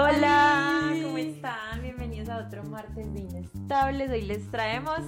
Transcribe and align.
Hola, 0.00 0.92
¿cómo 1.02 1.18
están? 1.18 1.82
Bienvenidos 1.82 2.28
a 2.28 2.46
otro 2.46 2.62
martes 2.62 3.12
de 3.12 3.18
Inestables. 3.18 4.08
Hoy 4.08 4.22
les 4.22 4.48
traemos 4.48 5.00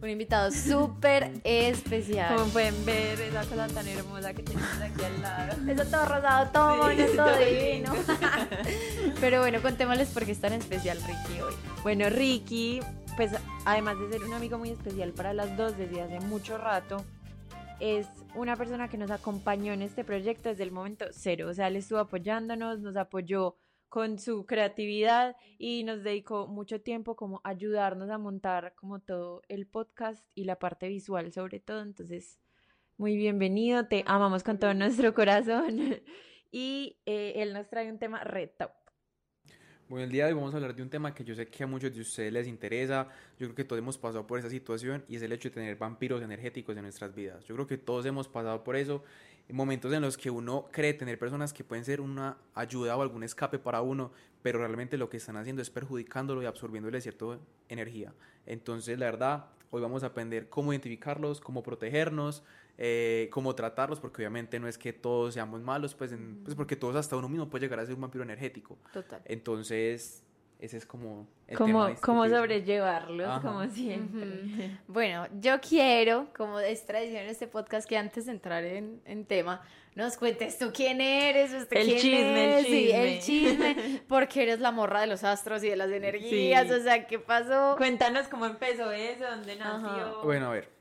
un 0.00 0.08
invitado 0.08 0.52
súper 0.52 1.40
especial. 1.42 2.36
Como 2.36 2.48
pueden 2.52 2.86
ver, 2.86 3.20
esa 3.20 3.44
cosa 3.46 3.66
tan 3.66 3.88
hermosa 3.88 4.32
que 4.34 4.44
tenemos 4.44 4.80
aquí 4.80 5.04
al 5.04 5.22
lado. 5.22 5.56
Eso 5.72 5.84
todo 5.90 6.04
rosado, 6.04 6.50
todo 6.52 6.76
bonito, 6.76 7.12
todo 7.16 7.36
divino. 7.36 7.92
Pero 9.20 9.40
bueno, 9.40 9.60
contémosles 9.60 10.10
por 10.10 10.24
qué 10.24 10.30
es 10.30 10.40
tan 10.40 10.52
especial 10.52 10.98
Ricky 10.98 11.40
hoy. 11.40 11.54
Bueno, 11.82 12.08
Ricky, 12.08 12.78
pues 13.16 13.32
además 13.64 13.98
de 13.98 14.08
ser 14.08 14.22
un 14.22 14.34
amigo 14.34 14.56
muy 14.56 14.70
especial 14.70 15.14
para 15.14 15.34
las 15.34 15.56
dos 15.56 15.76
desde 15.76 16.00
hace 16.00 16.20
mucho 16.20 16.58
rato, 16.58 17.04
es 17.80 18.06
una 18.36 18.54
persona 18.54 18.86
que 18.86 18.98
nos 18.98 19.10
acompañó 19.10 19.72
en 19.72 19.82
este 19.82 20.04
proyecto 20.04 20.48
desde 20.48 20.62
el 20.62 20.70
momento 20.70 21.06
cero. 21.10 21.48
O 21.50 21.54
sea, 21.54 21.66
él 21.66 21.74
estuvo 21.74 21.98
apoyándonos, 21.98 22.78
nos 22.78 22.94
apoyó 22.94 23.56
con 23.88 24.18
su 24.18 24.46
creatividad 24.46 25.36
y 25.58 25.84
nos 25.84 26.02
dedicó 26.02 26.46
mucho 26.46 26.80
tiempo 26.80 27.16
como 27.16 27.40
ayudarnos 27.44 28.10
a 28.10 28.18
montar 28.18 28.74
como 28.74 29.00
todo 29.00 29.42
el 29.48 29.66
podcast 29.66 30.24
y 30.34 30.44
la 30.44 30.58
parte 30.58 30.88
visual 30.88 31.32
sobre 31.32 31.60
todo. 31.60 31.82
Entonces, 31.82 32.38
muy 32.96 33.16
bienvenido, 33.16 33.86
te 33.86 34.04
amamos 34.06 34.42
con 34.42 34.58
todo 34.58 34.74
nuestro 34.74 35.14
corazón 35.14 35.78
y 36.50 36.98
eh, 37.06 37.34
él 37.36 37.52
nos 37.52 37.68
trae 37.68 37.90
un 37.90 37.98
tema 37.98 38.24
re 38.24 38.48
top. 38.48 38.72
Bueno, 39.88 40.04
el 40.04 40.10
día 40.10 40.26
de 40.26 40.32
hoy 40.32 40.36
vamos 40.36 40.52
a 40.52 40.58
hablar 40.58 40.74
de 40.74 40.82
un 40.82 40.90
tema 40.90 41.14
que 41.14 41.24
yo 41.24 41.34
sé 41.34 41.46
que 41.46 41.64
a 41.64 41.66
muchos 41.66 41.94
de 41.94 42.02
ustedes 42.02 42.30
les 42.30 42.46
interesa. 42.46 43.08
Yo 43.38 43.46
creo 43.46 43.54
que 43.54 43.64
todos 43.64 43.78
hemos 43.78 43.96
pasado 43.96 44.26
por 44.26 44.38
esa 44.38 44.50
situación 44.50 45.02
y 45.08 45.16
es 45.16 45.22
el 45.22 45.32
hecho 45.32 45.48
de 45.48 45.54
tener 45.54 45.76
vampiros 45.76 46.20
energéticos 46.20 46.76
en 46.76 46.82
nuestras 46.82 47.14
vidas. 47.14 47.42
Yo 47.46 47.54
creo 47.54 47.66
que 47.66 47.78
todos 47.78 48.04
hemos 48.04 48.28
pasado 48.28 48.62
por 48.64 48.76
eso 48.76 49.02
momentos 49.50 49.92
en 49.92 50.02
los 50.02 50.16
que 50.16 50.30
uno 50.30 50.68
cree 50.70 50.94
tener 50.94 51.18
personas 51.18 51.52
que 51.52 51.64
pueden 51.64 51.84
ser 51.84 52.00
una 52.00 52.36
ayuda 52.54 52.96
o 52.96 53.02
algún 53.02 53.22
escape 53.22 53.58
para 53.58 53.80
uno, 53.80 54.12
pero 54.42 54.58
realmente 54.58 54.98
lo 54.98 55.08
que 55.08 55.16
están 55.16 55.36
haciendo 55.36 55.62
es 55.62 55.70
perjudicándolo 55.70 56.42
y 56.42 56.46
absorbiéndole 56.46 57.00
cierta 57.00 57.38
energía. 57.68 58.12
Entonces, 58.46 58.98
la 58.98 59.06
verdad, 59.06 59.46
hoy 59.70 59.82
vamos 59.82 60.02
a 60.02 60.06
aprender 60.06 60.48
cómo 60.48 60.72
identificarlos, 60.72 61.40
cómo 61.40 61.62
protegernos, 61.62 62.42
eh, 62.76 63.28
cómo 63.32 63.54
tratarlos, 63.54 64.00
porque 64.00 64.22
obviamente 64.22 64.60
no 64.60 64.68
es 64.68 64.78
que 64.78 64.92
todos 64.92 65.34
seamos 65.34 65.62
malos, 65.62 65.94
pues, 65.94 66.14
pues 66.44 66.54
porque 66.54 66.76
todos 66.76 66.96
hasta 66.96 67.16
uno 67.16 67.28
mismo 67.28 67.48
puede 67.48 67.64
llegar 67.64 67.80
a 67.80 67.86
ser 67.86 67.94
un 67.94 68.02
vampiro 68.02 68.24
energético. 68.24 68.78
Total. 68.92 69.20
Entonces, 69.24 70.22
ese 70.58 70.76
es 70.76 70.86
como 70.86 71.28
el 71.46 71.56
como, 71.56 71.86
tema 71.86 72.00
Cómo 72.00 72.28
sobrellevarlos, 72.28 73.40
como 73.40 73.66
siempre. 73.68 74.78
Bueno, 74.88 75.26
yo 75.40 75.60
quiero, 75.60 76.28
como 76.36 76.58
es 76.58 76.84
tradición 76.84 77.22
en 77.22 77.30
este 77.30 77.46
podcast, 77.46 77.88
que 77.88 77.96
antes 77.96 78.26
de 78.26 78.32
entrar 78.32 78.64
en, 78.64 79.00
en 79.04 79.24
tema, 79.24 79.62
nos 79.94 80.16
cuentes 80.16 80.58
tú 80.58 80.70
quién 80.72 81.00
eres, 81.00 81.52
usted 81.52 81.76
el 81.76 81.86
quién 81.86 81.98
chisme, 81.98 82.58
es, 82.58 82.66
el 82.66 82.72
chisme, 82.72 83.14
el 83.14 83.20
chisme, 83.20 84.02
porque 84.08 84.42
eres 84.42 84.60
la 84.60 84.70
morra 84.72 85.00
de 85.00 85.06
los 85.06 85.24
astros 85.24 85.62
y 85.64 85.68
de 85.68 85.76
las 85.76 85.90
energías, 85.90 86.70
o 86.70 86.80
sea, 86.80 87.06
¿qué 87.06 87.18
pasó? 87.18 87.74
Cuéntanos 87.76 88.28
cómo 88.28 88.46
empezó 88.46 88.90
eso, 88.90 89.24
dónde 89.28 89.56
nació. 89.56 90.22
Bueno, 90.22 90.46
a 90.46 90.50
ver, 90.50 90.77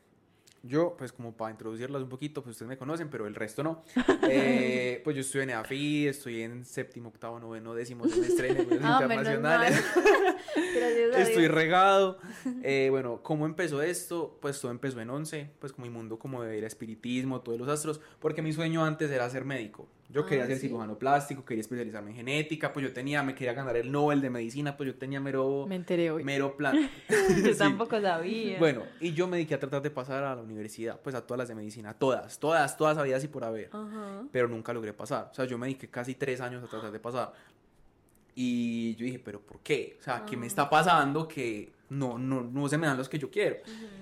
yo, 0.68 0.96
pues 0.98 1.12
como 1.12 1.36
para 1.36 1.52
introducirlas 1.52 2.02
un 2.02 2.10
poquito, 2.10 2.44
pues 2.44 2.54
ustedes 2.56 2.70
me 2.70 2.78
conocen, 2.78 3.10
pero 3.10 3.28
el 3.28 3.36
resto 3.36 3.64
no. 3.64 3.84
Eh, 4.30 5.02
pues 5.04 5.16
yo 5.16 5.22
estoy 5.22 5.42
en 5.42 5.52
EAFI, 5.52 6.08
estoy 6.08 6.42
en 6.42 6.66
séptimo, 6.66 7.10
octavo, 7.10 7.40
noveno, 7.40 7.74
décimo 7.74 8.08
semestre 8.08 8.54
negocios 8.54 8.82
ah, 8.84 9.00
internacionales. 9.02 9.82
estoy 11.18 11.48
regado. 11.48 12.18
Eh, 12.62 12.88
bueno, 12.90 13.22
¿cómo 13.24 13.46
empezó 13.46 13.82
esto? 13.82 14.38
Pues 14.42 14.60
todo 14.60 14.72
empezó 14.72 15.00
en 15.00 15.10
once, 15.10 15.50
pues 15.60 15.72
como 15.72 15.88
mi 15.88 15.94
mundo 15.94 16.20
como 16.20 16.44
de 16.44 16.66
espiritismo, 16.66 17.42
todos 17.42 17.58
los 17.58 17.70
astros, 17.70 18.02
porque 18.20 18.42
mi 18.42 18.52
sueño 18.52 18.84
antes 18.84 19.10
era 19.12 19.30
ser 19.30 19.46
médico. 19.46 19.88
Yo 20.10 20.26
quería 20.26 20.46
ah, 20.46 20.48
ser 20.48 20.58
cirujano 20.58 20.98
plástico, 20.98 21.44
quería 21.44 21.62
especializarme 21.62 22.12
en 22.12 22.16
genética, 22.16 22.72
pues 22.72 22.86
yo 22.86 22.94
tenía, 22.94 23.24
me 23.24 23.36
quería 23.36 23.52
ganar 23.52 23.76
el 23.76 23.92
Nobel 23.92 24.22
de 24.22 24.30
medicina, 24.30 24.78
pues 24.78 24.88
yo 24.88 24.96
tenía 24.96 25.20
mero... 25.20 25.66
Me 25.68 25.76
enteré 25.76 26.12
hoy. 26.12 26.24
Mero 26.24 26.56
plan. 26.56 26.90
yo 27.46 27.56
tampoco 27.58 28.00
sabía. 28.00 28.58
Bueno, 28.58 28.84
y 29.02 29.12
yo 29.12 29.28
me 29.28 29.36
dediqué 29.36 29.56
a 29.56 29.60
tratar 29.60 29.82
de 29.82 29.92
pasar 29.92 30.24
a 30.24 30.34
la 30.34 30.42
universidad, 30.42 31.02
pues 31.02 31.14
a 31.14 31.28
todas 31.28 31.40
las 31.40 31.48
de 31.50 31.56
medicina, 31.56 31.94
todas, 31.94 32.40
todas, 32.40 32.78
todas 32.78 32.98
había 32.98 33.18
y 33.18 33.28
por 33.28 33.44
haber. 33.44 33.70
Pero 34.32 34.48
nunca 34.48 34.74
logré 34.74 34.94
pasar. 34.94 35.30
O 35.32 35.34
sea, 35.34 35.46
yo 35.46 35.58
me 35.58 35.68
dediqué 35.68 35.90
casi 35.90 36.16
tres 36.16 36.40
años 36.40 36.64
a 36.64 36.68
tratar 36.68 36.92
de 36.92 37.00
pasar. 37.00 37.34
Y 38.36 38.96
yo 38.96 39.06
dije, 39.06 39.20
¿pero 39.20 39.42
por 39.42 39.60
qué? 39.62 39.98
O 40.00 40.04
sea, 40.04 40.24
¿qué 40.24 40.38
me 40.38 40.46
ah. 40.46 40.48
está 40.48 40.70
pasando 40.70 41.28
que 41.28 41.72
no, 41.90 42.18
no, 42.18 42.42
no 42.42 42.70
se 42.70 42.78
me 42.78 42.86
dan 42.88 42.96
los 42.96 43.10
que 43.10 43.18
yo 43.18 43.30
quiero? 43.32 43.58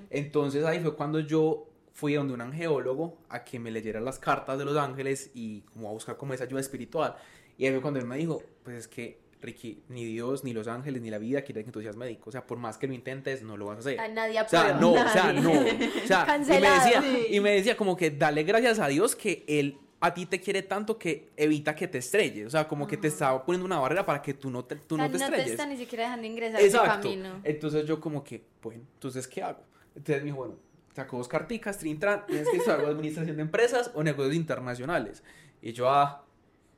Entonces 0.10 0.64
ahí 0.66 0.82
fue 0.82 0.96
cuando 0.96 1.20
yo 1.22 1.68
fui 1.96 2.14
donde 2.14 2.34
un 2.34 2.42
angeólogo 2.42 3.18
a 3.30 3.46
que 3.46 3.58
me 3.58 3.72
leyera 3.72 4.02
las 4.02 4.20
cartas 4.20 4.60
de 4.60 4.66
los 4.66 4.76
ángeles 4.76 5.32
y 5.34 5.62
como 5.62 5.88
a 5.88 5.92
buscar 5.94 6.18
como 6.18 6.34
esa 6.34 6.44
ayuda 6.44 6.60
espiritual. 6.60 7.16
Y 7.58 7.66
ahí 7.66 7.72
fue 7.72 7.82
cuando 7.82 8.02
él 8.02 8.06
me 8.06 8.18
dijo, 8.18 8.44
pues 8.64 8.78
es 8.78 8.88
que 8.90 9.22
Ricky, 9.42 9.82
ni 9.88 10.04
Dios, 10.04 10.44
ni 10.44 10.52
los 10.52 10.68
ángeles, 10.68 11.02
ni 11.02 11.10
la 11.10 11.20
vida 11.20 11.42
quieren 11.44 11.64
que 11.64 11.72
tú 11.72 11.82
seas 11.82 11.96
médico. 11.96 12.30
O 12.30 12.32
sea, 12.34 12.46
por 12.46 12.58
más 12.58 12.78
que 12.78 12.88
lo 12.88 12.94
intentes, 12.94 13.44
no 13.44 13.56
lo 13.56 13.68
vas 13.68 13.78
a 13.78 13.80
hacer. 13.80 14.00
A 14.00 14.10
nadie 14.10 14.42
O 14.42 14.50
sea, 14.50 14.74
no, 14.74 14.92
o 14.92 15.08
sea, 15.08 15.32
no. 15.32 15.52
O 15.52 16.08
sea, 16.08 16.38
y 16.38 16.50
me, 16.50 16.70
decía, 16.70 17.04
y 17.30 17.40
me 17.40 17.52
decía 17.52 17.78
como 17.78 17.96
que 17.96 18.12
dale 18.12 18.44
gracias 18.44 18.80
a 18.80 18.88
Dios 18.88 19.16
que 19.16 19.46
él 19.48 19.78
a 20.02 20.14
ti 20.14 20.26
te 20.26 20.42
quiere 20.42 20.64
tanto 20.64 21.00
que 21.00 21.30
evita 21.38 21.74
que 21.76 21.88
te 21.88 22.00
estrelles. 22.00 22.48
O 22.48 22.50
sea, 22.50 22.68
como 22.68 22.86
que 22.86 22.98
te 22.98 23.08
estaba 23.08 23.46
poniendo 23.46 23.66
una 23.66 23.80
barrera 23.80 24.06
para 24.06 24.22
que 24.22 24.34
tú 24.34 24.52
no 24.52 24.66
te, 24.66 24.76
tú 24.76 24.98
no 24.98 25.10
te 25.10 25.16
estrelles. 25.16 25.38
No 25.40 25.46
te 25.46 25.52
está 25.52 25.66
ni 25.66 25.78
siquiera 25.78 26.04
dejando 26.04 26.28
ingresar 26.28 26.60
Exacto. 26.60 27.04
camino. 27.04 27.40
Entonces 27.46 27.86
yo 27.86 28.02
como 28.02 28.22
que, 28.22 28.44
bueno, 28.62 28.84
entonces, 28.96 29.26
¿qué 29.28 29.42
hago? 29.42 29.62
Entonces 29.96 30.24
me 30.24 30.26
dijo, 30.26 30.38
bueno, 30.38 30.56
sacó 30.96 31.18
dos 31.18 31.28
carticas, 31.28 31.78
trin, 31.78 32.00
tran, 32.00 32.26
tienes 32.26 32.48
que 32.50 32.58
estudiar 32.58 32.86
administración 32.86 33.36
de 33.36 33.42
empresas 33.42 33.92
o 33.94 34.04
negocios 34.04 34.36
internacionales. 34.36 35.24
Y 35.62 35.74
yo, 35.74 35.90
ah, 35.90 36.26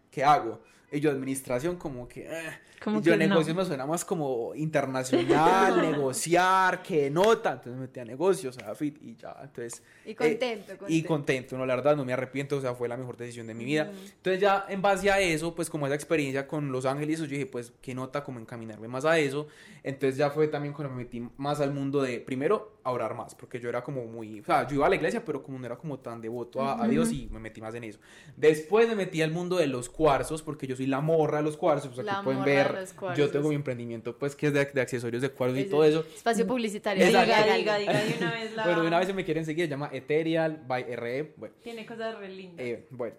¿qué 0.10 0.24
hago? 0.24 0.62
Y 0.92 1.00
yo, 1.00 1.12
administración, 1.12 1.76
como 1.76 2.08
que. 2.08 2.26
Eh. 2.26 2.60
Como 2.84 3.02
yo, 3.02 3.18
negocios 3.18 3.56
me 3.56 3.66
suena 3.66 3.86
más 3.86 4.06
como 4.06 4.54
internacional, 4.56 5.82
negociar, 5.92 6.84
que 6.84 7.10
nota. 7.10 7.54
Entonces 7.54 7.74
me 7.74 7.82
metí 7.82 8.00
a 8.00 8.06
negocios, 8.06 8.58
a 8.60 8.76
FIT 8.76 9.02
y 9.02 9.16
ya. 9.16 9.36
Entonces. 9.42 9.84
Y 10.06 10.14
contento, 10.14 10.74
eh, 10.74 10.78
Y 10.88 11.04
contento, 11.04 11.58
no, 11.58 11.66
la 11.66 11.76
verdad, 11.76 11.96
no 11.96 12.06
me 12.06 12.14
arrepiento, 12.14 12.58
o 12.58 12.62
sea, 12.62 12.76
fue 12.76 12.88
la 12.88 12.98
mejor 12.98 13.18
decisión 13.18 13.48
de 13.48 13.54
mi 13.54 13.66
vida. 13.66 13.92
Entonces, 13.92 14.40
ya 14.40 14.66
en 14.70 14.82
base 14.82 15.12
a 15.12 15.20
eso, 15.20 15.56
pues 15.56 15.70
como 15.70 15.88
esa 15.88 15.96
experiencia 15.96 16.48
con 16.48 16.72
Los 16.72 16.86
Ángeles, 16.86 17.20
yo 17.20 17.26
dije, 17.26 17.46
pues, 17.46 17.74
qué 17.82 17.96
nota, 17.96 18.24
como 18.24 18.40
encaminarme 18.40 18.88
más 18.88 19.06
a 19.06 19.18
eso. 19.18 19.48
Entonces, 19.84 20.18
ya 20.18 20.30
fue 20.30 20.48
también 20.48 20.74
cuando 20.74 20.94
me 20.94 21.04
metí 21.04 21.28
más 21.38 21.60
al 21.62 21.74
mundo 21.74 22.02
de, 22.02 22.20
primero, 22.20 22.78
a 22.84 22.92
orar 22.92 23.16
más, 23.16 23.36
porque 23.36 23.60
yo 23.60 23.70
era 23.70 23.84
como 23.84 24.06
muy. 24.06 24.40
O 24.40 24.46
sea, 24.46 24.68
yo 24.68 24.76
iba 24.76 24.86
a 24.86 24.90
la 24.90 24.96
iglesia, 24.96 25.26
pero 25.26 25.44
como 25.44 25.60
no 25.60 25.66
era 25.66 25.78
como 25.78 26.00
tan 26.00 26.22
devoto 26.22 26.62
a, 26.62 26.82
a 26.84 26.88
Dios 26.88 27.12
y 27.12 27.28
me 27.32 27.40
metí 27.40 27.60
más 27.60 27.76
en 27.76 27.84
eso. 27.84 28.00
Después 28.36 28.88
me 28.88 28.96
metí 28.96 29.22
al 29.22 29.32
mundo 29.32 29.58
de 29.58 29.68
los 29.68 29.90
cuarzos, 29.90 30.42
porque 30.42 30.68
yo 30.68 30.76
soy 30.76 30.86
la 30.86 31.02
morra 31.02 31.38
de 31.40 31.44
los 31.44 31.58
cuarzos, 31.58 31.92
pues 31.94 32.08
aquí 32.08 32.24
pueden 32.24 32.44
ver, 32.44 32.67
yo 33.16 33.30
tengo 33.30 33.50
mi 33.50 33.56
emprendimiento 33.56 34.18
pues 34.18 34.36
que 34.36 34.48
es 34.48 34.54
de, 34.54 34.66
de 34.66 34.82
accesorios 34.82 35.22
de 35.22 35.30
cuarzos 35.30 35.60
y 35.60 35.66
todo 35.66 35.84
eso. 35.84 36.06
Espacio 36.16 36.46
publicitario. 36.48 37.06
Diga, 37.06 37.24
diga, 37.24 37.78
diga, 37.78 37.78
de 37.78 38.16
una 38.18 38.32
vez 38.32 38.56
la... 38.56 38.64
Bueno, 38.66 38.82
de 38.82 38.88
una 38.88 39.00
vez 39.00 39.08
se 39.08 39.14
me 39.14 39.26
quieren 39.26 39.46
seguir, 39.46 39.66
se 39.66 39.70
llama 39.70 39.90
Ethereal 39.92 40.64
by 40.68 40.96
RE, 40.96 41.34
bueno. 41.38 41.56
Tiene 41.62 41.86
cosas 41.86 42.18
re 42.18 42.30
lindas. 42.30 42.66
Eh, 42.66 42.86
bueno. 42.90 43.16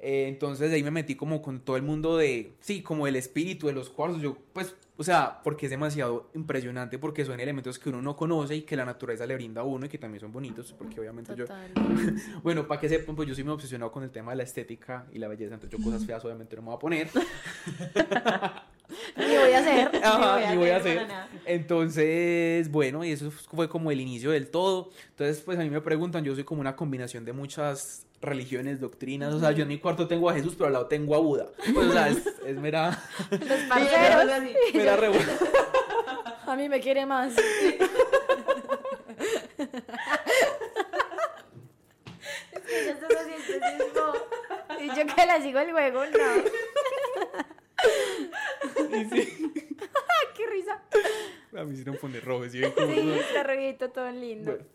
Eh, 0.00 0.26
entonces 0.28 0.72
ahí 0.72 0.82
me 0.82 0.90
metí 0.90 1.16
como 1.16 1.42
con 1.42 1.60
todo 1.60 1.76
el 1.76 1.82
mundo 1.82 2.16
de, 2.16 2.52
sí, 2.60 2.82
como 2.82 3.06
el 3.06 3.16
espíritu 3.16 3.66
de 3.66 3.72
los 3.72 3.90
cuarzos. 3.90 4.22
Yo, 4.22 4.36
pues, 4.52 4.74
o 4.96 5.04
sea, 5.04 5.40
porque 5.42 5.66
es 5.66 5.70
demasiado 5.70 6.30
impresionante, 6.34 6.98
porque 6.98 7.24
son 7.24 7.38
elementos 7.40 7.78
que 7.78 7.88
uno 7.88 8.02
no 8.02 8.16
conoce 8.16 8.56
y 8.56 8.62
que 8.62 8.76
la 8.76 8.84
naturaleza 8.84 9.26
le 9.26 9.34
brinda 9.34 9.60
a 9.62 9.64
uno 9.64 9.86
y 9.86 9.88
que 9.88 9.98
también 9.98 10.20
son 10.20 10.32
bonitos, 10.32 10.72
porque 10.72 11.00
obviamente 11.00 11.34
yo... 11.36 11.46
bueno, 12.42 12.66
para 12.66 12.80
que 12.80 12.88
sepan, 12.88 13.16
pues 13.16 13.28
yo 13.28 13.34
soy 13.34 13.44
muy 13.44 13.54
obsesionado 13.54 13.90
con 13.90 14.02
el 14.02 14.10
tema 14.10 14.32
de 14.32 14.38
la 14.38 14.42
estética 14.44 15.06
y 15.12 15.18
la 15.18 15.28
belleza, 15.28 15.54
entonces 15.54 15.78
yo 15.78 15.84
cosas 15.84 16.04
feas 16.06 16.24
obviamente 16.24 16.56
no 16.56 16.62
me 16.62 16.66
voy 16.66 16.76
a 16.76 16.78
poner. 16.78 17.08
ni 19.16 19.36
voy 19.36 19.52
a 19.52 19.58
hacer. 19.58 19.90
ni 20.50 20.56
voy 20.56 20.70
a, 20.70 20.76
hacer. 20.76 21.06
Entonces, 21.44 22.70
bueno, 22.70 23.04
y 23.04 23.12
eso 23.12 23.30
fue 23.30 23.68
como 23.68 23.90
el 23.90 24.00
inicio 24.00 24.30
del 24.30 24.48
todo. 24.48 24.90
Entonces, 25.10 25.42
pues 25.42 25.58
a 25.58 25.62
mí 25.62 25.70
me 25.70 25.80
preguntan, 25.80 26.24
yo 26.24 26.34
soy 26.34 26.44
como 26.44 26.60
una 26.60 26.76
combinación 26.76 27.24
de 27.24 27.32
muchas 27.32 28.06
religiones, 28.20 28.80
doctrinas. 28.80 29.32
O 29.34 29.40
sea, 29.40 29.52
yo 29.52 29.62
en 29.62 29.68
mi 29.68 29.78
cuarto 29.78 30.08
tengo 30.08 30.28
a 30.30 30.34
Jesús, 30.34 30.54
pero 30.54 30.66
al 30.66 30.72
lado 30.72 30.86
tengo 30.86 31.14
a 31.14 31.18
Buda. 31.18 31.46
Pues, 31.72 31.88
o 31.88 31.92
sea, 31.92 32.08
es, 32.08 32.26
es 32.46 32.56
mera. 32.56 33.02
Los 33.30 33.40
parceros. 33.68 34.26
Mera 34.74 34.96
re 34.96 35.10
A 36.46 36.56
mí 36.56 36.68
me 36.68 36.80
quiere 36.80 37.06
más. 37.06 37.36
es 37.36 37.44
que 42.62 42.86
yo 42.86 42.94
solo 43.00 43.20
siempre 43.24 44.84
Y 44.84 44.88
yo 44.88 45.14
que 45.14 45.26
la 45.26 45.40
sigo 45.42 45.58
el 45.58 45.72
juego, 45.72 46.04
no. 46.04 46.18
Y 48.92 49.04
sí. 49.04 49.52
¡Qué 50.36 50.46
risa! 50.46 50.82
A 51.56 51.64
me 51.64 51.72
hicieron 51.72 51.96
poner 51.96 52.24
rojo. 52.24 52.48
¿sí 52.48 52.62
está 52.62 53.42
rojito, 53.42 53.90
todo 53.90 54.10
lindo. 54.10 54.52
Bueno. 54.52 54.66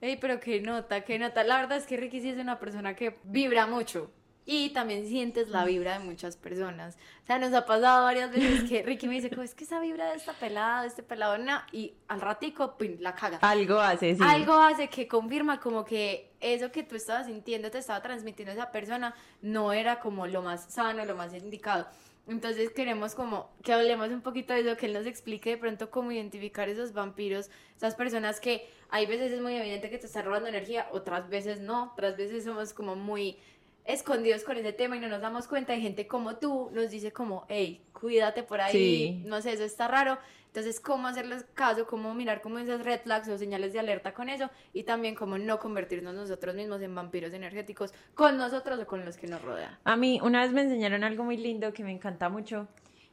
Ey, 0.00 0.16
pero 0.16 0.40
qué 0.40 0.60
nota, 0.60 1.02
qué 1.02 1.18
nota. 1.18 1.44
La 1.44 1.60
verdad 1.60 1.78
es 1.78 1.86
que 1.86 1.96
Ricky 1.96 2.20
sí 2.20 2.28
es 2.30 2.38
una 2.38 2.58
persona 2.58 2.94
que 2.94 3.16
vibra 3.24 3.66
mucho. 3.66 4.10
Y 4.46 4.70
también 4.70 5.06
sientes 5.08 5.48
la 5.48 5.64
vibra 5.64 5.98
de 5.98 6.04
muchas 6.04 6.36
personas. 6.36 6.98
O 7.22 7.26
sea, 7.26 7.38
nos 7.38 7.54
ha 7.54 7.64
pasado 7.64 8.04
varias 8.04 8.30
veces 8.30 8.68
que 8.68 8.82
Ricky 8.86 9.08
me 9.08 9.14
dice, 9.14 9.30
"¿Cómo 9.30 9.42
es 9.42 9.54
que 9.54 9.64
esa 9.64 9.80
vibra 9.80 10.10
de 10.10 10.16
esta 10.16 10.34
pelada, 10.34 10.82
de 10.82 10.88
este 10.88 11.02
pelado, 11.02 11.38
no. 11.38 11.62
Y 11.72 11.94
al 12.08 12.20
ratico, 12.20 12.76
pin, 12.76 12.98
la 13.00 13.14
caga. 13.14 13.38
Algo 13.40 13.80
hace, 13.80 14.14
sí. 14.14 14.20
Algo 14.22 14.52
hace 14.52 14.88
que 14.88 15.08
confirma 15.08 15.60
como 15.60 15.82
que 15.86 16.32
eso 16.40 16.70
que 16.70 16.82
tú 16.82 16.96
estabas 16.96 17.24
sintiendo, 17.26 17.70
te 17.70 17.78
estaba 17.78 18.02
transmitiendo 18.02 18.52
esa 18.52 18.70
persona, 18.70 19.14
no 19.40 19.72
era 19.72 20.00
como 20.00 20.26
lo 20.26 20.42
más 20.42 20.66
sano, 20.70 21.06
lo 21.06 21.16
más 21.16 21.32
indicado. 21.32 21.88
Entonces 22.26 22.70
queremos 22.70 23.14
como 23.14 23.50
que 23.62 23.72
hablemos 23.72 24.08
un 24.08 24.22
poquito 24.22 24.54
de 24.54 24.60
eso, 24.60 24.76
que 24.76 24.86
él 24.86 24.94
nos 24.94 25.06
explique 25.06 25.50
de 25.50 25.56
pronto 25.58 25.90
cómo 25.90 26.10
identificar 26.10 26.70
esos 26.70 26.94
vampiros, 26.94 27.50
esas 27.76 27.94
personas 27.94 28.40
que 28.40 28.66
hay 28.88 29.04
veces 29.06 29.32
es 29.32 29.42
muy 29.42 29.54
evidente 29.56 29.90
que 29.90 29.98
te 29.98 30.06
están 30.06 30.24
robando 30.24 30.48
energía, 30.48 30.88
otras 30.92 31.28
veces 31.28 31.60
no, 31.60 31.92
otras 31.92 32.16
veces 32.16 32.44
somos 32.44 32.72
como 32.72 32.96
muy 32.96 33.38
escondidos 33.84 34.44
con 34.44 34.56
ese 34.56 34.72
tema 34.72 34.96
y 34.96 35.00
no 35.00 35.08
nos 35.08 35.20
damos 35.20 35.46
cuenta. 35.46 35.72
Hay 35.72 35.82
gente 35.82 36.06
como 36.06 36.36
tú 36.36 36.70
nos 36.72 36.90
dice 36.90 37.12
como, 37.12 37.44
hey, 37.48 37.84
cuídate 37.92 38.42
por 38.42 38.60
ahí, 38.60 38.72
Sí. 38.72 39.22
no 39.26 39.40
sé, 39.42 39.52
eso 39.52 39.64
está 39.64 39.88
raro. 39.88 40.18
Entonces, 40.46 40.78
cómo 40.78 41.08
hacerles 41.08 41.44
caso, 41.54 41.84
cómo 41.84 42.14
mirar 42.14 42.40
como 42.40 42.60
esas 42.60 42.84
red 42.84 43.00
flags 43.00 43.28
o 43.28 43.36
señales 43.36 43.72
de 43.72 43.80
alerta 43.80 44.14
con 44.14 44.28
eso 44.28 44.48
y 44.72 44.84
también 44.84 45.16
cómo 45.16 45.36
no 45.36 45.58
convertirnos 45.58 46.14
nosotros 46.14 46.54
mismos 46.54 46.80
en 46.80 46.94
vampiros 46.94 47.32
energéticos 47.32 47.92
con 48.14 48.36
nosotros 48.38 48.78
o 48.78 48.86
con 48.86 49.04
los 49.04 49.16
que 49.16 49.26
nos 49.26 49.42
rodean. 49.42 49.76
A 49.82 49.96
mí 49.96 50.20
una 50.22 50.42
vez 50.42 50.52
me 50.52 50.60
enseñaron 50.62 51.02
algo 51.02 51.24
muy 51.24 51.36
lindo 51.38 51.72
que 51.72 51.82
me 51.82 51.90
encanta 51.90 52.28
mucho 52.28 52.68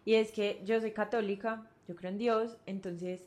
y 0.05 0.13
es 0.15 0.31
que 0.31 0.61
yo 0.65 0.79
soy 0.79 0.91
católica, 0.91 1.67
yo 1.87 1.95
creo 1.95 2.11
en 2.11 2.19
Dios, 2.19 2.57
entonces 2.67 3.25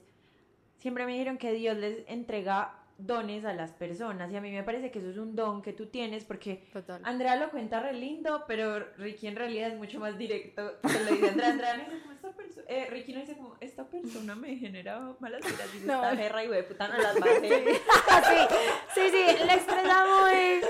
siempre 0.78 1.06
me 1.06 1.12
dijeron 1.14 1.36
que 1.36 1.52
Dios 1.52 1.76
les 1.76 2.04
entrega 2.06 2.83
dones 2.98 3.44
a 3.44 3.52
las 3.52 3.72
personas 3.72 4.30
y 4.32 4.36
a 4.36 4.40
mí 4.40 4.50
me 4.52 4.62
parece 4.62 4.90
que 4.90 5.00
eso 5.00 5.10
es 5.10 5.16
un 5.18 5.34
don 5.34 5.62
que 5.62 5.72
tú 5.72 5.86
tienes 5.86 6.24
porque 6.24 6.64
Total. 6.72 7.00
Andrea 7.04 7.36
lo 7.36 7.50
cuenta 7.50 7.80
re 7.80 7.92
lindo, 7.92 8.44
pero 8.46 8.78
Ricky 8.98 9.26
en 9.26 9.36
realidad 9.36 9.70
es 9.70 9.76
mucho 9.76 9.98
más 10.00 10.16
directo. 10.16 10.74
Se 10.86 11.04
lo 11.04 11.10
dice 11.10 11.28
Andrea, 11.30 11.50
Andrea 11.50 11.76
no 11.76 11.84
dice 11.84 12.00
como 12.02 12.12
esta 12.14 12.30
persona, 12.32 12.66
eh, 12.68 12.86
Ricky 12.90 13.12
no 13.12 13.20
dice 13.20 13.36
como 13.36 13.56
esta 13.60 13.84
persona 13.84 14.34
me 14.36 14.56
genera 14.56 15.00
malas 15.20 15.40
ideas 15.44 15.74
y 15.74 15.78
No. 15.86 15.94
esta 16.04 16.16
perra 16.16 16.44
y 16.44 16.48
de 16.48 16.62
puta 16.62 16.88
no 16.88 16.98
las 16.98 17.16
va 17.16 17.26
a 17.26 17.30
hacer. 18.18 18.48
sí, 18.94 19.00
sí, 19.10 19.10
sí, 19.10 19.44
le 19.44 19.54
expresa 19.54 20.04
muy... 20.06 20.60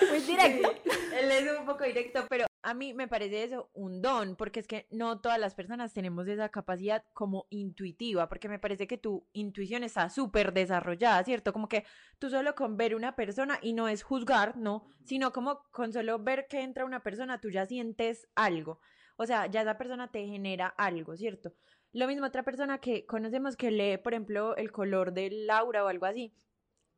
muy 0.10 0.20
directo. 0.20 0.72
Sí, 0.84 0.90
él 1.18 1.30
es 1.30 1.58
un 1.58 1.66
poco 1.66 1.84
directo, 1.84 2.24
pero 2.28 2.46
a 2.62 2.74
mí 2.74 2.94
me 2.94 3.08
parece 3.08 3.44
eso 3.44 3.70
un 3.72 4.02
don, 4.02 4.36
porque 4.36 4.60
es 4.60 4.66
que 4.66 4.86
no 4.90 5.20
todas 5.20 5.38
las 5.38 5.54
personas 5.54 5.92
tenemos 5.92 6.28
esa 6.28 6.48
capacidad 6.50 7.04
como 7.12 7.46
intuitiva, 7.50 8.28
porque 8.28 8.48
me 8.48 8.58
parece 8.58 8.86
que 8.86 8.98
tu 8.98 9.26
intuición 9.32 9.82
está 9.82 10.10
súper 10.10 10.52
desarrollada, 10.52 11.24
¿cierto? 11.24 11.52
Como 11.52 11.68
que 11.68 11.84
tú 12.18 12.30
solo 12.30 12.54
con 12.54 12.76
ver 12.76 12.94
una 12.94 13.16
persona 13.16 13.58
y 13.62 13.72
no 13.72 13.88
es 13.88 14.02
juzgar, 14.02 14.56
no, 14.56 14.84
sino 15.04 15.32
como 15.32 15.62
con 15.70 15.92
solo 15.92 16.18
ver 16.18 16.46
que 16.48 16.60
entra 16.62 16.84
una 16.84 17.02
persona, 17.02 17.40
tú 17.40 17.50
ya 17.50 17.66
sientes 17.66 18.28
algo. 18.34 18.80
O 19.16 19.26
sea, 19.26 19.46
ya 19.46 19.62
esa 19.62 19.78
persona 19.78 20.10
te 20.10 20.26
genera 20.26 20.66
algo, 20.66 21.16
¿cierto? 21.16 21.54
Lo 21.92 22.06
mismo 22.06 22.26
otra 22.26 22.42
persona 22.42 22.78
que 22.78 23.04
conocemos 23.06 23.56
que 23.56 23.70
lee, 23.70 23.98
por 23.98 24.12
ejemplo, 24.12 24.56
el 24.56 24.70
color 24.70 25.12
del 25.12 25.48
aura 25.50 25.84
o 25.84 25.88
algo 25.88 26.06
así. 26.06 26.34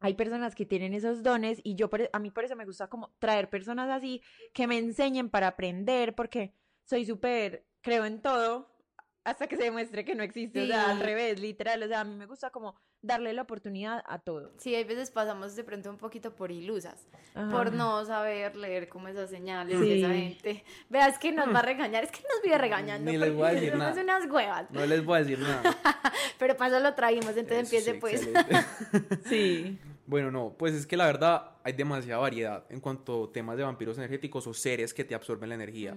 Hay 0.02 0.14
personas 0.14 0.54
que 0.54 0.66
tienen 0.66 0.92
esos 0.94 1.22
dones 1.22 1.60
y 1.64 1.74
yo 1.76 1.88
por, 1.88 2.10
a 2.12 2.18
mí 2.18 2.30
por 2.30 2.44
eso 2.44 2.56
me 2.56 2.64
gusta 2.66 2.88
como 2.88 3.14
traer 3.18 3.48
personas 3.48 3.88
así 3.88 4.20
que 4.52 4.66
me 4.66 4.76
enseñen 4.78 5.30
para 5.30 5.46
aprender 5.48 6.14
porque 6.14 6.52
soy 6.84 7.04
súper, 7.06 7.64
creo 7.80 8.04
en 8.04 8.20
todo 8.20 8.68
hasta 9.24 9.46
que 9.46 9.56
se 9.56 9.62
demuestre 9.62 10.04
que 10.04 10.16
no 10.16 10.24
existe, 10.24 10.64
o 10.64 10.66
sea, 10.66 10.90
al 10.90 10.98
Sí. 10.98 11.04
revés, 11.04 11.38
literal, 11.40 11.80
o 11.84 11.86
sea, 11.86 12.00
a 12.00 12.04
mí 12.04 12.16
me 12.16 12.26
gusta 12.26 12.50
como 12.50 12.74
darle 13.02 13.32
la 13.32 13.42
oportunidad 13.42 14.02
a 14.08 14.18
todo. 14.18 14.52
Sí, 14.58 14.74
hay 14.74 14.82
veces 14.82 15.12
pasamos 15.12 15.54
de 15.54 15.62
pronto 15.62 15.90
un 15.90 15.96
poquito 15.96 16.34
por 16.34 16.50
ilusas, 16.50 17.06
Ajá. 17.34 17.48
por 17.50 17.72
no 17.72 18.04
saber 18.04 18.56
leer 18.56 18.88
como 18.88 19.06
esas 19.06 19.30
señales 19.30 19.78
Sí. 19.78 19.88
de 19.88 19.98
esa 20.00 20.08
gente. 20.12 20.64
Veas 20.88 21.18
que 21.20 21.30
nos 21.30 21.54
va 21.54 21.60
a 21.60 21.62
regañar, 21.62 22.02
es 22.02 22.10
que 22.10 22.20
nos 22.22 22.42
vive 22.42 22.58
regañando. 22.58 23.12
Ni 23.12 23.16
les 23.16 23.32
voy 23.32 23.46
a 23.46 23.52
decir 23.52 23.76
nada. 23.76 24.00
unas 24.02 24.28
huevas. 24.28 24.68
No 24.72 24.84
les 24.86 25.04
voy 25.04 25.16
a 25.16 25.20
decir 25.20 25.38
nada. 25.38 25.62
Pero 26.40 26.56
para 26.56 26.76
eso 26.76 26.82
lo 26.82 26.92
trajimos, 26.94 27.36
entonces 27.36 27.72
Eso 27.72 27.90
empiece 27.92 27.92
sí, 27.92 27.98
pues. 28.00 28.28
Sí. 29.26 29.78
Bueno, 30.06 30.30
no, 30.30 30.54
pues 30.58 30.74
es 30.74 30.86
que 30.86 30.96
la 30.96 31.06
verdad 31.06 31.52
hay 31.62 31.74
demasiada 31.74 32.20
variedad 32.20 32.64
en 32.70 32.80
cuanto 32.80 33.24
a 33.24 33.32
temas 33.32 33.56
de 33.56 33.62
vampiros 33.62 33.98
energéticos 33.98 34.46
o 34.46 34.54
seres 34.54 34.92
que 34.92 35.04
te 35.04 35.14
absorben 35.14 35.48
la 35.48 35.54
energía. 35.54 35.94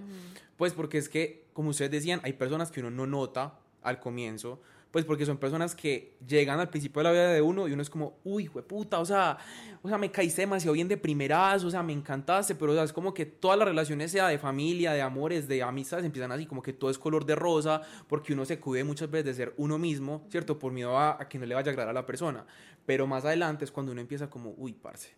Pues 0.56 0.72
porque 0.72 0.98
es 0.98 1.08
que, 1.08 1.46
como 1.52 1.70
ustedes 1.70 1.90
decían, 1.90 2.20
hay 2.22 2.34
personas 2.34 2.70
que 2.70 2.80
uno 2.80 2.90
no 2.90 3.06
nota 3.06 3.58
al 3.82 3.98
comienzo, 4.00 4.60
pues 4.96 5.04
porque 5.04 5.26
son 5.26 5.36
personas 5.36 5.74
que 5.74 6.16
llegan 6.26 6.58
al 6.58 6.70
principio 6.70 7.00
de 7.00 7.04
la 7.04 7.12
vida 7.12 7.32
de 7.34 7.42
uno 7.42 7.68
y 7.68 7.72
uno 7.72 7.82
es 7.82 7.90
como, 7.90 8.16
uy, 8.24 8.48
puta, 8.48 8.98
o 8.98 9.04
sea, 9.04 9.36
o 9.82 9.88
sea, 9.90 9.98
me 9.98 10.10
caíste 10.10 10.40
demasiado 10.40 10.72
bien 10.72 10.88
de 10.88 10.96
primeras, 10.96 11.64
o 11.64 11.70
sea, 11.70 11.82
me 11.82 11.92
encantaste, 11.92 12.54
pero 12.54 12.72
o 12.72 12.74
sea, 12.74 12.84
es 12.84 12.94
como 12.94 13.12
que 13.12 13.26
todas 13.26 13.58
las 13.58 13.68
relaciones, 13.68 14.10
sea 14.10 14.28
de 14.28 14.38
familia, 14.38 14.94
de 14.94 15.02
amores, 15.02 15.48
de 15.48 15.62
amistades, 15.62 16.06
empiezan 16.06 16.32
así, 16.32 16.46
como 16.46 16.62
que 16.62 16.72
todo 16.72 16.88
es 16.88 16.96
color 16.96 17.26
de 17.26 17.34
rosa, 17.34 17.82
porque 18.08 18.32
uno 18.32 18.46
se 18.46 18.58
cuide 18.58 18.84
muchas 18.84 19.10
veces 19.10 19.26
de 19.26 19.34
ser 19.34 19.52
uno 19.58 19.76
mismo, 19.76 20.24
¿cierto? 20.30 20.58
Por 20.58 20.72
miedo 20.72 20.96
a, 20.96 21.20
a 21.20 21.28
que 21.28 21.38
no 21.38 21.44
le 21.44 21.54
vaya 21.54 21.68
a 21.68 21.72
agradar 21.72 21.90
a 21.90 21.92
la 21.92 22.06
persona. 22.06 22.46
Pero 22.86 23.06
más 23.06 23.26
adelante 23.26 23.66
es 23.66 23.70
cuando 23.70 23.92
uno 23.92 24.00
empieza 24.00 24.30
como, 24.30 24.54
uy, 24.56 24.72
parce. 24.72 25.10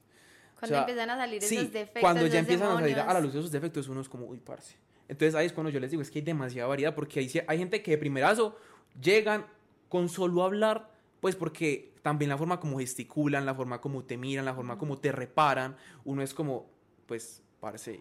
Cuando 0.58 0.74
sea, 0.74 0.80
empiezan 0.80 1.10
a 1.10 1.16
salir 1.18 1.40
Sí, 1.40 1.56
esos 1.56 1.72
defectos. 1.72 2.00
cuando 2.00 2.26
ya 2.26 2.40
empiezan 2.40 2.72
a 2.72 2.80
salir 2.80 2.98
a 2.98 3.14
la 3.14 3.20
luz 3.20 3.32
esos 3.32 3.52
defectos, 3.52 3.86
uno 3.86 4.00
es 4.00 4.08
como, 4.08 4.26
uy, 4.26 4.40
parce. 4.40 4.74
Entonces 5.06 5.36
ahí 5.36 5.46
es 5.46 5.52
cuando 5.52 5.70
yo 5.70 5.78
les 5.78 5.92
digo, 5.92 6.02
es 6.02 6.10
que 6.10 6.18
hay 6.18 6.24
demasiada 6.24 6.66
variedad, 6.66 6.96
porque 6.96 7.20
hay, 7.20 7.30
hay 7.46 7.58
gente 7.58 7.80
que 7.80 7.92
de 7.92 7.98
primerazo 7.98 8.56
llegan 9.00 9.46
con 9.88 10.08
solo 10.08 10.42
hablar, 10.42 10.90
pues 11.20 11.36
porque 11.36 11.92
también 12.02 12.28
la 12.28 12.38
forma 12.38 12.60
como 12.60 12.78
gesticulan, 12.78 13.44
la 13.44 13.54
forma 13.54 13.80
como 13.80 14.04
te 14.04 14.16
miran, 14.16 14.44
la 14.44 14.54
forma 14.54 14.78
como 14.78 14.98
te 14.98 15.12
reparan, 15.12 15.76
uno 16.04 16.22
es 16.22 16.32
como, 16.32 16.70
pues, 17.06 17.42
parce, 17.60 18.00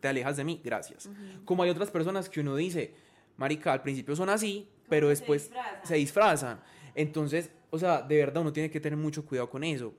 te 0.00 0.08
alejas 0.08 0.36
de 0.36 0.44
mí, 0.44 0.60
gracias. 0.62 1.08
Como 1.44 1.62
hay 1.62 1.70
otras 1.70 1.90
personas 1.90 2.28
que 2.28 2.40
uno 2.40 2.56
dice, 2.56 2.94
marica, 3.36 3.72
al 3.72 3.82
principio 3.82 4.14
son 4.14 4.28
así, 4.28 4.68
pero 4.88 5.08
después 5.08 5.50
se 5.82 5.94
disfrazan. 5.96 6.60
Entonces, 6.94 7.50
o 7.70 7.78
sea, 7.78 8.02
de 8.02 8.16
verdad 8.16 8.42
uno 8.42 8.52
tiene 8.52 8.70
que 8.70 8.80
tener 8.80 8.98
mucho 8.98 9.24
cuidado 9.24 9.50
con 9.50 9.64
eso. 9.64 9.94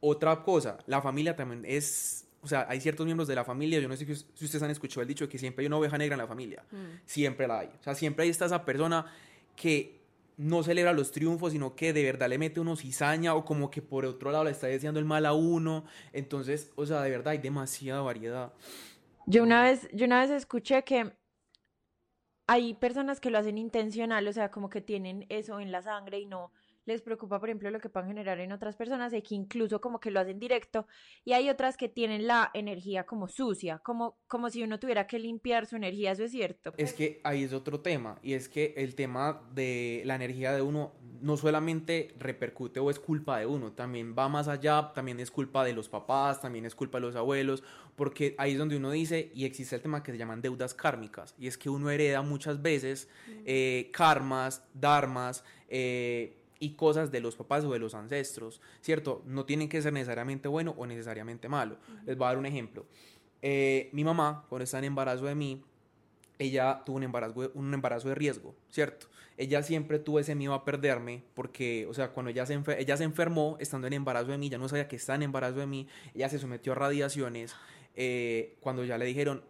Otra 0.00 0.42
cosa, 0.42 0.78
la 0.86 1.00
familia 1.00 1.36
también 1.36 1.64
es, 1.64 2.26
o 2.40 2.48
sea, 2.48 2.66
hay 2.68 2.80
ciertos 2.80 3.06
miembros 3.06 3.28
de 3.28 3.34
la 3.34 3.44
familia, 3.44 3.78
yo 3.78 3.88
no 3.88 3.96
sé 3.96 4.04
si 4.04 4.14
si 4.14 4.44
ustedes 4.44 4.62
han 4.62 4.70
escuchado 4.70 5.02
el 5.02 5.08
dicho 5.08 5.24
de 5.26 5.28
que 5.28 5.38
siempre 5.38 5.62
hay 5.62 5.68
una 5.68 5.76
oveja 5.76 5.96
negra 5.96 6.14
en 6.14 6.20
la 6.20 6.26
familia, 6.26 6.64
siempre 7.04 7.46
la 7.46 7.60
hay. 7.60 7.68
O 7.80 7.82
sea, 7.82 7.94
siempre 7.94 8.24
ahí 8.24 8.30
está 8.30 8.46
esa 8.46 8.64
persona 8.64 9.06
que 9.54 10.01
no 10.42 10.62
celebra 10.62 10.92
los 10.92 11.12
triunfos, 11.12 11.52
sino 11.52 11.74
que 11.74 11.92
de 11.92 12.02
verdad 12.02 12.28
le 12.28 12.38
mete 12.38 12.60
uno 12.60 12.76
cizaña 12.76 13.34
o 13.34 13.44
como 13.44 13.70
que 13.70 13.80
por 13.80 14.04
otro 14.04 14.32
lado 14.32 14.44
le 14.44 14.50
está 14.50 14.66
deseando 14.66 14.98
el 14.98 15.06
mal 15.06 15.24
a 15.24 15.32
uno. 15.32 15.84
Entonces, 16.12 16.72
o 16.74 16.84
sea, 16.84 17.00
de 17.02 17.10
verdad 17.10 17.32
hay 17.32 17.38
demasiada 17.38 18.00
variedad. 18.00 18.52
Yo 19.26 19.42
una 19.44 19.62
vez, 19.62 19.88
yo 19.92 20.06
una 20.06 20.20
vez 20.20 20.30
escuché 20.30 20.82
que 20.82 21.12
hay 22.48 22.74
personas 22.74 23.20
que 23.20 23.30
lo 23.30 23.38
hacen 23.38 23.56
intencional, 23.56 24.26
o 24.26 24.32
sea, 24.32 24.50
como 24.50 24.68
que 24.68 24.80
tienen 24.80 25.26
eso 25.28 25.60
en 25.60 25.70
la 25.70 25.80
sangre 25.80 26.18
y 26.18 26.26
no 26.26 26.52
les 26.84 27.02
preocupa, 27.02 27.38
por 27.38 27.48
ejemplo, 27.48 27.70
lo 27.70 27.80
que 27.80 27.88
puedan 27.88 28.08
generar 28.08 28.40
en 28.40 28.52
otras 28.52 28.76
personas, 28.76 29.12
y 29.12 29.22
que 29.22 29.34
incluso 29.34 29.80
como 29.80 30.00
que 30.00 30.10
lo 30.10 30.20
hacen 30.20 30.38
directo, 30.38 30.86
y 31.24 31.32
hay 31.32 31.48
otras 31.48 31.76
que 31.76 31.88
tienen 31.88 32.26
la 32.26 32.50
energía 32.54 33.04
como 33.04 33.28
sucia, 33.28 33.78
como, 33.78 34.18
como 34.26 34.50
si 34.50 34.62
uno 34.62 34.78
tuviera 34.78 35.06
que 35.06 35.18
limpiar 35.18 35.66
su 35.66 35.76
energía, 35.76 36.12
eso 36.12 36.24
es 36.24 36.32
cierto. 36.32 36.72
Es 36.76 36.92
que 36.92 37.20
ahí 37.24 37.44
es 37.44 37.52
otro 37.52 37.80
tema, 37.80 38.18
y 38.22 38.34
es 38.34 38.48
que 38.48 38.74
el 38.76 38.94
tema 38.94 39.42
de 39.54 40.02
la 40.04 40.16
energía 40.16 40.52
de 40.52 40.62
uno 40.62 40.92
no 41.20 41.36
solamente 41.36 42.14
repercute 42.18 42.80
o 42.80 42.90
es 42.90 42.98
culpa 42.98 43.38
de 43.38 43.46
uno, 43.46 43.72
también 43.72 44.14
va 44.18 44.28
más 44.28 44.48
allá, 44.48 44.92
también 44.94 45.20
es 45.20 45.30
culpa 45.30 45.64
de 45.64 45.72
los 45.72 45.88
papás, 45.88 46.40
también 46.40 46.66
es 46.66 46.74
culpa 46.74 46.98
de 46.98 47.02
los 47.02 47.14
abuelos, 47.14 47.62
porque 47.94 48.34
ahí 48.38 48.52
es 48.52 48.58
donde 48.58 48.76
uno 48.76 48.90
dice, 48.90 49.30
y 49.34 49.44
existe 49.44 49.76
el 49.76 49.82
tema 49.82 50.02
que 50.02 50.10
se 50.10 50.18
llaman 50.18 50.42
deudas 50.42 50.74
kármicas, 50.74 51.34
y 51.38 51.46
es 51.46 51.56
que 51.56 51.70
uno 51.70 51.90
hereda 51.90 52.22
muchas 52.22 52.60
veces 52.60 53.08
eh, 53.44 53.90
karmas, 53.92 54.64
dharmas, 54.74 55.44
eh, 55.68 56.41
y 56.62 56.74
cosas 56.74 57.10
de 57.10 57.20
los 57.20 57.34
papás 57.34 57.64
o 57.64 57.72
de 57.72 57.80
los 57.80 57.94
ancestros, 57.94 58.60
¿cierto? 58.80 59.22
No 59.26 59.44
tienen 59.44 59.68
que 59.68 59.82
ser 59.82 59.92
necesariamente 59.92 60.46
bueno 60.46 60.74
o 60.78 60.86
necesariamente 60.86 61.48
malo. 61.48 61.76
Les 62.06 62.16
voy 62.16 62.26
a 62.26 62.28
dar 62.28 62.38
un 62.38 62.46
ejemplo. 62.46 62.86
Eh, 63.42 63.90
mi 63.92 64.04
mamá, 64.04 64.46
cuando 64.48 64.62
está 64.62 64.78
en 64.78 64.84
embarazo 64.84 65.24
de 65.24 65.34
mí, 65.34 65.64
ella 66.38 66.82
tuvo 66.86 66.96
un 66.98 67.02
embarazo, 67.02 67.50
un 67.54 67.74
embarazo 67.74 68.08
de 68.08 68.14
riesgo, 68.14 68.54
¿cierto? 68.70 69.08
Ella 69.36 69.62
siempre 69.62 69.98
tuvo 69.98 70.20
ese 70.20 70.34
miedo 70.36 70.54
a 70.54 70.64
perderme 70.64 71.24
porque, 71.34 71.86
o 71.88 71.94
sea, 71.94 72.10
cuando 72.10 72.30
ella 72.30 72.46
se, 72.46 72.56
enfer- 72.56 72.76
ella 72.78 72.96
se 72.96 73.04
enfermó 73.04 73.56
estando 73.58 73.88
en 73.88 73.94
embarazo 73.94 74.30
de 74.30 74.38
mí, 74.38 74.48
ya 74.48 74.58
no 74.58 74.68
sabía 74.68 74.86
que 74.86 74.96
está 74.96 75.16
en 75.16 75.22
embarazo 75.22 75.58
de 75.58 75.66
mí, 75.66 75.88
ella 76.14 76.28
se 76.28 76.38
sometió 76.38 76.72
a 76.72 76.76
radiaciones, 76.76 77.56
eh, 77.96 78.56
cuando 78.60 78.84
ya 78.84 78.98
le 78.98 79.04
dijeron, 79.04 79.42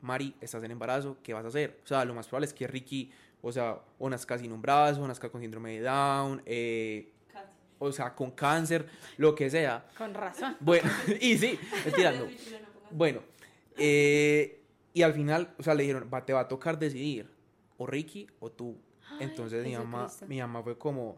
Mari, 0.00 0.34
estás 0.40 0.62
en 0.62 0.70
embarazo, 0.70 1.18
¿qué 1.22 1.34
vas 1.34 1.44
a 1.44 1.48
hacer? 1.48 1.80
O 1.84 1.86
sea, 1.86 2.04
lo 2.04 2.14
más 2.14 2.26
probable 2.28 2.46
es 2.46 2.54
que 2.54 2.66
Ricky, 2.66 3.10
o 3.42 3.52
sea, 3.52 3.78
o 3.98 4.08
nazca 4.10 4.38
sin 4.38 4.52
un 4.52 4.60
brazo, 4.62 5.02
o 5.02 5.08
nazca 5.08 5.28
con 5.30 5.40
síndrome 5.40 5.72
de 5.78 5.80
Down, 5.82 6.42
eh, 6.46 7.12
o 7.78 7.92
sea, 7.92 8.14
con 8.14 8.32
cáncer, 8.32 8.86
lo 9.18 9.34
que 9.34 9.48
sea. 9.50 9.86
Con 9.96 10.12
razón. 10.14 10.56
Bueno, 10.60 10.90
y 11.20 11.38
sí, 11.38 11.58
mentira, 11.84 12.12
no. 12.12 12.26
Bueno, 12.90 13.20
eh, 13.76 14.60
y 14.92 15.02
al 15.02 15.12
final, 15.14 15.54
o 15.58 15.62
sea, 15.62 15.74
le 15.74 15.82
dijeron, 15.82 16.08
va, 16.12 16.24
te 16.24 16.32
va 16.32 16.40
a 16.40 16.48
tocar 16.48 16.78
decidir 16.78 17.30
o 17.76 17.86
Ricky 17.86 18.26
o 18.40 18.50
tú. 18.50 18.76
Entonces 19.20 19.64
mi 19.64 19.74
mamá, 19.76 20.08
mi 20.26 20.38
mamá 20.40 20.62
fue 20.62 20.76
como, 20.76 21.16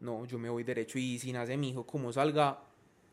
no, 0.00 0.24
yo 0.26 0.38
me 0.38 0.48
voy 0.48 0.64
derecho 0.64 0.98
y 0.98 1.18
si 1.18 1.32
nace 1.32 1.56
mi 1.56 1.70
hijo, 1.70 1.86
como 1.86 2.12
salga, 2.12 2.58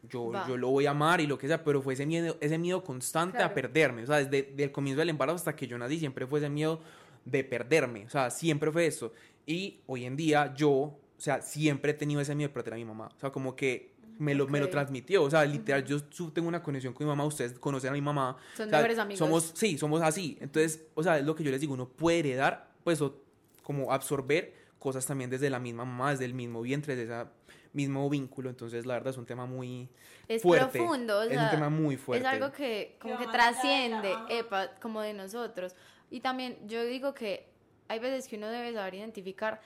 yo, 0.10 0.32
Va. 0.32 0.48
yo 0.48 0.58
lo 0.58 0.70
voy 0.70 0.86
a 0.86 0.92
amar 0.92 1.22
y 1.22 1.28
lo 1.28 1.38
que 1.38 1.48
sea, 1.48 1.63
pero 1.63 1.82
fue 1.82 1.94
ese 1.94 2.06
miedo, 2.06 2.38
ese 2.42 2.58
miedo 2.58 2.84
constante 2.84 3.38
a 3.38 3.42
Claro. 3.42 3.54
perderme, 3.54 4.04
o 4.04 4.08
sea, 4.08 4.18
desde, 4.18 4.44
desde 4.50 4.63
el 4.66 4.72
comienzo 4.72 5.00
del 5.00 5.10
embarazo 5.10 5.36
hasta 5.38 5.56
que 5.56 5.68
yo 5.68 5.78
nací, 5.78 6.00
siempre 6.00 6.28
fue 6.28 6.40
ese 6.40 6.50
miedo 6.50 6.80
de 7.25 7.44
perderme, 7.44 8.06
o 8.06 8.10
sea, 8.10 8.30
siempre 8.30 8.72
fue 8.72 8.86
eso. 8.86 9.13
Y 9.46 9.80
hoy 9.88 10.06
en 10.06 10.15
día 10.15 10.53
yo, 10.56 10.70
o 10.72 11.00
sea, 11.18 11.42
siempre 11.42 11.92
he 11.92 11.94
tenido 11.94 12.22
ese 12.22 12.36
miedo 12.36 12.50
de 12.50 12.53
perder 12.53 12.74
a 12.74 12.77
mi 12.77 12.86
mamá, 12.86 13.10
o 13.15 13.20
sea, 13.20 13.32
como 13.32 13.56
que 13.56 13.94
me 14.20 14.36
lo, 14.36 14.48
me 14.48 14.60
lo 14.60 14.70
transmitió, 14.70 15.24
o 15.24 15.30
sea, 15.30 15.44
literal, 15.46 15.84
yo 15.86 16.01
tengo 16.32 16.48
una 16.48 16.62
conexión 16.62 16.94
con 16.94 17.06
mi 17.06 17.10
mamá, 17.10 17.25
ustedes 17.25 17.53
conocen 17.60 17.89
a 17.89 17.94
mi 17.94 18.01
mamá, 18.01 18.38
Son 18.56 18.68
o 18.68 18.70
sea, 18.70 18.80
mejores 18.80 19.00
amigos. 19.00 19.20
Somos, 19.20 19.51
sí, 19.56 19.77
somos 19.77 20.01
así. 20.01 20.38
Entonces, 20.39 20.86
o 20.94 21.03
sea, 21.03 21.18
es 21.18 21.25
lo 21.25 21.36
que 21.36 21.44
yo 21.44 21.51
les 21.51 21.60
digo, 21.62 21.74
uno 21.74 21.89
puede 21.89 22.20
heredar, 22.20 22.70
pues, 22.84 23.01
o 23.01 23.22
como 23.63 23.92
absorber 23.92 24.53
cosas 24.77 25.06
también 25.06 25.30
desde 25.30 25.50
la 25.50 25.60
misma 25.60 25.86
mamá, 25.86 26.12
desde 26.12 26.25
el 26.25 26.34
mismo 26.34 26.62
vientre, 26.62 26.96
desde 26.96 27.22
ese 27.22 27.30
mismo 27.72 28.10
vínculo. 28.10 28.50
Entonces, 28.50 28.86
la 28.86 28.96
verdad 28.96 29.12
es 29.12 29.18
un 29.18 29.25
tema 29.25 29.46
muy 29.46 29.89
es 30.27 30.42
fuerte. 30.42 30.77
profundo, 30.77 31.20
o 31.20 31.22
es 31.24 31.30
sea, 31.30 31.46
un 31.46 31.50
tema 31.50 31.70
muy 31.70 31.98
fuerte. 31.98 32.25
Es 32.25 32.32
algo 32.34 32.51
que 32.51 32.98
como 33.00 33.18
Que 33.18 33.27
trasciende, 33.27 34.13
epa, 34.30 34.72
como 34.82 35.01
de 35.01 35.13
nosotros. 35.13 35.75
Y 36.13 36.20
también 36.20 36.60
yo 36.67 36.86
digo 36.86 37.15
que 37.15 37.48
hay 37.88 37.98
veces 37.98 38.27
que 38.27 38.36
uno 38.36 38.48
debe 38.48 38.72
saber 38.72 38.93
identificar 38.93 39.60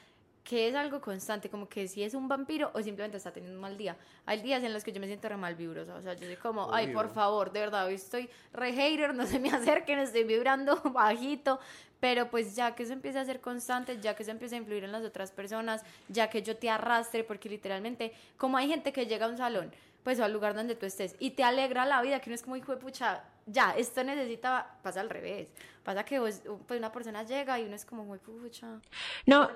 que 0.45 0.69
es 0.69 0.75
algo 0.75 1.01
constante, 1.01 1.49
como 1.49 1.67
que 1.67 1.89
si 1.89 2.03
es 2.03 2.13
un 2.13 2.29
vampiro 2.29 2.71
o 2.73 2.81
simplemente 2.81 3.17
está 3.17 3.33
teniendo 3.33 3.57
un 3.57 3.61
mal 3.61 3.77
día. 3.77 3.97
Hay 4.25 4.41
días 4.41 4.63
en 4.63 4.71
los 4.71 4.81
que 4.81 4.93
yo 4.93 5.01
me 5.01 5.07
siento 5.07 5.27
re 5.27 5.35
mal 5.35 5.55
vibrosa, 5.55 5.95
o 5.95 6.01
sea, 6.01 6.13
yo 6.13 6.25
soy 6.25 6.37
como, 6.37 6.73
ay, 6.73 6.93
por 6.93 7.09
favor, 7.09 7.51
de 7.51 7.59
verdad, 7.59 7.85
hoy 7.85 7.95
estoy 7.95 8.29
re 8.53 8.71
hater, 8.71 9.13
no 9.13 9.25
se 9.25 9.39
me 9.39 9.49
acerquen, 9.51 9.99
estoy 9.99 10.23
vibrando 10.23 10.81
bajito, 10.93 11.59
pero 11.99 12.29
pues 12.29 12.55
ya 12.55 12.75
que 12.75 12.83
eso 12.83 12.93
empiece 12.93 13.19
a 13.19 13.25
ser 13.25 13.41
constante, 13.41 13.99
ya 13.99 14.15
que 14.15 14.23
eso 14.23 14.31
empiece 14.31 14.55
a 14.55 14.59
influir 14.59 14.85
en 14.85 14.93
las 14.93 15.03
otras 15.03 15.33
personas, 15.33 15.83
ya 16.07 16.29
que 16.29 16.41
yo 16.41 16.55
te 16.55 16.69
arrastre, 16.69 17.25
porque 17.25 17.49
literalmente, 17.49 18.13
como 18.37 18.55
hay 18.55 18.69
gente 18.69 18.93
que 18.93 19.05
llega 19.05 19.25
a 19.25 19.29
un 19.29 19.37
salón, 19.37 19.73
pues 20.03 20.19
al 20.19 20.33
lugar 20.33 20.55
donde 20.55 20.75
tú 20.75 20.85
estés. 20.85 21.15
Y 21.19 21.31
te 21.31 21.43
alegra 21.43 21.85
la 21.85 22.01
vida, 22.01 22.19
que 22.19 22.29
uno 22.29 22.35
es 22.35 22.43
como 22.43 22.55
hijo 22.55 22.73
de 22.73 22.81
pucha, 22.81 23.23
ya, 23.45 23.71
esto 23.77 24.03
necesita, 24.03 24.77
pasa 24.83 25.01
al 25.01 25.09
revés, 25.09 25.47
pasa 25.83 26.03
que 26.03 26.19
vos, 26.19 26.41
pues 26.67 26.79
una 26.79 26.91
persona 26.91 27.23
llega 27.23 27.59
y 27.59 27.65
uno 27.65 27.75
es 27.75 27.85
como 27.85 28.03
muy 28.03 28.19
pucha, 28.19 28.81
No, 29.25 29.49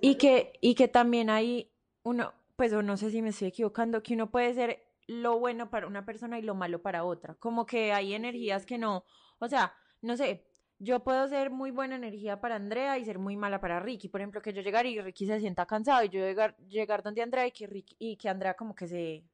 y 0.00 0.16
que, 0.16 0.52
y 0.60 0.74
que 0.74 0.88
también 0.88 1.30
hay 1.30 1.72
uno, 2.04 2.32
pues 2.56 2.72
o 2.72 2.82
no 2.82 2.96
sé 2.96 3.10
si 3.10 3.20
me 3.20 3.30
estoy 3.30 3.48
equivocando, 3.48 4.02
que 4.02 4.14
uno 4.14 4.30
puede 4.30 4.54
ser 4.54 4.86
lo 5.06 5.38
bueno 5.38 5.70
para 5.70 5.86
una 5.86 6.04
persona 6.04 6.38
y 6.38 6.42
lo 6.42 6.54
malo 6.54 6.80
para 6.80 7.04
otra. 7.04 7.34
Como 7.34 7.66
que 7.66 7.92
hay 7.92 8.14
energías 8.14 8.64
que 8.64 8.78
no, 8.78 9.04
o 9.38 9.48
sea, 9.48 9.74
no 10.00 10.16
sé, 10.16 10.46
yo 10.84 11.00
puedo 11.02 11.26
ser 11.28 11.50
muy 11.50 11.70
buena 11.70 11.96
energía 11.96 12.40
para 12.40 12.56
Andrea 12.56 12.98
y 12.98 13.04
ser 13.04 13.18
muy 13.18 13.36
mala 13.36 13.60
para 13.60 13.80
Ricky. 13.80 14.08
Por 14.08 14.20
ejemplo, 14.20 14.42
que 14.42 14.52
yo 14.52 14.62
llegar 14.62 14.86
y 14.86 15.00
Ricky 15.00 15.26
se 15.26 15.40
sienta 15.40 15.66
cansado 15.66 16.04
y 16.04 16.10
yo 16.10 16.20
llegar, 16.20 16.56
llegar 16.68 17.02
donde 17.02 17.22
Andrea 17.22 17.46
y 17.46 17.52
que, 17.52 17.66
Ricky, 17.66 17.96
y 17.98 18.16
que 18.16 18.28
Andrea 18.28 18.54
como 18.54 18.74
que 18.74 18.86
se... 18.86 19.24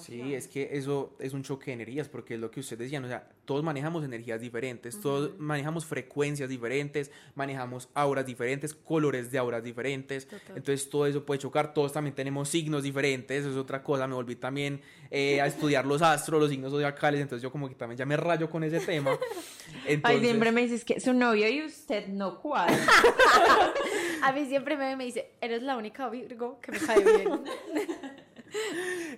Sí, 0.00 0.34
es 0.34 0.48
que 0.48 0.70
eso 0.72 1.16
es 1.18 1.32
un 1.32 1.42
choque 1.42 1.66
de 1.66 1.72
energías, 1.72 2.08
porque 2.08 2.34
es 2.34 2.40
lo 2.40 2.50
que 2.50 2.60
ustedes 2.60 2.78
decían, 2.80 3.04
o 3.04 3.08
sea, 3.08 3.28
todos 3.44 3.64
manejamos 3.64 4.04
energías 4.04 4.40
diferentes, 4.40 5.00
todos 5.00 5.38
manejamos 5.38 5.84
frecuencias 5.84 6.48
diferentes, 6.48 7.10
manejamos 7.34 7.88
auras 7.94 8.24
diferentes, 8.26 8.74
colores 8.74 9.30
de 9.30 9.38
auras 9.38 9.62
diferentes, 9.64 10.26
Total. 10.26 10.56
entonces 10.56 10.88
todo 10.88 11.06
eso 11.06 11.24
puede 11.24 11.40
chocar, 11.40 11.74
todos 11.74 11.92
también 11.92 12.14
tenemos 12.14 12.48
signos 12.48 12.82
diferentes, 12.82 13.40
eso 13.40 13.50
es 13.50 13.56
otra 13.56 13.82
cosa, 13.82 14.06
me 14.06 14.14
volví 14.14 14.36
también 14.36 14.80
eh, 15.10 15.40
a 15.40 15.46
estudiar 15.46 15.86
los 15.86 16.02
astros, 16.02 16.40
los 16.40 16.50
signos 16.50 16.70
zodiacales, 16.70 17.20
entonces 17.20 17.42
yo 17.42 17.50
como 17.50 17.68
que 17.68 17.74
también 17.74 17.98
ya 17.98 18.06
me 18.06 18.16
rayo 18.16 18.48
con 18.48 18.62
ese 18.64 18.80
tema. 18.80 19.18
Ay, 20.02 20.20
siempre 20.20 20.52
me 20.52 20.62
dices 20.62 20.84
que 20.84 21.00
su 21.00 21.12
novio 21.12 21.48
y 21.48 21.64
usted 21.64 22.06
no 22.08 22.40
cuadra. 22.40 22.76
A 24.22 24.32
mí 24.32 24.46
siempre 24.46 24.76
me, 24.76 24.96
me 24.96 25.04
dice, 25.04 25.30
eres 25.40 25.62
la 25.62 25.76
única 25.76 26.08
Virgo 26.08 26.60
que 26.60 26.72
me 26.72 26.78
cae 26.78 27.04
bien. 27.04 27.28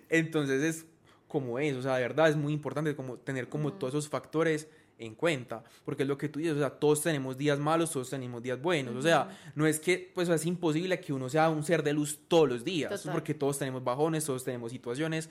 Entonces 0.08 0.62
es 0.62 0.86
como 1.28 1.58
eso, 1.58 1.78
o 1.78 1.82
sea, 1.82 1.96
de 1.96 2.02
verdad 2.02 2.28
es 2.28 2.36
muy 2.36 2.52
importante 2.52 2.96
como 2.96 3.16
tener 3.16 3.48
como 3.48 3.72
todos 3.72 3.94
esos 3.94 4.08
factores 4.08 4.68
en 5.00 5.14
cuenta, 5.14 5.64
porque 5.84 6.02
es 6.02 6.08
lo 6.08 6.18
que 6.18 6.28
tú 6.28 6.38
dices, 6.38 6.56
o 6.56 6.58
sea, 6.58 6.70
todos 6.70 7.00
tenemos 7.00 7.36
días 7.38 7.58
malos, 7.58 7.90
todos 7.90 8.10
tenemos 8.10 8.42
días 8.42 8.60
buenos, 8.60 8.94
o 8.94 9.00
sea, 9.00 9.30
no 9.54 9.66
es 9.66 9.80
que, 9.80 10.10
pues 10.14 10.28
es 10.28 10.44
imposible 10.44 11.00
que 11.00 11.12
uno 11.12 11.28
sea 11.30 11.48
un 11.48 11.64
ser 11.64 11.82
de 11.82 11.94
luz 11.94 12.18
todos 12.28 12.48
los 12.48 12.64
días, 12.64 12.90
Total. 12.90 13.12
porque 13.12 13.32
todos 13.32 13.58
tenemos 13.58 13.82
bajones, 13.82 14.26
todos 14.26 14.44
tenemos 14.44 14.70
situaciones, 14.70 15.30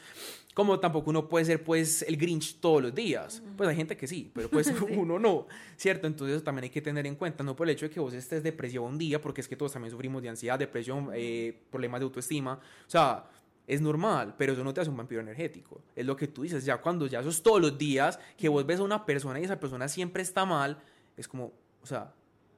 como 0.56 0.80
tampoco 0.80 1.12
uno 1.12 1.30
puede 1.30 1.46
ser, 1.46 1.64
pues, 1.64 2.02
el 2.02 2.18
Grinch 2.18 2.60
todos 2.60 2.82
los 2.82 2.96
días, 2.96 3.44
pues 3.56 3.70
hay 3.70 3.76
gente 3.76 3.96
que 3.96 4.08
sí, 4.08 4.32
pero 4.34 4.50
pues 4.50 4.74
uno 4.90 5.20
no, 5.20 5.48
¿cierto? 5.78 6.08
Entonces 6.08 6.38
eso 6.38 6.44
también 6.44 6.64
hay 6.64 6.72
que 6.72 6.82
tener 6.82 7.06
en 7.06 7.16
cuenta, 7.16 7.44
no 7.44 7.56
por 7.56 7.68
el 7.68 7.76
hecho 7.76 7.86
de 7.86 7.92
que 7.92 8.00
vos 8.00 8.14
estés 8.14 8.42
depresivo 8.42 8.88
un 8.88 8.98
día, 8.98 9.22
porque 9.22 9.42
es 9.42 9.48
que 9.48 9.56
todos 9.56 9.74
también 9.74 9.92
sufrimos 9.92 10.24
de 10.24 10.30
ansiedad, 10.30 10.58
depresión, 10.58 11.12
eh, 11.14 11.56
problemas 11.70 12.00
de 12.00 12.06
autoestima, 12.06 12.54
o 12.54 12.90
sea, 12.90 13.24
es 13.70 13.82
normal, 13.82 14.34
pero 14.36 14.54
eso 14.54 14.64
no 14.64 14.74
te 14.74 14.82
hace 14.82 14.90
un 14.90 14.98
vampiro 14.98 15.22
energético. 15.22 15.84
Es 15.96 16.04
lo 16.04 16.16
que 16.16 16.28
tú 16.28 16.42
dices, 16.42 16.66
ya 16.66 16.82
cuando 16.82 17.06
ya 17.06 17.22
sos 17.22 17.44
todos 17.44 17.62
los 17.62 17.78
días, 17.78 18.20
que 18.36 18.50
vos 18.50 18.66
ves 18.66 18.80
a 18.80 18.84
una 18.84 19.06
persona 19.06 19.40
y 19.40 19.44
esa 19.44 19.60
persona 19.60 19.88
siempre 19.88 20.24
está 20.24 20.44
mal, 20.44 20.80
es 21.16 21.28
como, 21.28 21.54
o 21.80 21.86
sea, 21.86 22.12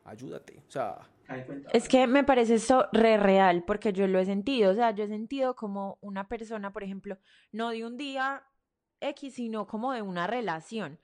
ayúdate, 0.05 0.63
o 0.65 0.71
sea, 0.71 0.99
Es 1.73 1.89
que 1.89 2.07
me 2.07 2.23
parece 2.23 2.55
eso 2.55 2.85
re 2.93 3.17
real, 3.17 3.65
porque 3.67 3.91
yo 3.91 4.07
lo 4.07 4.19
he 4.19 4.25
sentido, 4.25 4.71
o 4.71 4.73
sea, 4.73 4.91
yo 4.91 5.03
he 5.03 5.07
sentido 5.09 5.53
como 5.53 5.97
una 5.99 6.29
persona, 6.29 6.71
por 6.71 6.83
ejemplo, 6.83 7.17
no 7.51 7.71
de 7.71 7.85
un 7.85 7.97
día 7.97 8.43
X, 9.01 9.33
sino 9.33 9.67
como 9.67 9.91
de 9.91 10.01
una 10.01 10.27
relación. 10.27 10.97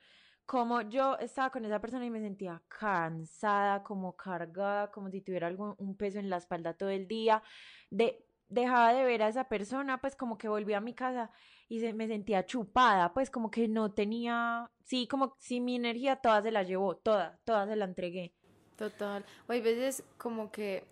Como 0.46 0.80
yo 0.80 1.18
estaba 1.18 1.50
con 1.50 1.66
esa 1.66 1.82
persona 1.82 2.06
y 2.06 2.10
me 2.10 2.20
sentía 2.20 2.62
cansada, 2.68 3.82
como 3.82 4.16
cargada, 4.16 4.90
como 4.90 5.10
si 5.10 5.20
tuviera 5.20 5.46
algún, 5.46 5.74
un 5.76 5.94
peso 5.94 6.18
en 6.18 6.30
la 6.30 6.38
espalda 6.38 6.72
todo 6.72 6.88
el 6.88 7.06
día. 7.06 7.42
De, 7.90 8.24
dejaba 8.48 8.92
de 8.92 9.04
ver 9.04 9.22
a 9.22 9.28
esa 9.28 9.44
persona, 9.44 10.00
pues 10.00 10.16
como 10.16 10.38
que 10.38 10.48
volví 10.48 10.74
a 10.74 10.80
mi 10.80 10.94
casa 10.94 11.30
y 11.68 11.80
se, 11.80 11.92
me 11.92 12.08
sentía 12.08 12.46
chupada, 12.46 13.12
pues 13.12 13.30
como 13.30 13.50
que 13.50 13.68
no 13.68 13.92
tenía, 13.92 14.70
sí, 14.84 15.06
como 15.06 15.34
si 15.38 15.60
mi 15.60 15.76
energía 15.76 16.16
toda 16.16 16.42
se 16.42 16.50
la 16.50 16.62
llevó, 16.62 16.96
toda, 16.96 17.38
toda 17.44 17.66
se 17.66 17.76
la 17.76 17.84
entregué. 17.84 18.32
Total. 18.76 19.24
O 19.46 19.52
hay 19.52 19.60
veces 19.60 20.04
como 20.16 20.50
que 20.50 20.86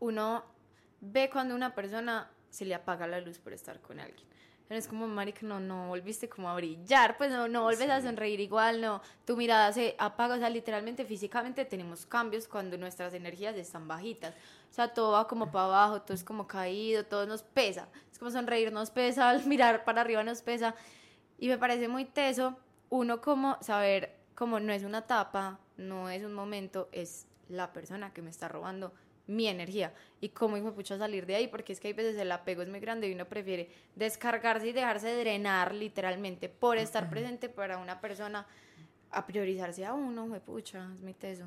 uno 0.00 0.44
ve 1.00 1.30
cuando 1.30 1.54
una 1.54 1.74
persona 1.74 2.30
se 2.50 2.64
le 2.64 2.74
apaga 2.74 3.06
la 3.06 3.20
luz 3.20 3.38
por 3.38 3.52
estar 3.52 3.80
con 3.80 3.98
alguien. 3.98 4.32
Es 4.68 4.88
como, 4.88 5.06
marica, 5.06 5.40
no, 5.42 5.60
no 5.60 5.88
volviste 5.88 6.30
como 6.30 6.48
a 6.48 6.54
brillar, 6.54 7.18
pues 7.18 7.30
no, 7.30 7.46
no 7.46 7.64
volves 7.64 7.90
a 7.90 8.00
sonreír 8.00 8.40
igual, 8.40 8.80
no, 8.80 9.02
tu 9.26 9.36
mirada 9.36 9.70
se 9.70 9.94
apaga, 9.98 10.36
o 10.36 10.38
sea, 10.38 10.48
literalmente, 10.48 11.04
físicamente 11.04 11.66
tenemos 11.66 12.06
cambios 12.06 12.48
cuando 12.48 12.78
nuestras 12.78 13.12
energías 13.12 13.54
están 13.56 13.86
bajitas, 13.86 14.34
o 14.72 14.74
sea, 14.74 14.88
todo 14.88 15.12
va 15.12 15.28
como 15.28 15.52
para 15.52 15.66
abajo, 15.66 16.00
todo 16.00 16.14
es 16.14 16.24
como 16.24 16.46
caído, 16.46 17.04
todo 17.04 17.26
nos 17.26 17.42
pesa, 17.42 17.88
es 18.10 18.18
como 18.18 18.30
sonreír 18.30 18.72
nos 18.72 18.90
pesa, 18.90 19.28
al 19.28 19.44
mirar 19.44 19.84
para 19.84 20.00
arriba 20.00 20.24
nos 20.24 20.40
pesa, 20.40 20.74
y 21.38 21.48
me 21.48 21.58
parece 21.58 21.88
muy 21.88 22.06
teso, 22.06 22.56
uno 22.88 23.20
como 23.20 23.58
saber, 23.60 24.16
como 24.34 24.60
no 24.60 24.72
es 24.72 24.82
una 24.82 25.00
etapa, 25.00 25.60
no 25.76 26.08
es 26.08 26.24
un 26.24 26.32
momento, 26.32 26.88
es 26.90 27.26
la 27.50 27.70
persona 27.74 28.14
que 28.14 28.22
me 28.22 28.30
está 28.30 28.48
robando 28.48 28.94
mi 29.26 29.46
energía. 29.46 29.92
Y 30.22 30.30
cómo 30.30 30.56
de 30.56 30.72
pucha 30.72 30.96
salir 30.96 31.26
de 31.26 31.34
ahí 31.34 31.48
porque 31.48 31.74
es 31.74 31.80
que 31.80 31.88
hay 31.88 31.94
veces 31.94 32.16
el 32.16 32.32
apego 32.32 32.62
es 32.62 32.68
muy 32.68 32.80
grande 32.80 33.08
y 33.08 33.12
uno 33.12 33.26
prefiere 33.26 33.70
descargarse 33.94 34.68
y 34.68 34.72
dejarse 34.72 35.14
drenar 35.14 35.74
literalmente 35.74 36.48
por 36.48 36.78
estar 36.78 37.10
presente 37.10 37.50
para 37.50 37.76
una 37.76 38.00
persona 38.00 38.46
a 39.10 39.26
priorizarse 39.26 39.84
a 39.84 39.92
uno, 39.92 40.28
de 40.28 40.40
pucha, 40.40 40.88
es 40.94 41.00
muy 41.00 41.12
teso. 41.12 41.44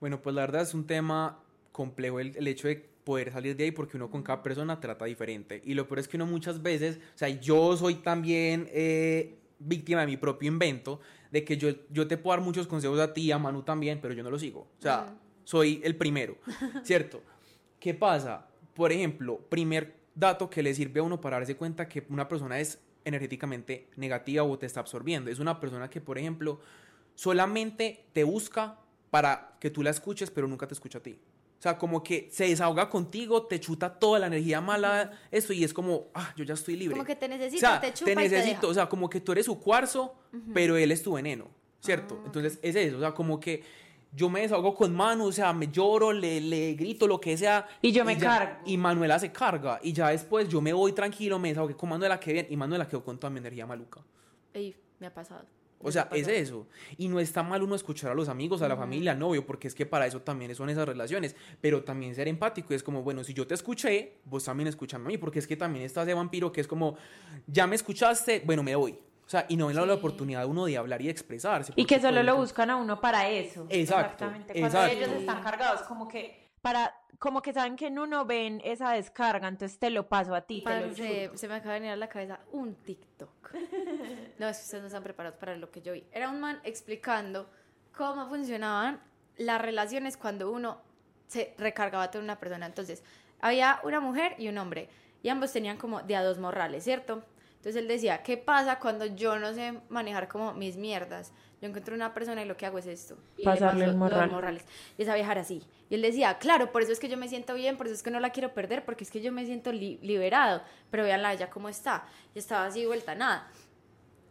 bueno, 0.00 0.20
pues 0.20 0.34
la 0.34 0.42
verdad 0.42 0.62
es 0.62 0.74
un 0.74 0.86
tema 0.86 1.38
complejo 1.74 2.20
el, 2.20 2.36
el 2.36 2.46
hecho 2.46 2.68
de 2.68 2.76
poder 2.76 3.32
salir 3.32 3.56
de 3.56 3.64
ahí 3.64 3.70
porque 3.72 3.96
uno 3.96 4.08
con 4.08 4.22
cada 4.22 4.42
persona 4.44 4.78
trata 4.78 5.06
diferente. 5.06 5.60
Y 5.64 5.74
lo 5.74 5.88
peor 5.88 5.98
es 5.98 6.06
que 6.08 6.16
uno 6.16 6.24
muchas 6.26 6.62
veces, 6.62 6.98
o 7.14 7.18
sea, 7.18 7.28
yo 7.28 7.76
soy 7.76 7.96
también 7.96 8.68
eh, 8.70 9.34
víctima 9.58 10.02
de 10.02 10.06
mi 10.06 10.16
propio 10.16 10.46
invento, 10.48 11.00
de 11.32 11.44
que 11.44 11.56
yo, 11.56 11.70
yo 11.90 12.06
te 12.06 12.16
puedo 12.16 12.36
dar 12.36 12.44
muchos 12.44 12.68
consejos 12.68 13.00
a 13.00 13.12
ti, 13.12 13.32
a 13.32 13.38
Manu 13.38 13.62
también, 13.62 13.98
pero 14.00 14.14
yo 14.14 14.22
no 14.22 14.30
lo 14.30 14.38
sigo. 14.38 14.60
O 14.78 14.82
sea, 14.82 15.02
Mm. 15.02 15.18
soy 15.42 15.80
el 15.82 15.96
primero, 15.96 16.36
¿cierto? 16.84 17.20
¿Qué 17.80 17.92
pasa? 17.92 18.46
Por 18.72 18.92
ejemplo, 18.92 19.38
primer 19.48 19.96
dato 20.14 20.48
que 20.48 20.62
le 20.62 20.72
sirve 20.74 21.00
a 21.00 21.02
uno 21.02 21.20
para 21.20 21.38
darse 21.38 21.56
cuenta 21.56 21.88
que 21.88 22.04
una 22.08 22.28
persona 22.28 22.60
es 22.60 22.78
energéticamente 23.04 23.88
negativa 23.96 24.44
o 24.44 24.56
te 24.58 24.64
está 24.66 24.78
absorbiendo. 24.80 25.28
Es 25.30 25.40
una 25.40 25.58
persona 25.60 25.90
que, 25.90 26.00
por 26.00 26.16
ejemplo, 26.18 26.60
solamente 27.14 28.04
te 28.12 28.24
busca 28.24 28.78
para 29.10 29.56
que 29.60 29.70
tú 29.70 29.82
la 29.82 29.90
escuches, 29.90 30.30
pero 30.30 30.48
nunca 30.48 30.66
te 30.66 30.74
escucha 30.74 30.98
a 30.98 31.02
ti. 31.02 31.18
O 31.64 31.66
sea, 31.66 31.78
como 31.78 32.02
que 32.02 32.28
se 32.30 32.46
desahoga 32.46 32.90
contigo, 32.90 33.44
te 33.46 33.58
chuta 33.58 33.98
toda 33.98 34.18
la 34.18 34.26
energía 34.26 34.60
mala, 34.60 35.12
esto, 35.30 35.54
y 35.54 35.64
es 35.64 35.72
como, 35.72 36.08
ah, 36.12 36.30
yo 36.36 36.44
ya 36.44 36.52
estoy 36.52 36.76
libre. 36.76 36.92
Como 36.94 37.06
que 37.06 37.16
te 37.16 37.24
o 37.24 37.28
necesita, 37.30 37.58
sea, 37.70 37.80
te 37.80 37.86
te 37.90 37.94
chupa 37.94 38.10
y 38.10 38.14
te 38.14 38.20
necesito, 38.20 38.60
deja. 38.60 38.66
o 38.66 38.74
sea, 38.74 38.86
como 38.86 39.08
que 39.08 39.22
tú 39.22 39.32
eres 39.32 39.46
su 39.46 39.58
cuarzo, 39.58 40.14
pero 40.52 40.76
él 40.76 40.92
es 40.92 41.02
tu 41.02 41.14
veneno, 41.14 41.48
¿cierto? 41.80 42.18
Ah, 42.20 42.22
Entonces, 42.26 42.58
es 42.60 42.76
eso, 42.76 42.98
o 42.98 43.00
sea, 43.00 43.12
como 43.14 43.40
que 43.40 43.64
yo 44.12 44.28
me 44.28 44.42
desahogo 44.42 44.74
con 44.74 44.94
Manu, 44.94 45.24
o 45.28 45.32
sea, 45.32 45.54
me 45.54 45.68
lloro, 45.68 46.12
le, 46.12 46.38
le 46.38 46.74
grito, 46.74 47.06
lo 47.08 47.18
que 47.18 47.34
sea. 47.38 47.66
Y 47.80 47.92
yo 47.92 48.04
me 48.04 48.14
ya- 48.16 48.20
cargo. 48.20 48.60
Y 48.66 48.76
Manuela 48.76 49.18
se 49.18 49.32
carga, 49.32 49.80
y 49.82 49.94
ya 49.94 50.10
después 50.10 50.46
yo 50.50 50.60
me 50.60 50.74
voy 50.74 50.92
tranquilo, 50.92 51.38
me 51.38 51.48
desahogué 51.48 51.76
con 51.76 51.88
Manuela, 51.88 52.20
que 52.20 52.30
bien, 52.34 52.46
y 52.50 52.58
Manuela 52.58 52.86
quedó 52.86 53.02
con 53.02 53.18
toda 53.18 53.30
mi 53.30 53.38
energía 53.38 53.64
maluca. 53.66 54.02
Ey, 54.52 54.76
me 55.00 55.06
ha 55.06 55.14
pasado. 55.14 55.46
O 55.84 55.92
sea, 55.92 56.08
es 56.12 56.26
eso. 56.26 56.66
Y 56.96 57.08
no 57.08 57.20
está 57.20 57.42
mal 57.42 57.62
uno 57.62 57.74
escuchar 57.74 58.10
a 58.10 58.14
los 58.14 58.30
amigos, 58.30 58.62
a 58.62 58.68
la 58.68 58.76
familia, 58.76 59.12
al 59.12 59.18
novio, 59.18 59.46
porque 59.46 59.68
es 59.68 59.74
que 59.74 59.84
para 59.84 60.06
eso 60.06 60.22
también 60.22 60.54
son 60.54 60.70
esas 60.70 60.88
relaciones. 60.88 61.36
Pero 61.60 61.84
también 61.84 62.14
ser 62.14 62.26
empático 62.26 62.72
es 62.72 62.82
como, 62.82 63.02
bueno, 63.02 63.22
si 63.22 63.34
yo 63.34 63.46
te 63.46 63.52
escuché, 63.52 64.14
vos 64.24 64.44
también 64.44 64.66
escuchame 64.66 65.04
a 65.04 65.08
mí, 65.08 65.18
porque 65.18 65.38
es 65.38 65.46
que 65.46 65.56
también 65.56 65.84
está 65.84 66.02
ese 66.02 66.14
vampiro 66.14 66.50
que 66.50 66.62
es 66.62 66.66
como, 66.66 66.96
ya 67.46 67.66
me 67.66 67.76
escuchaste, 67.76 68.42
bueno, 68.46 68.62
me 68.62 68.74
voy. 68.74 68.98
O 69.26 69.28
sea, 69.28 69.44
y 69.48 69.56
no 69.56 69.66
ven 69.66 69.76
la 69.76 69.94
oportunidad 69.94 70.46
uno 70.46 70.64
de 70.64 70.76
hablar 70.78 71.02
y 71.02 71.08
expresarse. 71.08 71.72
Y 71.76 71.84
que 71.84 72.00
solo 72.00 72.22
lo 72.22 72.36
buscan 72.36 72.70
a 72.70 72.76
uno 72.76 73.00
para 73.00 73.28
eso. 73.28 73.66
Exacto. 73.68 74.24
Exactamente. 74.24 74.58
Cuando 74.58 74.84
ellos 74.86 75.10
están 75.10 75.42
cargados, 75.42 75.82
como 75.82 76.08
que 76.08 76.43
para 76.64 76.98
como 77.18 77.42
que 77.42 77.52
saben 77.52 77.76
que 77.76 77.88
en 77.88 77.98
uno 77.98 78.24
ven 78.24 78.62
esa 78.64 78.92
descarga, 78.92 79.48
entonces 79.48 79.78
te 79.78 79.90
lo 79.90 80.08
paso 80.08 80.34
a 80.34 80.40
ti. 80.40 80.64
Te 80.64 81.30
se 81.36 81.46
me 81.46 81.56
acaba 81.56 81.74
de 81.74 81.80
venir 81.80 81.92
a 81.92 81.96
la 81.96 82.08
cabeza 82.08 82.40
un 82.52 82.74
TikTok. 82.74 83.52
no, 84.38 84.48
es 84.48 84.56
que 84.56 84.62
ustedes 84.64 84.80
no 84.80 84.86
están 84.86 85.02
preparados 85.02 85.38
para 85.38 85.56
lo 85.58 85.70
que 85.70 85.82
yo 85.82 85.92
vi. 85.92 86.06
Era 86.10 86.30
un 86.30 86.40
man 86.40 86.62
explicando 86.64 87.50
cómo 87.94 88.26
funcionaban 88.30 88.98
las 89.36 89.60
relaciones 89.60 90.16
cuando 90.16 90.50
uno 90.50 90.80
se 91.26 91.54
recargaba 91.58 92.08
de 92.08 92.18
una 92.18 92.38
persona. 92.38 92.64
Entonces, 92.64 93.04
había 93.40 93.80
una 93.84 94.00
mujer 94.00 94.34
y 94.38 94.48
un 94.48 94.56
hombre, 94.56 94.88
y 95.22 95.28
ambos 95.28 95.52
tenían 95.52 95.76
como 95.76 96.00
de 96.00 96.16
a 96.16 96.22
dos 96.22 96.38
morrales, 96.38 96.82
¿cierto? 96.82 97.22
Entonces 97.64 97.80
él 97.80 97.88
decía, 97.88 98.22
¿qué 98.22 98.36
pasa 98.36 98.78
cuando 98.78 99.06
yo 99.06 99.38
no 99.38 99.54
sé 99.54 99.72
manejar 99.88 100.28
como 100.28 100.52
mis 100.52 100.76
mierdas? 100.76 101.32
Yo 101.62 101.68
encuentro 101.68 101.94
una 101.94 102.12
persona 102.12 102.42
y 102.42 102.44
lo 102.44 102.58
que 102.58 102.66
hago 102.66 102.76
es 102.76 102.84
esto. 102.84 103.16
Pasarle 103.42 103.86
el 103.86 103.96
morral. 103.96 104.30
morrales. 104.30 104.66
Y 104.98 105.02
esa 105.02 105.14
viajar 105.14 105.38
así. 105.38 105.62
Y 105.88 105.94
él 105.94 106.02
decía, 106.02 106.36
claro, 106.36 106.72
por 106.72 106.82
eso 106.82 106.92
es 106.92 107.00
que 107.00 107.08
yo 107.08 107.16
me 107.16 107.26
siento 107.26 107.54
bien, 107.54 107.78
por 107.78 107.86
eso 107.86 107.94
es 107.94 108.02
que 108.02 108.10
no 108.10 108.20
la 108.20 108.32
quiero 108.32 108.52
perder, 108.52 108.84
porque 108.84 109.04
es 109.04 109.10
que 109.10 109.22
yo 109.22 109.32
me 109.32 109.46
siento 109.46 109.72
liberado. 109.72 110.60
Pero 110.90 111.04
veanla 111.04 111.32
ella 111.32 111.48
cómo 111.48 111.70
está. 111.70 112.04
Y 112.34 112.38
estaba 112.38 112.66
así 112.66 112.84
vuelta 112.84 113.14
nada. 113.14 113.50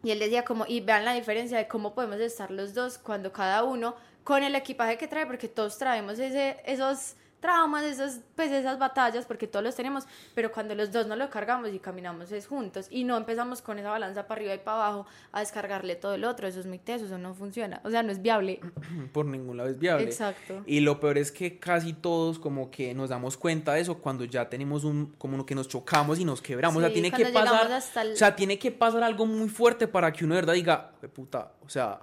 Y 0.04 0.12
él 0.12 0.20
decía 0.20 0.46
como, 0.46 0.68
y 0.68 0.82
vean 0.82 1.04
la 1.04 1.16
diferencia 1.16 1.58
de 1.58 1.68
cómo 1.68 1.96
podemos 1.96 2.20
estar 2.20 2.52
los 2.52 2.76
dos 2.76 3.00
cuando 3.00 3.34
cada 3.34 3.64
uno, 3.64 3.96
con 4.24 4.44
el 4.44 4.54
equipaje 4.54 5.00
que 5.00 5.08
trae, 5.08 5.26
porque 5.26 5.48
todos 5.48 5.80
traemos 5.80 6.20
ese, 6.20 6.58
esos 6.68 7.16
traumas, 7.44 7.84
esas, 7.84 8.22
pues 8.38 8.50
esas 8.54 8.80
batallas, 8.80 9.26
porque 9.26 9.48
todos 9.48 9.66
los 9.66 9.76
tenemos, 9.76 10.06
pero 10.34 10.50
cuando 10.50 10.76
los 10.76 10.94
dos 10.94 11.08
no 11.08 11.18
lo 11.18 11.30
cargamos 11.30 11.74
y 11.74 11.80
caminamos 11.80 12.32
es 12.32 12.48
juntos 12.48 12.88
y 12.90 13.04
no 13.04 13.18
empezamos 13.18 13.62
con 13.62 13.78
esa 13.80 13.90
balanza 13.90 14.28
para 14.28 14.40
arriba 14.40 14.56
y 14.56 14.60
para 14.60 14.78
abajo 14.78 15.06
a 15.34 15.42
descargarle 15.42 15.98
todo 15.98 16.14
el 16.14 16.24
otro, 16.24 16.48
eso 16.48 16.62
es 16.62 16.66
muy 16.66 16.80
teso, 16.80 17.04
eso 17.04 17.18
no 17.18 17.34
funciona, 17.34 17.82
o 17.84 17.90
sea, 17.90 18.02
no 18.02 18.14
es 18.14 18.22
viable. 18.22 18.62
Por 19.12 19.26
ningún 19.26 19.58
lado 19.58 19.70
es 19.70 19.78
viable. 19.78 20.06
Exacto. 20.06 20.64
Y 20.66 20.80
lo 20.80 21.02
peor 21.02 21.18
es 21.18 21.34
que 21.34 21.60
casi 21.60 21.92
todos 21.92 22.40
como 22.40 22.72
que 22.72 22.94
nos 22.94 23.10
damos 23.10 23.36
cuenta 23.36 23.74
de 23.74 23.82
eso 23.82 23.98
cuando 23.98 24.24
ya 24.24 24.48
tenemos 24.48 24.86
un, 24.86 25.14
como 25.18 25.46
que 25.46 25.54
nos 25.54 25.68
chocamos 25.68 26.20
y 26.20 26.26
nos 26.26 26.42
quebramos, 26.42 26.78
o 26.78 26.86
sea, 26.86 26.94
tiene 26.94 27.12
que 27.12 27.26
pasar, 27.26 27.70
o 28.08 28.16
sea, 28.16 28.34
tiene 28.38 28.58
que 28.58 28.72
pasar 28.72 29.04
algo 29.04 29.26
muy 29.26 29.50
fuerte 29.50 29.90
para 29.90 30.14
que 30.14 30.24
uno 30.24 30.34
de 30.36 30.42
verdad 30.42 30.54
diga, 30.54 30.92
puta, 31.14 31.52
o 31.62 31.68
sea, 31.68 32.00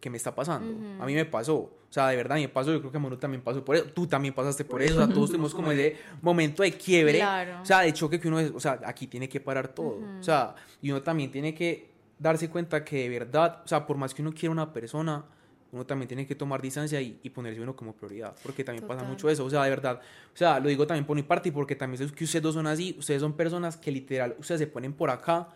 ¿qué 0.00 0.10
me 0.10 0.16
está 0.16 0.34
pasando? 0.34 1.00
A 1.00 1.06
mí 1.06 1.14
me 1.14 1.26
pasó. 1.26 1.79
O 1.90 1.92
sea, 1.92 2.06
de 2.06 2.16
verdad, 2.16 2.36
me 2.36 2.48
pasó, 2.48 2.72
yo 2.72 2.78
creo 2.78 2.92
que 2.92 3.00
Manu 3.00 3.16
también 3.16 3.42
pasó 3.42 3.64
por 3.64 3.74
eso, 3.74 3.86
tú 3.86 4.06
también 4.06 4.32
pasaste 4.32 4.64
por 4.64 4.80
eso, 4.80 4.94
o 4.94 5.04
sea, 5.04 5.12
todos 5.12 5.30
tuvimos 5.30 5.52
como 5.52 5.72
ese 5.72 5.96
momento 6.22 6.62
de 6.62 6.70
quiebre, 6.70 7.20
o 7.60 7.64
sea, 7.64 7.80
de 7.80 7.92
choque 7.92 8.20
que 8.20 8.28
uno 8.28 8.38
es, 8.38 8.52
o 8.54 8.60
sea, 8.60 8.80
aquí 8.84 9.08
tiene 9.08 9.28
que 9.28 9.40
parar 9.40 9.66
todo, 9.66 9.98
o 10.20 10.22
sea, 10.22 10.54
y 10.80 10.92
uno 10.92 11.02
también 11.02 11.32
tiene 11.32 11.52
que 11.52 11.90
darse 12.16 12.48
cuenta 12.48 12.84
que 12.84 13.08
de 13.08 13.18
verdad, 13.18 13.62
o 13.64 13.66
sea, 13.66 13.84
por 13.84 13.96
más 13.96 14.14
que 14.14 14.22
uno 14.22 14.32
quiera 14.32 14.52
una 14.52 14.72
persona, 14.72 15.24
uno 15.72 15.84
también 15.84 16.06
tiene 16.06 16.28
que 16.28 16.36
tomar 16.36 16.62
distancia 16.62 17.00
y, 17.00 17.14
ponerse 17.30 17.60
uno 17.60 17.74
como 17.74 17.92
prioridad, 17.92 18.36
porque 18.44 18.62
también 18.62 18.86
pasa 18.86 19.02
mucho 19.02 19.28
eso, 19.28 19.44
o 19.44 19.50
sea, 19.50 19.64
de 19.64 19.70
verdad, 19.70 20.00
o 20.32 20.36
sea, 20.36 20.60
lo 20.60 20.68
digo 20.68 20.86
también 20.86 21.04
por 21.04 21.16
mi 21.16 21.24
parte 21.24 21.48
y 21.48 21.52
porque 21.52 21.74
también 21.74 22.06
sé 22.06 22.14
que 22.14 22.22
ustedes 22.22 22.42
dos 22.44 22.54
son 22.54 22.68
así, 22.68 22.94
ustedes 23.00 23.20
son 23.20 23.32
personas 23.32 23.76
que 23.76 23.90
literal, 23.90 24.36
ustedes 24.38 24.60
se 24.60 24.68
ponen 24.68 24.92
por 24.92 25.10
acá 25.10 25.48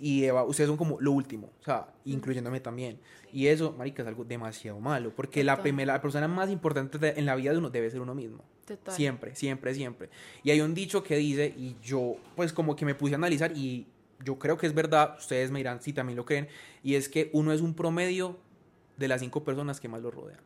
y 0.00 0.28
ustedes 0.28 0.66
son 0.66 0.76
como 0.76 1.00
lo 1.00 1.12
último, 1.12 1.50
o 1.60 1.64
sea, 1.64 1.86
incluyéndome 2.04 2.58
también. 2.58 2.98
Y 3.32 3.46
eso, 3.46 3.72
marica, 3.72 4.02
es 4.02 4.08
algo 4.08 4.24
demasiado 4.24 4.78
malo, 4.78 5.12
porque 5.14 5.42
la 5.42 5.62
primera 5.62 5.94
la 5.94 6.02
persona 6.02 6.28
más 6.28 6.50
importante 6.50 7.18
en 7.18 7.26
la 7.26 7.34
vida 7.34 7.52
de 7.52 7.58
uno 7.58 7.70
debe 7.70 7.90
ser 7.90 8.00
uno 8.00 8.14
mismo. 8.14 8.44
Siempre, 8.88 9.34
siempre, 9.34 9.74
siempre. 9.74 10.10
Y 10.42 10.50
hay 10.50 10.60
un 10.60 10.74
dicho 10.74 11.02
que 11.02 11.16
dice, 11.16 11.54
y 11.56 11.76
yo 11.82 12.16
pues 12.36 12.52
como 12.52 12.76
que 12.76 12.84
me 12.84 12.94
puse 12.94 13.14
a 13.14 13.16
analizar 13.16 13.56
y 13.56 13.86
yo 14.24 14.38
creo 14.38 14.56
que 14.56 14.66
es 14.66 14.74
verdad, 14.74 15.16
ustedes 15.18 15.50
me 15.50 15.58
dirán 15.58 15.82
si 15.82 15.92
también 15.92 16.16
lo 16.16 16.24
creen, 16.24 16.48
y 16.82 16.94
es 16.94 17.08
que 17.08 17.30
uno 17.32 17.52
es 17.52 17.60
un 17.60 17.74
promedio 17.74 18.38
de 18.96 19.08
las 19.08 19.20
cinco 19.20 19.42
personas 19.44 19.80
que 19.80 19.88
más 19.88 20.02
lo 20.02 20.10
rodean. 20.10 20.40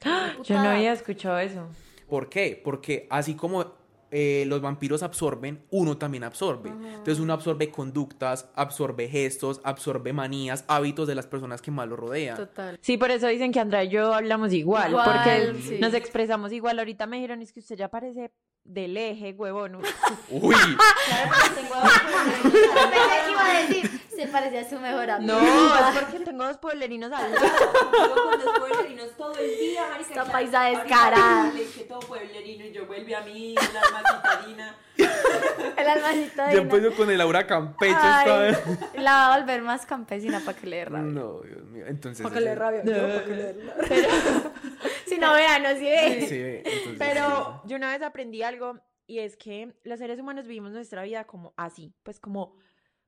yo 0.44 0.54
no 0.54 0.68
había 0.70 0.92
escuchado 0.92 1.38
eso. 1.38 1.68
¿Por 2.08 2.28
qué? 2.28 2.60
Porque 2.62 3.06
así 3.10 3.34
como 3.34 3.79
eh, 4.10 4.44
los 4.46 4.60
vampiros 4.60 5.02
absorben, 5.02 5.64
uno 5.70 5.96
también 5.96 6.24
absorbe. 6.24 6.70
Entonces 6.70 7.20
uno 7.20 7.32
absorbe 7.32 7.70
conductas, 7.70 8.50
absorbe 8.54 9.08
gestos, 9.08 9.60
absorbe 9.64 10.12
manías, 10.12 10.64
hábitos 10.68 11.06
de 11.06 11.14
las 11.14 11.26
personas 11.26 11.62
que 11.62 11.70
más 11.70 11.88
lo 11.88 11.96
rodean. 11.96 12.36
Total. 12.36 12.78
Sí, 12.80 12.96
por 12.96 13.10
eso 13.10 13.28
dicen 13.28 13.52
que 13.52 13.60
Andrea 13.60 13.84
y 13.84 13.90
yo 13.90 14.12
hablamos 14.12 14.52
igual, 14.52 14.92
porque 14.92 15.78
nos 15.80 15.94
expresamos 15.94 16.52
igual. 16.52 16.78
Ahorita 16.78 17.06
me 17.06 17.16
dijeron, 17.16 17.42
es 17.42 17.52
que 17.52 17.60
usted 17.60 17.76
ya 17.76 17.88
parece 17.88 18.32
del 18.64 18.96
eje, 18.96 19.32
huevón. 19.32 19.76
Uy. 20.30 20.54
Claro, 20.54 21.54
tengo 21.54 21.74
que 22.50 23.30
iba 23.30 23.46
a 23.46 23.60
decir, 23.60 24.00
se 24.14 24.26
parecía 24.28 24.60
a 24.60 24.68
su 24.68 24.78
mejor 24.78 25.10
amigo. 25.10 25.32
No, 25.32 25.88
es 25.88 25.98
porque 25.98 26.20
tengo 26.20 26.44
dos 26.44 26.58
pueblerinos 26.58 27.10
al 27.12 27.32
lado. 27.32 27.46
Yo 27.92 28.14
con 28.14 28.40
dos 28.40 28.58
pueblerinos 28.58 29.16
todo 29.16 29.34
el 29.38 29.58
día, 29.58 29.86
marica. 29.90 30.08
Esta 30.10 30.24
paisa 30.24 30.64
descarada. 30.64 31.52
Le 31.52 31.60
dije 31.60 31.84
todo 31.84 32.00
pueblerino 32.00 32.64
y 32.64 32.72
yo 32.72 32.86
vuelve 32.86 33.14
a 33.14 33.22
mí, 33.22 33.54
la 33.54 33.80
alma 33.80 34.02
citadina. 34.08 34.76
El 35.76 35.88
alma 35.88 36.12
citadina. 36.12 36.52
Yo 36.52 36.60
empiezo 36.60 36.94
con 36.94 37.10
el 37.10 37.20
aura 37.20 37.46
campecha 37.46 38.20
esta 38.20 38.38
vez. 38.38 38.58
La 38.94 39.12
va 39.12 39.34
a 39.34 39.38
volver 39.38 39.62
más 39.62 39.86
campesina 39.86 40.40
para 40.40 40.58
que 40.58 40.66
le 40.66 40.76
dé 40.76 40.84
rabia. 40.84 41.12
No, 41.12 41.40
Dios 41.40 41.64
mío. 41.64 41.84
Entonces. 41.86 42.22
Para 42.22 42.34
que 42.34 42.40
le 42.40 42.50
dé 42.50 42.54
rabia. 42.54 42.82
No, 42.84 42.92
para 42.92 43.24
que 43.24 43.30
le 43.30 43.42
dé 43.42 43.52
rabia. 43.52 44.52
No 45.20 45.32
vean, 45.34 45.62
no 45.62 45.70
si 45.70 45.84
ve. 45.84 46.26
Sí, 46.28 46.38
ve. 46.38 46.62
Pero 46.98 47.62
yo 47.66 47.76
una 47.76 47.92
vez 47.92 48.02
aprendí 48.02 48.42
algo 48.42 48.80
y 49.06 49.18
es 49.18 49.36
que 49.36 49.74
los 49.84 49.98
seres 49.98 50.20
humanos 50.20 50.46
vivimos 50.46 50.72
nuestra 50.72 51.02
vida 51.02 51.24
como 51.24 51.52
así, 51.56 51.94
pues 52.02 52.20
como 52.20 52.54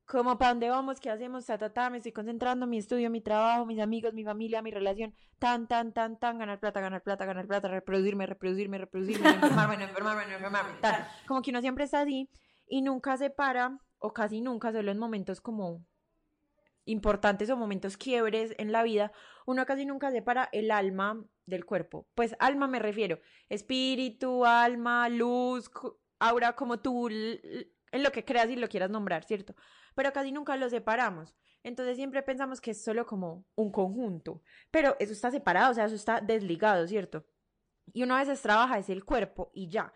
como 0.05 0.37
para 0.37 0.51
dónde 0.51 0.69
vamos, 0.69 1.01
qué 1.01 1.11
hacemos, 1.11 1.47
ta, 1.47 1.57
ta, 1.57 1.73
ta, 1.73 1.89
me 1.89 1.99
estoy 1.99 2.13
concentrando, 2.13 2.67
mi 2.67 2.79
estudio, 2.79 3.09
mi 3.09 3.21
trabajo, 3.21 3.65
mis 3.65 3.79
amigos, 3.79 4.13
mi 4.13 4.25
familia, 4.25 4.61
mi 4.61 4.71
relación, 4.71 5.15
tan, 5.39 5.67
tan, 5.67 5.93
tan, 5.93 6.19
tan, 6.19 6.39
ganar 6.39 6.59
plata, 6.61 6.81
ganar 6.81 7.03
plata, 7.03 7.25
ganar 7.25 7.47
plata, 7.47 7.69
reproducirme, 7.69 8.27
reproducirme, 8.27 8.79
reproducirme, 8.79 9.31
enfermarme, 9.31 9.77
no 9.79 9.85
enfermarme, 9.85 10.27
no 10.27 10.35
enfermarme, 10.35 10.73
tal. 10.81 11.09
Como 11.27 11.41
que 11.41 11.51
uno 11.51 11.61
siempre 11.61 11.85
está 11.85 12.03
así 12.03 12.29
y 12.67 12.83
nunca 12.83 13.17
se 13.17 13.31
para, 13.31 13.79
o 13.99 14.13
casi 14.13 14.41
nunca, 14.41 14.73
solo 14.73 14.91
en 14.91 14.99
momentos 14.99 15.41
como 15.41 15.85
importantes 16.85 17.49
o 17.49 17.57
momentos 17.57 17.97
quiebres 17.97 18.55
en 18.59 18.73
la 18.73 18.83
vida, 18.83 19.13
uno 19.47 19.65
casi 19.67 19.87
nunca 19.87 20.11
separa 20.11 20.49
el 20.53 20.71
alma 20.71 21.25
del 21.47 21.65
cuerpo. 21.65 22.07
Pues 22.15 22.35
alma 22.39 22.67
me 22.69 22.79
refiero, 22.79 23.21
espíritu, 23.49 24.45
alma, 24.45 25.09
luz, 25.09 25.71
aura, 26.19 26.55
como 26.55 26.81
tú, 26.81 27.09
en 27.09 28.03
lo 28.03 28.13
que 28.13 28.25
creas 28.25 28.49
y 28.51 28.57
lo 28.57 28.69
quieras 28.69 28.91
nombrar, 28.91 29.25
¿cierto? 29.25 29.55
Pero 29.95 30.13
casi 30.13 30.33
nunca 30.33 30.57
lo 30.57 30.69
separamos. 30.69 31.35
Entonces 31.63 31.97
siempre 31.97 32.23
pensamos 32.23 32.61
que 32.61 32.73
es 32.73 32.83
solo 32.83 33.07
como 33.07 33.45
un 33.55 33.71
conjunto, 33.71 34.43
pero 34.71 34.97
eso 34.99 35.13
está 35.13 35.31
separado, 35.31 35.71
o 35.71 35.75
sea, 35.75 35.85
eso 35.85 35.95
está 35.95 36.21
desligado, 36.21 36.89
¿cierto? 36.89 37.25
Y 37.93 38.03
uno 38.03 38.17
a 38.17 38.21
veces 38.21 38.43
trabaja 38.43 38.79
es 38.79 38.89
el 38.89 39.05
cuerpo 39.05 39.51
y 39.55 39.69
ya. 39.69 39.93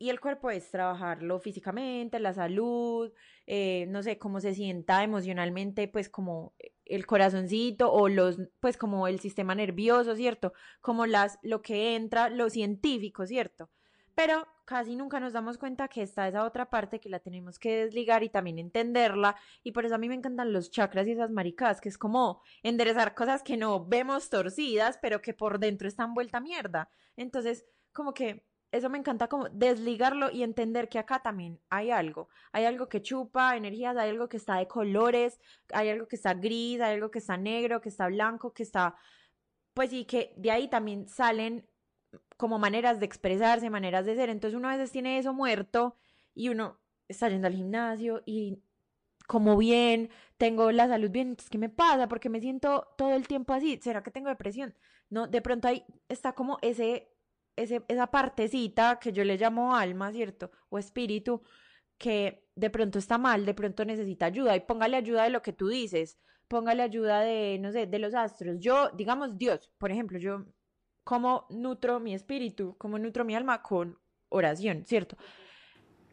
Y 0.00 0.10
el 0.10 0.20
cuerpo 0.20 0.50
es 0.50 0.70
trabajarlo 0.70 1.40
físicamente, 1.40 2.20
la 2.20 2.32
salud, 2.32 3.12
eh, 3.46 3.86
no 3.88 4.02
sé, 4.02 4.16
cómo 4.16 4.40
se 4.40 4.54
sienta 4.54 5.02
emocionalmente, 5.02 5.88
pues 5.88 6.08
como 6.08 6.54
el 6.88 7.06
corazoncito 7.06 7.92
o 7.92 8.08
los, 8.08 8.38
pues 8.60 8.76
como 8.76 9.08
el 9.08 9.20
sistema 9.20 9.54
nervioso, 9.54 10.16
¿cierto? 10.16 10.52
Como 10.80 11.06
las, 11.06 11.38
lo 11.42 11.62
que 11.62 11.96
entra, 11.96 12.28
lo 12.30 12.50
científico, 12.50 13.26
¿cierto? 13.26 13.70
Pero 14.14 14.48
casi 14.64 14.96
nunca 14.96 15.20
nos 15.20 15.32
damos 15.32 15.58
cuenta 15.58 15.86
que 15.86 16.02
está 16.02 16.26
esa 16.26 16.44
otra 16.44 16.70
parte 16.70 16.98
que 16.98 17.08
la 17.08 17.20
tenemos 17.20 17.58
que 17.58 17.84
desligar 17.84 18.24
y 18.24 18.28
también 18.28 18.58
entenderla. 18.58 19.36
Y 19.62 19.70
por 19.70 19.86
eso 19.86 19.94
a 19.94 19.98
mí 19.98 20.08
me 20.08 20.16
encantan 20.16 20.52
los 20.52 20.72
chakras 20.72 21.06
y 21.06 21.12
esas 21.12 21.30
maricadas, 21.30 21.80
que 21.80 21.88
es 21.88 21.96
como 21.96 22.42
enderezar 22.64 23.14
cosas 23.14 23.44
que 23.44 23.56
no 23.56 23.86
vemos 23.86 24.28
torcidas, 24.28 24.98
pero 25.00 25.22
que 25.22 25.34
por 25.34 25.60
dentro 25.60 25.86
están 25.86 26.14
vuelta 26.14 26.40
mierda. 26.40 26.90
Entonces, 27.16 27.64
como 27.92 28.12
que 28.12 28.44
eso 28.70 28.90
me 28.90 28.98
encanta 28.98 29.28
como 29.28 29.48
desligarlo 29.48 30.30
y 30.30 30.42
entender 30.42 30.88
que 30.88 30.98
acá 30.98 31.20
también 31.20 31.60
hay 31.70 31.90
algo. 31.90 32.28
Hay 32.52 32.64
algo 32.64 32.88
que 32.88 33.02
chupa 33.02 33.56
energías, 33.56 33.96
hay 33.96 34.10
algo 34.10 34.28
que 34.28 34.36
está 34.36 34.56
de 34.56 34.68
colores, 34.68 35.40
hay 35.72 35.88
algo 35.88 36.06
que 36.06 36.16
está 36.16 36.34
gris, 36.34 36.80
hay 36.80 36.94
algo 36.94 37.10
que 37.10 37.18
está 37.18 37.36
negro, 37.36 37.80
que 37.80 37.88
está 37.88 38.06
blanco, 38.08 38.52
que 38.52 38.62
está... 38.62 38.96
Pues 39.74 39.92
y 39.92 40.04
que 40.04 40.34
de 40.36 40.50
ahí 40.50 40.68
también 40.68 41.08
salen 41.08 41.66
como 42.36 42.58
maneras 42.58 43.00
de 43.00 43.06
expresarse, 43.06 43.70
maneras 43.70 44.06
de 44.06 44.16
ser. 44.16 44.28
Entonces 44.30 44.56
uno 44.56 44.68
a 44.68 44.76
veces 44.76 44.92
tiene 44.92 45.18
eso 45.18 45.32
muerto 45.32 45.96
y 46.34 46.50
uno 46.50 46.78
está 47.08 47.28
yendo 47.28 47.46
al 47.46 47.54
gimnasio 47.54 48.22
y 48.26 48.62
como 49.26 49.56
bien, 49.58 50.10
tengo 50.38 50.72
la 50.72 50.88
salud 50.88 51.10
bien, 51.10 51.28
entonces 51.28 51.50
¿qué 51.50 51.58
me 51.58 51.68
pasa? 51.68 52.08
Porque 52.08 52.30
me 52.30 52.40
siento 52.40 52.88
todo 52.96 53.12
el 53.14 53.28
tiempo 53.28 53.52
así. 53.52 53.78
¿Será 53.82 54.02
que 54.02 54.10
tengo 54.10 54.30
depresión? 54.30 54.74
No, 55.10 55.26
de 55.26 55.42
pronto 55.42 55.68
ahí 55.68 55.84
está 56.08 56.32
como 56.32 56.58
ese 56.62 57.10
esa 57.58 58.06
partecita 58.06 58.98
que 58.98 59.12
yo 59.12 59.24
le 59.24 59.36
llamo 59.36 59.74
alma, 59.74 60.12
¿cierto? 60.12 60.50
O 60.68 60.78
espíritu, 60.78 61.42
que 61.98 62.46
de 62.54 62.70
pronto 62.70 62.98
está 62.98 63.18
mal, 63.18 63.44
de 63.44 63.54
pronto 63.54 63.84
necesita 63.84 64.26
ayuda 64.26 64.56
y 64.56 64.60
póngale 64.60 64.96
ayuda 64.96 65.24
de 65.24 65.30
lo 65.30 65.42
que 65.42 65.52
tú 65.52 65.68
dices. 65.68 66.18
póngale 66.48 66.82
ayuda 66.82 67.20
de, 67.20 67.58
no 67.60 67.70
sé, 67.70 67.86
de 67.86 67.98
los 67.98 68.14
astros. 68.14 68.56
Yo, 68.58 68.90
digamos, 68.90 69.38
Dios, 69.38 69.70
por 69.78 69.92
ejemplo, 69.92 70.18
yo, 70.18 70.46
¿cómo 71.04 71.46
nutro 71.50 72.00
mi 72.00 72.14
espíritu? 72.14 72.74
¿Cómo 72.78 72.98
nutro 72.98 73.24
mi 73.24 73.34
alma? 73.34 73.62
Con 73.62 73.98
oración, 74.30 74.84
¿cierto? 74.86 75.16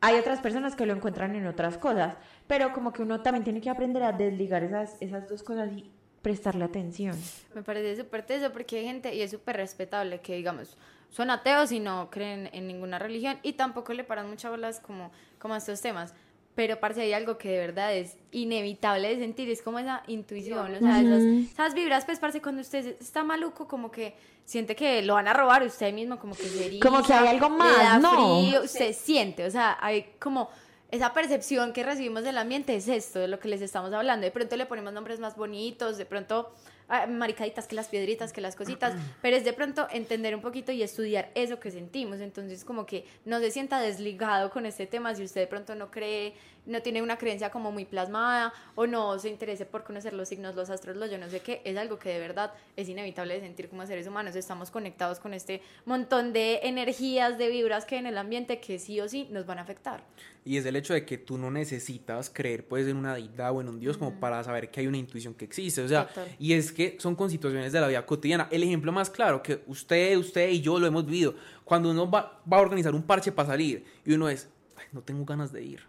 Hay 0.01 0.19
otras 0.19 0.41
personas 0.41 0.75
que 0.75 0.85
lo 0.85 0.93
encuentran 0.93 1.35
en 1.35 1.47
otras 1.47 1.77
cosas, 1.77 2.17
pero 2.47 2.73
como 2.73 2.93
que 2.93 3.01
uno 3.01 3.21
también 3.21 3.43
tiene 3.43 3.61
que 3.61 3.69
aprender 3.69 4.03
a 4.03 4.11
desligar 4.11 4.63
esas, 4.63 5.01
esas 5.01 5.27
dos 5.27 5.41
cosas 5.41 5.71
y 5.71 5.89
prestarle 6.21 6.65
atención. 6.65 7.15
Me 7.55 7.63
parece 7.63 7.95
súper 7.95 8.25
teso 8.25 8.51
porque 8.51 8.77
hay 8.77 8.85
gente, 8.85 9.15
y 9.15 9.21
es 9.21 9.31
súper 9.31 9.55
respetable, 9.55 10.19
que 10.19 10.35
digamos, 10.35 10.77
son 11.09 11.29
ateos 11.29 11.71
y 11.71 11.79
no 11.79 12.09
creen 12.09 12.49
en 12.53 12.67
ninguna 12.67 12.99
religión 12.99 13.39
y 13.43 13.53
tampoco 13.53 13.93
le 13.93 14.03
paran 14.03 14.29
muchas 14.29 14.51
bolas 14.51 14.79
como, 14.79 15.11
como 15.39 15.53
a 15.53 15.57
estos 15.57 15.81
temas. 15.81 16.13
Pero 16.55 16.79
parece 16.79 17.01
hay 17.01 17.11
algo 17.13 17.37
que 17.37 17.49
de 17.49 17.57
verdad 17.57 17.93
es 17.93 18.17
inevitable 18.31 19.09
de 19.09 19.19
sentir, 19.19 19.49
es 19.49 19.61
como 19.61 19.77
esa 19.77 20.03
intuición, 20.07 20.73
o 20.73 20.79
sea, 20.79 21.01
esas, 21.01 21.23
esas 21.23 21.73
vibras, 21.73 22.05
pues 22.05 22.17
parece 22.17 22.41
cuando 22.41 22.61
usted 22.61 22.95
está 23.01 23.25
maluco, 23.25 23.67
como 23.67 23.91
que 23.91 24.15
siente 24.45 24.73
que 24.73 25.01
lo 25.01 25.15
van 25.15 25.27
a 25.27 25.33
robar, 25.33 25.63
usted 25.63 25.93
mismo 25.93 26.17
como 26.17 26.33
que 26.33 26.43
se 26.43 26.79
Como 26.79 27.03
que 27.03 27.13
hay 27.13 27.27
algo 27.27 27.49
le 27.49 27.57
más, 27.57 27.77
da 27.77 27.99
¿no? 27.99 28.39
frío, 28.39 28.63
usted 28.63 28.93
siente, 28.93 29.45
o 29.45 29.51
sea, 29.51 29.77
hay 29.81 30.13
como 30.17 30.49
esa 30.91 31.13
percepción 31.13 31.73
que 31.73 31.83
recibimos 31.83 32.23
del 32.23 32.37
ambiente 32.37 32.75
es 32.75 32.87
esto, 32.87 33.19
de 33.19 33.27
lo 33.27 33.39
que 33.39 33.47
les 33.49 33.61
estamos 33.61 33.91
hablando. 33.91 34.23
De 34.25 34.31
pronto 34.31 34.55
le 34.55 34.65
ponemos 34.65 34.93
nombres 34.93 35.19
más 35.19 35.35
bonitos, 35.35 35.97
de 35.97 36.05
pronto 36.05 36.53
ah, 36.89 37.07
maricaditas 37.07 37.67
que 37.67 37.75
las 37.75 37.87
piedritas, 37.87 38.33
que 38.33 38.41
las 38.41 38.55
cositas, 38.55 38.93
pero 39.21 39.37
es 39.37 39.45
de 39.45 39.53
pronto 39.53 39.87
entender 39.91 40.35
un 40.35 40.41
poquito 40.41 40.71
y 40.71 40.83
estudiar 40.83 41.31
eso 41.35 41.59
que 41.59 41.71
sentimos. 41.71 42.19
Entonces, 42.19 42.65
como 42.65 42.85
que 42.85 43.05
no 43.25 43.39
se 43.39 43.51
sienta 43.51 43.79
desligado 43.79 44.49
con 44.49 44.65
este 44.65 44.87
tema 44.87 45.15
si 45.15 45.23
usted 45.23 45.41
de 45.41 45.47
pronto 45.47 45.75
no 45.75 45.91
cree, 45.91 46.33
no 46.65 46.81
tiene 46.81 47.01
una 47.01 47.17
creencia 47.17 47.49
como 47.51 47.71
muy 47.71 47.85
plasmada 47.85 48.53
o 48.75 48.87
no 48.87 49.17
se 49.19 49.29
interese 49.29 49.65
por 49.65 49.83
conocer 49.83 50.13
los 50.13 50.29
signos, 50.29 50.55
los 50.55 50.69
astros, 50.69 50.97
los 50.97 51.11
yo 51.11 51.17
no 51.17 51.29
sé 51.29 51.39
qué, 51.39 51.61
es 51.63 51.77
algo 51.77 51.99
que 51.99 52.09
de 52.09 52.19
verdad 52.19 52.53
es 52.75 52.89
inevitable 52.89 53.35
de 53.35 53.41
sentir 53.41 53.69
como 53.69 53.85
seres 53.85 54.07
humanos. 54.07 54.35
Estamos 54.35 54.71
conectados 54.71 55.19
con 55.19 55.33
este 55.33 55.61
montón 55.85 56.33
de 56.33 56.61
energías, 56.63 57.37
de 57.37 57.49
vibras 57.49 57.85
que 57.85 57.95
hay 57.95 57.99
en 57.99 58.07
el 58.07 58.17
ambiente 58.17 58.59
que 58.59 58.79
sí 58.79 58.99
o 58.99 59.07
sí 59.07 59.27
nos 59.31 59.45
van 59.45 59.59
a 59.59 59.61
afectar. 59.61 60.03
Y 60.43 60.57
es 60.57 60.65
el 60.65 60.75
hecho 60.75 60.93
de 60.93 61.05
que 61.05 61.17
tú 61.17 61.39
no 61.39 61.49
necesitas 61.49 62.29
creer 62.29 62.67
pues 62.67 62.87
en 62.87 62.97
una 62.97 63.15
deidad 63.15 63.51
o 63.51 63.61
en 63.61 63.69
un 63.69 63.79
dios 63.79 63.97
como 63.97 64.19
para 64.19 64.43
saber 64.43 64.69
que 64.69 64.79
hay 64.79 64.87
una 64.87 64.97
intuición 64.97 65.33
que 65.33 65.45
existe. 65.45 65.81
O 65.81 65.87
sea, 65.87 66.07
Total. 66.07 66.35
y 66.37 66.53
es 66.53 66.71
que 66.75 66.97
son 66.99 67.15
con 67.15 67.31
situaciones 67.31 67.71
de 67.71 67.81
la 67.81 67.87
vida 67.87 68.05
cotidiana. 68.05 68.47
El 68.51 68.61
ejemplo 68.61 68.91
más 68.91 69.09
claro 69.09 69.41
que 69.41 69.63
usted, 69.65 70.15
usted 70.17 70.49
y 70.49 70.61
yo 70.61 70.77
lo 70.77 70.85
hemos 70.85 71.05
vivido. 71.07 71.33
Cuando 71.63 71.89
uno 71.89 72.07
va, 72.11 72.39
va 72.51 72.57
a 72.57 72.61
organizar 72.61 72.93
un 72.93 73.01
parche 73.01 73.31
para 73.31 73.47
salir 73.49 73.83
y 74.05 74.13
uno 74.13 74.29
es, 74.29 74.47
"Ay, 74.77 74.85
no 74.91 75.01
tengo 75.01 75.25
ganas 75.25 75.51
de 75.51 75.63
ir. 75.63 75.81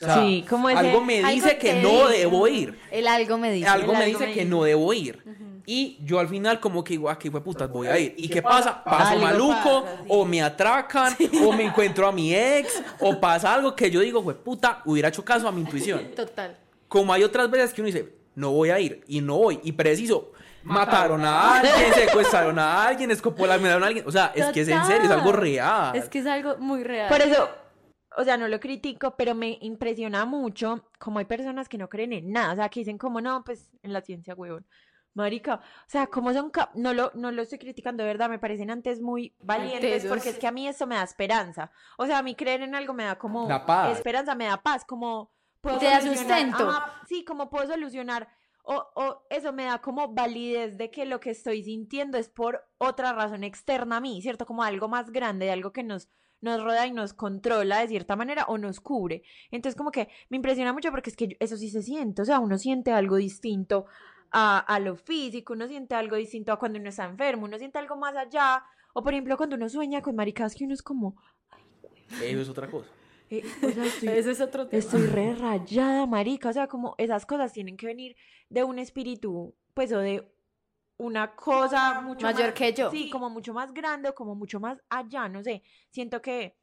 O 0.00 0.04
sea, 0.04 0.20
Sí, 0.20 0.44
como 0.50 0.68
ese- 0.68 0.80
algo 0.80 1.00
me 1.00 1.18
Algo 1.18 1.30
dice 1.30 1.50
te 1.50 1.58
que 1.58 1.74
no 1.80 2.08
dice. 2.08 2.18
debo 2.18 2.48
ir. 2.48 2.76
El 2.90 3.06
algo 3.06 3.38
me 3.38 3.52
dice. 3.52 3.68
Algo 3.68 3.92
me 3.92 3.98
algo 3.98 4.08
dice 4.08 4.26
me 4.26 4.32
que 4.34 4.40
dice. 4.40 4.50
no 4.50 4.64
debo 4.64 4.92
ir. 4.92 5.22
Y 5.64 5.98
yo 6.04 6.18
al 6.18 6.26
final 6.28 6.58
como 6.58 6.82
que 6.82 6.94
digo, 6.94 7.08
aquí 7.08 7.30
fue 7.30 7.40
putas, 7.40 7.70
voy 7.70 7.86
a 7.86 7.96
ir. 7.96 8.14
¿Y 8.18 8.28
qué 8.28 8.42
pasa? 8.42 8.82
Paso 8.82 9.12
Algo 9.12 9.22
maluco, 9.22 9.84
pasa, 9.84 9.96
sí. 9.98 10.04
o 10.08 10.24
me 10.24 10.42
atracan, 10.42 11.14
o 11.46 11.52
me 11.52 11.66
encuentro 11.66 12.08
a 12.08 12.10
mi 12.10 12.34
ex, 12.34 12.82
o 12.98 13.20
pasa 13.20 13.54
algo 13.54 13.76
que 13.76 13.88
yo 13.88 14.00
digo, 14.00 14.24
fue 14.24 14.34
puta, 14.34 14.82
hubiera 14.86 15.08
hecho 15.08 15.24
caso 15.24 15.46
a 15.46 15.52
mi 15.52 15.60
intuición. 15.60 16.00
Total. 16.16 16.58
Como 16.88 17.12
hay 17.12 17.22
otras 17.22 17.48
veces 17.48 17.72
que 17.72 17.80
uno 17.80 17.86
dice, 17.86 18.12
no 18.34 18.50
voy 18.52 18.70
a 18.70 18.80
ir, 18.80 19.04
y 19.06 19.20
no 19.20 19.38
voy, 19.38 19.60
y 19.62 19.72
preciso, 19.72 20.32
mataron 20.62 21.24
a 21.24 21.58
alguien, 21.58 21.74
secuestraron 21.94 22.58
a 22.58 22.86
alguien, 22.86 23.10
escopolaron 23.10 23.82
a 23.82 23.86
alguien. 23.86 24.06
O 24.06 24.12
sea, 24.12 24.32
es 24.34 24.46
que 24.46 24.62
es 24.62 24.68
en 24.68 24.84
serio, 24.84 25.04
es 25.04 25.10
algo 25.10 25.32
real. 25.32 25.96
Es 25.96 26.08
que 26.08 26.20
es 26.20 26.26
algo 26.26 26.56
muy 26.58 26.84
real. 26.84 27.08
Por 27.08 27.20
eso, 27.20 27.48
o 28.16 28.24
sea, 28.24 28.36
no 28.36 28.48
lo 28.48 28.60
critico, 28.60 29.16
pero 29.16 29.34
me 29.34 29.58
impresiona 29.60 30.24
mucho 30.24 30.88
como 30.98 31.18
hay 31.18 31.24
personas 31.24 31.68
que 31.68 31.78
no 31.78 31.88
creen 31.88 32.12
en 32.12 32.32
nada, 32.32 32.52
o 32.52 32.56
sea, 32.56 32.68
que 32.68 32.80
dicen 32.80 32.98
como, 32.98 33.20
no, 33.20 33.42
pues 33.44 33.70
en 33.82 33.92
la 33.92 34.00
ciencia, 34.00 34.34
huevón. 34.34 34.66
Marica, 35.14 35.56
o 35.56 35.60
sea, 35.90 36.06
como 36.06 36.32
son, 36.32 36.50
no 36.74 36.94
lo, 36.94 37.10
no 37.14 37.32
lo 37.32 37.42
estoy 37.42 37.58
criticando, 37.58 38.02
de 38.02 38.08
verdad, 38.08 38.30
me 38.30 38.38
parecen 38.38 38.70
antes 38.70 39.02
muy 39.02 39.34
valientes, 39.40 40.06
porque 40.06 40.30
es 40.30 40.38
que 40.38 40.46
a 40.46 40.52
mí 40.52 40.66
eso 40.66 40.86
me 40.86 40.94
da 40.94 41.02
esperanza. 41.02 41.70
O 41.98 42.06
sea, 42.06 42.18
a 42.18 42.22
mí 42.22 42.34
creer 42.34 42.62
en 42.62 42.74
algo 42.74 42.94
me 42.94 43.04
da 43.04 43.18
como 43.18 43.46
Da 43.46 43.66
paz. 43.66 43.94
esperanza, 43.94 44.34
me 44.34 44.46
da 44.46 44.56
paz, 44.62 44.86
como 44.86 45.30
puedo 45.62 45.78
Te 45.78 45.86
da 45.86 46.00
solucionar- 46.02 46.16
sustento. 46.18 46.68
Ajá, 46.68 47.00
sí, 47.08 47.24
como 47.24 47.48
puedo 47.48 47.66
solucionar, 47.66 48.28
o, 48.64 48.74
o 48.94 49.26
eso 49.30 49.52
me 49.52 49.64
da 49.64 49.80
como 49.80 50.12
validez 50.12 50.76
de 50.76 50.90
que 50.90 51.06
lo 51.06 51.18
que 51.20 51.30
estoy 51.30 51.62
sintiendo 51.64 52.18
es 52.18 52.28
por 52.28 52.62
otra 52.78 53.12
razón 53.12 53.42
externa 53.44 53.96
a 53.96 54.00
mí, 54.00 54.20
¿cierto? 54.20 54.44
Como 54.44 54.62
algo 54.62 54.88
más 54.88 55.10
grande, 55.10 55.46
de 55.46 55.52
algo 55.52 55.72
que 55.72 55.82
nos 55.82 56.08
nos 56.40 56.60
rodea 56.60 56.88
y 56.88 56.92
nos 56.92 57.12
controla 57.14 57.78
de 57.78 57.86
cierta 57.86 58.16
manera 58.16 58.46
o 58.48 58.58
nos 58.58 58.80
cubre. 58.80 59.22
Entonces 59.52 59.76
como 59.78 59.92
que 59.92 60.08
me 60.28 60.36
impresiona 60.38 60.72
mucho 60.72 60.90
porque 60.90 61.08
es 61.10 61.16
que 61.16 61.36
eso 61.38 61.56
sí 61.56 61.70
se 61.70 61.82
siente, 61.82 62.20
o 62.20 62.24
sea, 62.24 62.40
uno 62.40 62.58
siente 62.58 62.90
algo 62.90 63.14
distinto 63.14 63.86
a, 64.32 64.58
a 64.58 64.80
lo 64.80 64.96
físico, 64.96 65.52
uno 65.52 65.68
siente 65.68 65.94
algo 65.94 66.16
distinto 66.16 66.52
a 66.52 66.58
cuando 66.58 66.80
uno 66.80 66.88
está 66.88 67.04
enfermo, 67.04 67.44
uno 67.44 67.58
siente 67.58 67.78
algo 67.78 67.94
más 67.96 68.16
allá, 68.16 68.64
o 68.92 69.04
por 69.04 69.12
ejemplo 69.12 69.36
cuando 69.36 69.54
uno 69.54 69.68
sueña 69.68 70.02
con 70.02 70.16
maricas 70.16 70.56
que 70.56 70.64
uno 70.64 70.74
es 70.74 70.82
como, 70.82 71.14
Eso 72.20 72.40
es 72.40 72.48
otra 72.48 72.68
cosa. 72.68 72.90
Eh, 73.32 73.44
o 73.62 73.70
sea, 73.70 73.84
estoy, 73.86 74.08
Eso 74.10 74.30
es 74.30 74.40
otro 74.40 74.66
tema. 74.68 74.78
estoy 74.78 75.06
re 75.06 75.34
rayada, 75.40 76.06
marica, 76.06 76.50
o 76.50 76.52
sea, 76.52 76.66
como 76.68 76.94
esas 76.98 77.24
cosas 77.26 77.52
tienen 77.52 77.76
que 77.76 77.86
venir 77.86 78.14
de 78.48 78.62
un 78.64 78.78
espíritu, 78.78 79.54
pues, 79.74 79.92
o 79.92 79.98
de 79.98 80.28
una 80.98 81.34
cosa 81.34 82.00
mucho 82.02 82.26
Mayor 82.26 82.46
más- 82.50 82.54
que 82.54 82.72
yo. 82.72 82.90
Sí, 82.90 83.10
como 83.10 83.30
mucho 83.30 83.52
más 83.54 83.72
grande 83.72 84.08
o 84.10 84.14
como 84.14 84.34
mucho 84.34 84.60
más 84.60 84.78
allá, 84.88 85.28
no 85.28 85.42
sé. 85.42 85.62
Siento 85.90 86.20
que 86.22 86.56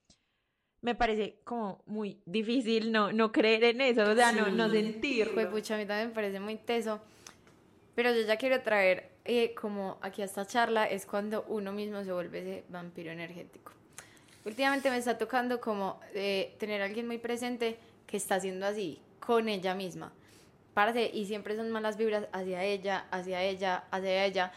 me 0.81 0.95
parece 0.95 1.41
como 1.43 1.83
muy 1.87 2.21
difícil 2.25 2.91
no, 2.91 3.11
no 3.11 3.31
creer 3.33 3.63
en 3.65 3.81
eso, 3.81 4.03
o 4.03 4.15
sea, 4.15 4.31
no, 4.31 4.49
no 4.49 4.69
sentirlo. 4.69 5.33
Pues 5.33 5.47
pucha, 5.47 5.75
a 5.75 5.77
mí 5.77 5.85
también 5.85 6.09
me 6.09 6.13
parece 6.13 6.39
muy 6.39 6.55
teso. 6.55 7.01
Pero 7.95 8.13
yo 8.13 8.21
ya 8.21 8.37
quiero 8.37 8.61
traer 8.61 9.11
eh, 9.25 9.53
como 9.55 9.97
aquí 10.01 10.21
a 10.21 10.25
esta 10.25 10.45
charla 10.45 10.85
es 10.85 11.05
cuando 11.05 11.43
uno 11.49 11.73
mismo 11.73 12.01
se 12.05 12.13
vuelve 12.13 12.39
ese 12.39 12.63
vampiro 12.69 13.11
energético. 13.11 13.73
Últimamente 14.45 14.89
me 14.89 14.97
está 14.97 15.17
tocando 15.17 15.59
como 15.59 15.99
eh, 16.13 16.55
tener 16.59 16.81
a 16.81 16.85
alguien 16.85 17.07
muy 17.07 17.17
presente 17.17 17.77
que 18.07 18.17
está 18.17 18.35
haciendo 18.35 18.65
así 18.65 18.99
con 19.19 19.49
ella 19.49 19.75
misma. 19.75 20.11
Parce, 20.73 21.11
y 21.13 21.25
siempre 21.25 21.55
son 21.55 21.69
malas 21.71 21.97
vibras 21.97 22.27
hacia 22.31 22.63
ella, 22.63 23.05
hacia 23.11 23.43
ella, 23.43 23.83
hacia 23.91 24.25
ella. 24.25 24.51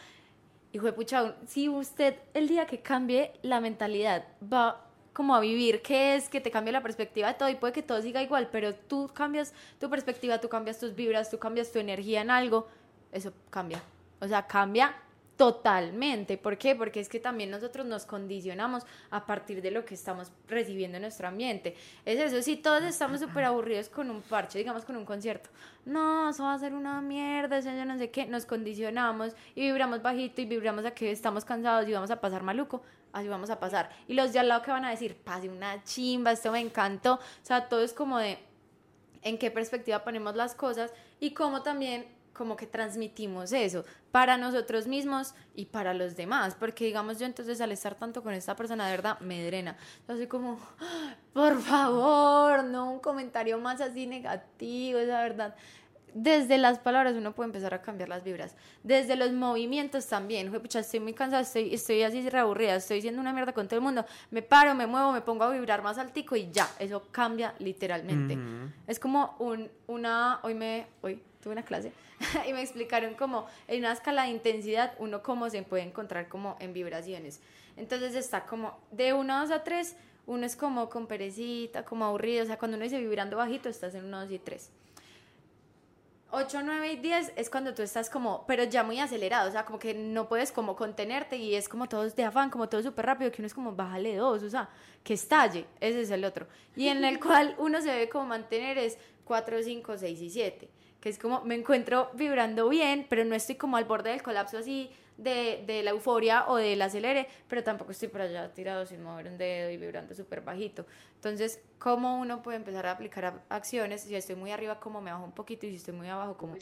Hijo 0.71 0.85
de 0.85 0.93
pucha, 0.93 1.35
si 1.47 1.69
usted 1.69 2.15
el 2.33 2.47
día 2.47 2.65
que 2.65 2.79
cambie 2.79 3.33
la 3.41 3.59
mentalidad 3.59 4.25
va 4.41 4.85
como 5.11 5.35
a 5.35 5.39
vivir, 5.39 5.81
que 5.81 6.15
es 6.15 6.29
que 6.29 6.41
te 6.41 6.49
cambia 6.49 6.73
la 6.73 6.81
perspectiva 6.81 7.27
de 7.27 7.33
todo 7.35 7.49
y 7.49 7.55
puede 7.55 7.73
que 7.73 7.83
todo 7.83 8.01
siga 8.01 8.23
igual, 8.23 8.49
pero 8.51 8.73
tú 8.73 9.11
cambias 9.13 9.53
tu 9.79 9.89
perspectiva, 9.89 10.39
tú 10.39 10.49
cambias 10.49 10.79
tus 10.79 10.95
vibras, 10.95 11.29
tú 11.29 11.37
cambias 11.37 11.71
tu 11.71 11.79
energía 11.79 12.21
en 12.21 12.31
algo, 12.31 12.67
eso 13.11 13.31
cambia. 13.51 13.81
O 14.19 14.27
sea, 14.27 14.47
cambia 14.47 14.95
totalmente. 15.43 16.37
¿Por 16.37 16.57
qué? 16.57 16.73
Porque 16.73 17.01
es 17.01 17.09
que 17.09 17.19
también 17.19 17.51
nosotros 17.51 17.85
nos 17.85 18.05
condicionamos 18.05 18.85
a 19.09 19.25
partir 19.25 19.61
de 19.61 19.71
lo 19.71 19.83
que 19.83 19.93
estamos 19.93 20.31
recibiendo 20.47 20.95
en 20.95 21.01
nuestro 21.01 21.27
ambiente. 21.27 21.75
Es 22.05 22.17
eso, 22.17 22.41
si 22.41 22.55
todos 22.55 22.81
estamos 22.83 23.19
súper 23.19 23.43
aburridos 23.43 23.89
con 23.89 24.09
un 24.09 24.21
parche, 24.21 24.59
digamos 24.59 24.85
con 24.85 24.95
un 24.95 25.03
concierto, 25.03 25.49
no, 25.83 26.29
eso 26.29 26.43
va 26.43 26.53
a 26.53 26.59
ser 26.59 26.73
una 26.73 27.01
mierda, 27.01 27.57
eso 27.57 27.71
yo 27.71 27.83
no 27.83 27.97
sé 27.97 28.09
qué, 28.09 28.25
nos 28.25 28.45
condicionamos 28.45 29.35
y 29.53 29.63
vibramos 29.63 30.01
bajito 30.01 30.39
y 30.39 30.45
vibramos 30.45 30.85
a 30.85 30.91
que 30.91 31.11
estamos 31.11 31.43
cansados 31.43 31.89
y 31.89 31.91
vamos 31.91 32.09
a 32.09 32.21
pasar 32.21 32.41
maluco, 32.41 32.81
así 33.11 33.27
vamos 33.27 33.49
a 33.49 33.59
pasar. 33.59 33.89
Y 34.07 34.13
los 34.13 34.31
de 34.31 34.39
al 34.39 34.47
lado 34.47 34.61
que 34.61 34.71
van 34.71 34.85
a 34.85 34.91
decir, 34.91 35.17
pase 35.25 35.49
una 35.49 35.83
chimba, 35.83 36.31
esto 36.31 36.53
me 36.53 36.61
encantó, 36.61 37.15
o 37.15 37.19
sea, 37.41 37.67
todo 37.67 37.83
es 37.83 37.91
como 37.91 38.17
de 38.17 38.37
en 39.23 39.37
qué 39.37 39.51
perspectiva 39.51 40.05
ponemos 40.05 40.37
las 40.37 40.55
cosas 40.55 40.93
y 41.19 41.31
cómo 41.31 41.63
también 41.63 42.07
como 42.33 42.55
que 42.55 42.67
transmitimos 42.67 43.53
eso 43.53 43.85
para 44.11 44.37
nosotros 44.37 44.87
mismos 44.87 45.33
y 45.55 45.65
para 45.65 45.93
los 45.93 46.15
demás, 46.15 46.55
porque 46.59 46.85
digamos 46.85 47.19
yo 47.19 47.25
entonces 47.25 47.61
al 47.61 47.71
estar 47.71 47.95
tanto 47.95 48.21
con 48.23 48.33
esta 48.33 48.55
persona 48.55 48.85
de 48.85 48.91
verdad 48.91 49.19
me 49.19 49.45
drena, 49.45 49.77
soy 50.07 50.27
como, 50.27 50.59
"Ah, 50.79 51.15
por 51.33 51.59
favor, 51.61 52.63
no 52.63 52.91
un 52.91 52.99
comentario 52.99 53.57
más 53.59 53.81
así 53.81 54.05
negativo, 54.07 54.99
esa 54.99 55.21
verdad. 55.21 55.55
Desde 56.15 56.59
las 56.59 56.77
palabras 56.77 57.15
uno 57.15 57.33
puede 57.33 57.47
empezar 57.47 57.73
a 57.73 57.81
cambiar 57.81 58.07
las 58.07 58.23
vibras. 58.23 58.55
Desde 58.83 59.15
los 59.15 59.31
movimientos 59.31 60.05
también. 60.05 60.51
Pucha, 60.51 60.79
estoy 60.81 60.99
muy 60.99 61.13
cansada, 61.13 61.41
estoy, 61.41 61.73
estoy 61.73 62.03
así 62.03 62.29
reaburrida, 62.29 62.75
estoy 62.75 63.01
siendo 63.01 63.19
una 63.19 63.33
mierda 63.33 63.51
con 63.51 63.67
todo 63.67 63.77
el 63.77 63.81
mundo. 63.81 64.05
Me 64.29 64.43
paro, 64.43 64.75
me 64.75 64.85
muevo, 64.85 65.11
me 65.11 65.21
pongo 65.21 65.43
a 65.43 65.49
vibrar 65.49 65.81
más 65.81 65.97
altico 65.97 66.35
y 66.35 66.51
ya. 66.51 66.69
Eso 66.77 67.07
cambia 67.11 67.55
literalmente. 67.57 68.37
Es 68.85 68.99
como 68.99 69.35
un, 69.39 69.71
una, 69.87 70.39
hoy 70.43 70.53
me, 70.53 70.85
hoy 71.01 71.19
tuve 71.41 71.53
una 71.53 71.63
clase 71.63 71.91
y 72.47 72.53
me 72.53 72.61
explicaron 72.61 73.15
como 73.15 73.47
en 73.67 73.79
una 73.79 73.93
escala 73.93 74.23
de 74.23 74.29
intensidad 74.29 74.93
uno 74.99 75.21
cómo 75.23 75.49
se 75.49 75.61
puede 75.63 75.83
encontrar 75.83 76.29
como 76.29 76.57
en 76.59 76.73
vibraciones. 76.73 77.39
Entonces 77.77 78.15
está 78.15 78.45
como 78.45 78.77
de 78.91 79.13
1 79.13 79.33
a 79.33 79.41
2 79.41 79.51
a 79.51 79.63
3, 79.63 79.95
uno 80.25 80.45
es 80.45 80.55
como 80.55 80.89
con 80.89 81.07
perecita, 81.07 81.83
como 81.83 82.05
aburrido, 82.05 82.43
o 82.43 82.47
sea, 82.47 82.57
cuando 82.57 82.77
uno 82.77 82.83
dice 82.83 82.99
vibrando 82.99 83.37
bajito 83.37 83.69
estás 83.69 83.95
en 83.95 84.05
1, 84.05 84.21
2 84.21 84.31
y 84.31 84.39
3. 84.39 84.71
8, 86.35 86.61
9 86.63 86.93
y 86.93 86.95
10 86.95 87.33
es 87.35 87.49
cuando 87.51 87.75
tú 87.75 87.83
estás 87.83 88.09
como, 88.09 88.43
pero 88.47 88.63
ya 88.63 88.83
muy 88.83 88.99
acelerado, 88.99 89.49
o 89.49 89.51
sea, 89.51 89.65
como 89.65 89.77
que 89.77 89.93
no 89.93 90.27
puedes 90.27 90.51
como 90.51 90.75
contenerte 90.75 91.37
y 91.37 91.53
es 91.53 91.69
como 91.69 91.87
todos 91.87 92.15
de 92.15 92.23
afán, 92.23 92.49
como 92.49 92.67
todo 92.67 92.81
súper 92.81 93.05
rápido, 93.05 93.31
que 93.31 93.39
uno 93.39 93.45
es 93.45 93.53
como, 93.53 93.75
bájale 93.75 94.15
dos, 94.15 94.41
o 94.41 94.49
sea, 94.49 94.67
que 95.03 95.13
estalle, 95.13 95.67
ese 95.79 96.01
es 96.01 96.09
el 96.09 96.25
otro. 96.25 96.47
Y 96.75 96.87
en 96.87 97.05
el 97.05 97.19
cual 97.23 97.55
uno 97.59 97.81
se 97.81 97.89
debe 97.89 98.09
como 98.09 98.25
mantener 98.25 98.79
es 98.79 98.97
4, 99.25 99.61
5, 99.61 99.97
6 99.99 100.21
y 100.21 100.29
7, 100.31 100.69
que 101.03 101.09
es 101.09 101.19
como 101.19 101.41
me 101.43 101.55
encuentro 101.55 102.09
vibrando 102.13 102.69
bien, 102.69 103.05
pero 103.09 103.25
no 103.25 103.35
estoy 103.35 103.55
como 103.55 103.75
al 103.75 103.83
borde 103.83 104.11
del 104.11 104.23
colapso 104.23 104.57
así 104.57 104.89
de, 105.17 105.61
de 105.67 105.83
la 105.83 105.91
euforia 105.91 106.45
o 106.47 106.55
del 106.55 106.81
acelere, 106.81 107.27
pero 107.49 107.61
tampoco 107.61 107.91
estoy 107.91 108.07
por 108.07 108.21
allá 108.21 108.53
tirado 108.53 108.85
sin 108.85 109.03
mover 109.03 109.27
un 109.27 109.37
dedo 109.37 109.69
y 109.69 109.75
vibrando 109.75 110.15
súper 110.15 110.39
bajito. 110.39 110.85
Entonces, 111.15 111.61
¿cómo 111.77 112.21
uno 112.21 112.41
puede 112.41 112.55
empezar 112.55 112.85
a 112.85 112.91
aplicar 112.91 113.43
acciones? 113.49 114.03
Si 114.03 114.15
estoy 114.15 114.37
muy 114.37 114.51
arriba, 114.51 114.79
como 114.79 115.01
me 115.01 115.11
bajo 115.11 115.25
un 115.25 115.33
poquito? 115.33 115.65
Y 115.65 115.71
si 115.71 115.75
estoy 115.75 115.93
muy 115.93 116.07
abajo, 116.07 116.37
como... 116.37 116.55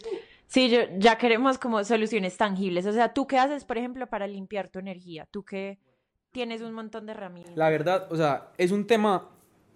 Sí, 0.48 0.72
yo, 0.72 0.80
ya 0.98 1.20
queremos 1.20 1.60
como 1.60 1.84
soluciones 1.84 2.36
tangibles. 2.36 2.88
O 2.88 2.94
sea, 2.94 3.14
¿tú 3.14 3.28
qué 3.28 3.38
haces, 3.38 3.64
por 3.64 3.78
ejemplo, 3.78 4.08
para 4.08 4.26
limpiar 4.26 4.70
tu 4.70 4.80
energía? 4.80 5.28
Tú 5.30 5.44
que 5.44 5.78
tienes 6.32 6.64
un 6.64 6.74
montón 6.74 7.06
de 7.06 7.12
herramientas. 7.12 7.56
La 7.56 7.70
verdad, 7.70 8.12
o 8.12 8.16
sea, 8.16 8.52
es 8.58 8.72
un 8.72 8.88
tema 8.88 9.30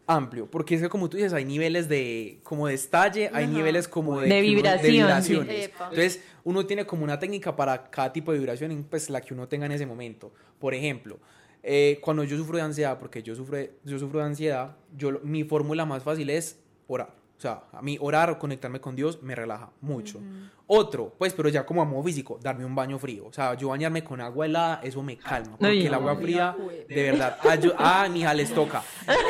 amplio, 0.07 0.45
porque 0.49 0.75
es 0.75 0.81
que 0.81 0.89
como 0.89 1.09
tú 1.09 1.17
dices, 1.17 1.33
hay 1.33 1.45
niveles 1.45 1.89
de 1.89 2.39
como 2.43 2.67
de 2.67 2.73
estalle, 2.75 3.29
hay 3.33 3.45
Ajá. 3.45 3.53
niveles 3.53 3.87
como 3.87 4.19
de, 4.19 4.27
De 4.27 4.39
uno- 4.39 4.41
vibración, 4.47 4.81
sí. 4.85 4.91
vibraciones. 4.91 5.65
Epa. 5.65 5.83
Entonces, 5.89 6.23
uno 6.43 6.65
tiene 6.65 6.85
como 6.85 7.03
una 7.03 7.17
técnica 7.19 7.55
para 7.55 7.89
cada 7.89 8.13
tipo 8.13 8.31
de 8.31 8.37
vibración, 8.37 8.85
pues 8.89 9.09
la 9.09 9.21
que 9.21 9.33
uno 9.33 9.47
tenga 9.47 9.65
en 9.65 9.71
ese 9.71 9.85
momento. 9.85 10.31
Por 10.59 10.73
ejemplo, 10.73 11.17
eh, 11.63 11.99
cuando 12.01 12.23
yo 12.23 12.37
sufro 12.37 12.57
de 12.57 12.63
ansiedad, 12.63 12.99
porque 12.99 13.23
yo 13.23 13.33
sufro 13.35 13.57
de, 13.57 13.73
yo 13.83 13.97
sufro 13.97 14.19
de 14.19 14.25
ansiedad, 14.25 14.75
yo, 14.95 15.19
mi 15.23 15.43
fórmula 15.43 15.85
más 15.85 16.03
fácil 16.03 16.29
es 16.29 16.59
orar. 16.87 17.09
O 17.37 17.41
sea, 17.41 17.63
a 17.73 17.81
mí 17.81 17.97
orar 17.99 18.29
o 18.29 18.39
conectarme 18.39 18.79
con 18.79 18.95
Dios 18.95 19.21
me 19.23 19.33
relaja 19.35 19.69
mucho. 19.81 20.21
Otro, 20.67 21.13
pues, 21.17 21.31
pero 21.33 21.47
ya 21.49 21.63
como 21.63 21.81
a 21.81 21.85
modo 21.85 22.03
físico, 22.03 22.39
darme 22.41 22.65
un 22.65 22.73
baño 22.73 22.97
frío. 22.97 23.27
O 23.27 23.33
sea, 23.33 23.53
yo 23.53 23.69
bañarme 23.69 24.03
con 24.03 24.19
agua 24.19 24.47
helada, 24.47 24.79
eso 24.83 25.03
me 25.03 25.15
calma. 25.15 25.57
Porque 25.59 25.85
el 25.85 25.93
agua 25.93 26.13
no. 26.15 26.19
fría, 26.19 26.55
de 26.89 27.03
verdad, 27.11 27.37
ayu- 27.43 27.75
ah, 27.77 28.07
mija, 28.11 28.33
les 28.33 28.51
toca. 28.51 28.81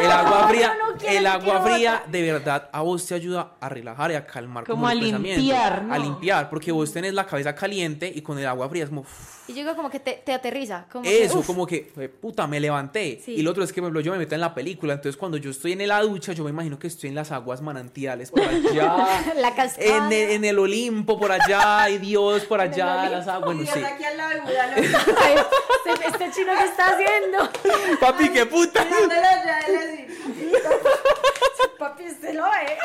El 0.02 0.10
agua 0.12 0.48
fría, 0.48 0.74
no 0.80 0.98
quiero, 0.98 1.18
el 1.20 1.28
agua 1.28 1.62
fría, 1.62 2.04
de 2.08 2.22
verdad, 2.22 2.70
a 2.72 2.82
vos 2.82 3.06
te 3.06 3.16
ayuda 3.16 3.52
a 3.60 3.68
relajar 3.68 4.12
y 4.12 4.16
a 4.16 4.26
calmar 4.26 4.64
Como 4.66 4.90
el 4.90 4.98
a 5.00 5.20
limpiar, 5.20 5.86
A 5.92 5.98
limpiar, 5.98 6.50
porque 6.50 6.72
vos 6.72 6.92
tenés 6.94 7.14
la 7.14 7.26
cabeza 7.26 7.54
caliente 7.54 8.10
y 8.16 8.22
con 8.22 8.40
el 8.40 8.46
agua 8.48 8.70
fría 8.70 8.84
es 8.86 8.90
como... 8.90 9.06
Y 9.48 9.54
yo 9.54 9.60
digo 9.60 9.76
como 9.76 9.92
que 9.92 10.00
te, 10.00 10.14
te 10.26 10.34
aterriza. 10.34 10.88
Como 10.92 11.06
Eso, 11.08 11.44
como 11.44 11.68
que, 11.68 11.92
"Jue 11.94 12.10
puta, 12.10 12.48
me 12.48 12.60
levanté. 12.60 13.22
Sí. 13.24 13.34
Y 13.34 13.42
lo 13.44 13.52
otro 13.52 13.64
es 13.64 13.72
que, 13.72 13.80
por 13.80 13.88
ejemplo, 13.90 14.02
yo 14.02 14.12
me 14.12 14.18
meto 14.18 14.34
en 14.34 14.42
la 14.42 14.56
película. 14.56 14.94
Entonces, 14.94 15.18
cuando 15.18 15.38
yo 15.38 15.52
estoy 15.52 15.74
en 15.74 15.88
la 15.88 16.02
ducha, 16.02 16.34
yo 16.34 16.44
me 16.46 16.50
imagino 16.50 16.80
que 16.80 16.88
estoy 16.88 17.10
en 17.10 17.16
las 17.16 17.32
aguas 17.32 17.62
manantiales 17.62 18.32
por 18.32 18.42
allá. 18.42 19.06
La 19.38 19.54
cascada. 19.54 20.08
en, 20.08 20.12
el, 20.12 20.30
en 20.32 20.46
el 20.46 20.58
Olimpo 20.58 21.20
por 21.20 21.25
allá. 21.32 21.90
Y 21.90 21.98
Dios 21.98 22.46
por 22.46 22.60
allá. 22.60 23.10
las 23.10 23.28
aguas. 23.28 23.56
Bueno, 23.56 23.72
sí. 23.72 23.84
aquí 23.84 24.04
al 24.04 24.18
lado 24.18 24.30
de 24.32 24.42
Buda, 24.42 24.68
¿no? 24.68 24.76
Ay, 25.22 25.36
este, 25.86 26.08
este 26.08 26.32
chino 26.32 26.54
que 26.56 26.66
está 26.66 26.88
haciendo. 26.90 27.50
Papi, 28.00 28.30
qué 28.30 28.46
puta. 28.46 28.86
Papi, 31.78 32.04
se 32.10 32.34
lo 32.34 32.44
ve. 32.44 32.78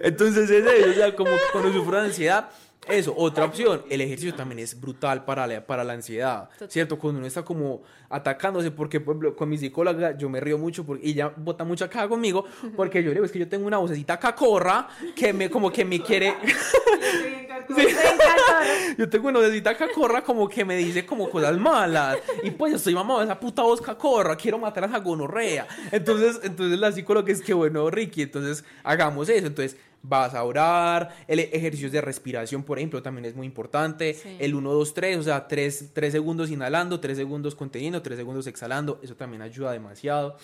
Entonces, 0.00 0.50
es 0.50 0.66
eso. 0.66 0.90
O 0.90 0.94
sea, 0.94 1.16
como 1.16 1.30
cuando 1.52 1.72
sufro 1.72 2.00
de 2.00 2.06
ansiedad. 2.06 2.48
Eso, 2.88 3.14
otra 3.16 3.44
opción, 3.44 3.82
el 3.90 4.00
ejercicio 4.00 4.34
también 4.34 4.60
es 4.60 4.78
brutal 4.80 5.24
para 5.24 5.46
la, 5.46 5.66
para 5.66 5.84
la 5.84 5.92
ansiedad, 5.92 6.48
¿cierto? 6.68 6.98
Cuando 6.98 7.18
uno 7.18 7.26
está 7.26 7.44
como 7.44 7.82
atacándose, 8.08 8.70
porque 8.70 9.00
por 9.00 9.14
ejemplo, 9.14 9.36
con 9.36 9.48
mi 9.48 9.58
psicóloga 9.58 10.16
yo 10.16 10.28
me 10.28 10.40
río 10.40 10.58
mucho 10.58 10.84
porque 10.84 11.06
y 11.06 11.10
ella 11.12 11.32
bota 11.36 11.64
mucha 11.64 11.88
caja 11.88 12.08
conmigo, 12.08 12.44
porque 12.76 13.02
yo 13.02 13.08
le 13.08 13.14
digo, 13.14 13.26
es 13.26 13.32
que 13.32 13.38
yo 13.38 13.48
tengo 13.48 13.66
una 13.66 13.78
vocecita 13.78 14.18
cacorra 14.18 14.88
que 15.14 15.32
me 15.32 15.50
como 15.50 15.70
que 15.70 15.84
me 15.84 16.00
quiere, 16.00 16.34
yo 18.98 19.08
tengo 19.08 19.28
una 19.28 19.40
vocecita 19.40 19.76
cacorra 19.76 20.22
como 20.22 20.48
que 20.48 20.64
me 20.64 20.76
dice 20.76 21.04
como 21.04 21.28
cosas 21.28 21.58
malas, 21.58 22.18
y 22.42 22.50
pues 22.50 22.72
yo 22.72 22.76
estoy 22.76 22.94
mamado 22.94 23.20
de 23.20 23.26
esa 23.26 23.38
puta 23.38 23.62
voz 23.62 23.80
cacorra, 23.80 24.36
quiero 24.36 24.58
matar 24.58 24.84
a 24.84 24.86
esa 24.86 24.98
gonorrea, 24.98 25.66
entonces, 25.92 26.40
entonces 26.42 26.78
la 26.78 26.92
psicóloga 26.92 27.30
es 27.30 27.42
que 27.42 27.52
bueno, 27.52 27.90
Ricky, 27.90 28.22
entonces 28.22 28.64
hagamos 28.82 29.28
eso, 29.28 29.46
entonces 29.46 29.76
vas 30.02 30.34
a 30.34 30.44
orar, 30.44 31.14
el 31.26 31.40
ejercicio 31.40 31.90
de 31.90 32.00
respiración, 32.00 32.62
por 32.62 32.78
ejemplo, 32.78 33.02
también 33.02 33.24
es 33.24 33.34
muy 33.34 33.46
importante, 33.46 34.14
Sí. 34.14 34.36
el 34.38 34.54
1, 34.54 34.72
2, 34.72 34.94
3, 34.94 35.18
o 35.18 35.22
sea, 35.22 35.46
3, 35.48 35.92
segundos 36.12 36.50
inhalando, 36.50 37.00
3 37.00 37.16
segundos 37.16 37.54
conteniendo, 37.54 38.00
3 38.00 38.16
segundos 38.18 38.46
exhalando, 38.46 39.00
eso 39.02 39.16
también 39.16 39.42
ayuda 39.42 39.72
demasiado. 39.72 40.36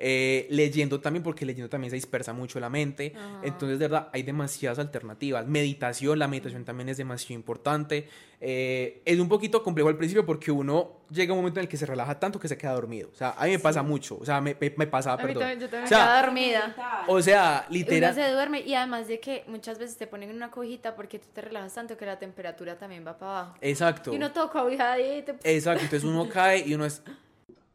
Eh, 0.00 0.46
leyendo 0.50 1.00
también, 1.00 1.24
porque 1.24 1.44
leyendo 1.44 1.68
también 1.68 1.90
se 1.90 1.96
dispersa 1.96 2.32
mucho 2.32 2.60
la 2.60 2.70
mente. 2.70 3.12
Ajá. 3.16 3.40
Entonces, 3.42 3.80
de 3.80 3.88
verdad, 3.88 4.08
hay 4.12 4.22
demasiadas 4.22 4.78
alternativas. 4.78 5.44
Meditación, 5.46 6.18
la 6.20 6.28
meditación 6.28 6.64
también 6.64 6.88
es 6.88 6.96
demasiado 6.98 7.34
importante. 7.34 8.08
Eh, 8.40 9.02
es 9.04 9.18
un 9.18 9.28
poquito 9.28 9.60
complejo 9.64 9.88
al 9.88 9.96
principio 9.96 10.24
porque 10.24 10.52
uno 10.52 11.00
llega 11.10 11.32
a 11.32 11.34
un 11.34 11.40
momento 11.40 11.58
en 11.58 11.64
el 11.64 11.68
que 11.68 11.76
se 11.76 11.84
relaja 11.84 12.20
tanto 12.20 12.38
que 12.38 12.46
se 12.46 12.56
queda 12.56 12.74
dormido. 12.74 13.10
O 13.12 13.16
sea, 13.16 13.30
a 13.36 13.46
mí 13.46 13.50
me 13.50 13.58
pasa 13.58 13.82
mucho. 13.82 14.16
O 14.20 14.24
sea, 14.24 14.40
me, 14.40 14.56
me, 14.60 14.72
me 14.76 14.86
pasaba, 14.86 15.14
A 15.20 15.26
mí 15.26 15.32
perdón. 15.32 15.40
también, 15.40 15.60
yo 15.60 15.68
también 15.68 15.84
O 15.84 15.88
sea, 15.88 16.06
me 16.14 16.22
dormida. 16.22 17.04
O 17.08 17.20
sea, 17.20 17.64
Uno 17.68 17.74
literal. 17.74 18.14
se 18.14 18.30
duerme 18.30 18.60
y 18.60 18.74
además 18.74 19.08
de 19.08 19.18
que 19.18 19.42
muchas 19.48 19.80
veces 19.80 19.96
te 19.96 20.06
ponen 20.06 20.30
en 20.30 20.36
una 20.36 20.52
cobijita 20.52 20.94
porque 20.94 21.18
tú 21.18 21.26
te 21.32 21.40
relajas 21.40 21.74
tanto 21.74 21.96
que 21.96 22.06
la 22.06 22.20
temperatura 22.20 22.78
también 22.78 23.04
va 23.04 23.18
para 23.18 23.40
abajo. 23.40 23.54
Exacto. 23.60 24.12
Y 24.12 24.16
uno 24.16 24.30
todo 24.30 24.48
cobijadito. 24.52 25.32
Exacto. 25.42 25.82
Entonces 25.82 26.04
uno 26.04 26.28
cae 26.32 26.62
y 26.64 26.74
uno 26.74 26.84
es. 26.84 27.02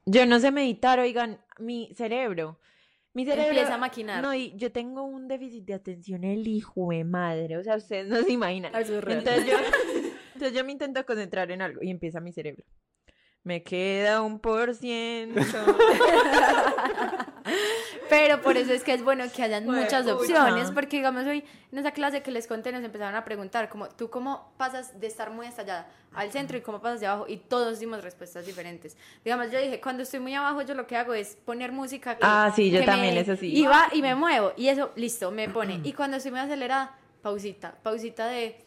Yo 0.06 0.26
no 0.26 0.38
sé 0.40 0.52
meditar, 0.52 1.00
oigan, 1.00 1.40
mi 1.60 1.92
cerebro. 1.96 2.60
Mi 3.14 3.26
cerebro 3.26 3.50
Empieza 3.50 3.76
a 3.76 3.78
maquinar. 3.78 4.24
No, 4.24 4.34
y 4.34 4.56
yo 4.56 4.72
tengo 4.72 5.04
un 5.04 5.28
déficit 5.28 5.66
de 5.66 5.76
atención, 5.76 6.24
el 6.24 6.48
hijo 6.48 6.90
de 6.90 7.04
madre. 7.04 7.58
O 7.58 7.64
sea, 7.64 7.76
ustedes 7.76 8.08
no 8.08 8.24
se 8.24 8.32
imaginan. 8.32 8.74
Entonces 8.76 9.46
yo, 9.46 9.58
entonces 10.34 10.54
yo 10.54 10.66
me 10.66 10.72
intento 10.72 11.06
concentrar 11.06 11.52
en 11.52 11.62
algo 11.62 11.82
y 11.84 11.92
empieza 11.92 12.20
mi 12.20 12.32
cerebro. 12.32 12.64
Me 13.44 13.62
queda 13.62 14.22
un 14.22 14.40
por 14.40 14.74
ciento. 14.74 15.42
Pero 18.14 18.42
por 18.42 18.58
eso 18.58 18.72
es 18.74 18.84
que 18.84 18.94
es 18.94 19.04
bueno 19.04 19.24
que 19.36 19.44
hayan 19.44 19.66
Jue 19.66 19.82
muchas 19.82 20.08
opciones, 20.08 20.72
porque 20.72 20.98
digamos 20.98 21.26
hoy 21.26 21.44
en 21.72 21.78
esa 21.80 21.92
clase 21.92 22.22
que 22.22 22.32
les 22.32 22.48
conté 22.48 22.72
nos 22.72 22.84
empezaron 22.84 23.16
a 23.16 23.26
preguntar 23.26 23.70
como 23.70 23.90
tú 23.90 24.10
cómo 24.10 24.54
pasas 24.58 25.00
de 25.00 25.08
estar 25.08 25.32
muy 25.32 25.48
estallada 25.48 25.88
al 26.14 26.32
centro 26.32 26.58
y 26.58 26.62
cómo 26.62 26.80
pasas 26.82 27.00
de 27.00 27.08
abajo 27.08 27.26
y 27.28 27.38
todos 27.38 27.80
dimos 27.80 28.04
respuestas 28.04 28.46
diferentes. 28.46 28.96
Digamos, 29.26 29.50
yo 29.52 29.60
dije, 29.60 29.82
cuando 29.82 30.04
estoy 30.04 30.20
muy 30.20 30.34
abajo 30.36 30.62
yo 30.62 30.76
lo 30.76 30.86
que 30.86 30.96
hago 30.96 31.14
es 31.14 31.36
poner 31.44 31.72
música 31.72 32.16
que, 32.16 32.22
Ah, 32.24 32.52
sí, 32.56 32.70
yo 32.70 32.80
que 32.80 32.86
me- 32.86 32.92
también, 32.92 33.18
eso 33.18 33.36
sí. 33.36 33.52
Y 33.58 33.66
va 33.66 33.88
y 33.92 34.02
me 34.02 34.14
muevo 34.16 34.54
y 34.56 34.68
eso, 34.68 34.92
listo, 34.96 35.32
me 35.32 35.50
pone. 35.50 35.80
Y 35.84 35.94
cuando 35.94 36.18
estoy 36.18 36.32
muy 36.32 36.42
acelerada, 36.42 36.96
pausita, 37.22 37.76
pausita 37.82 38.28
de 38.28 38.64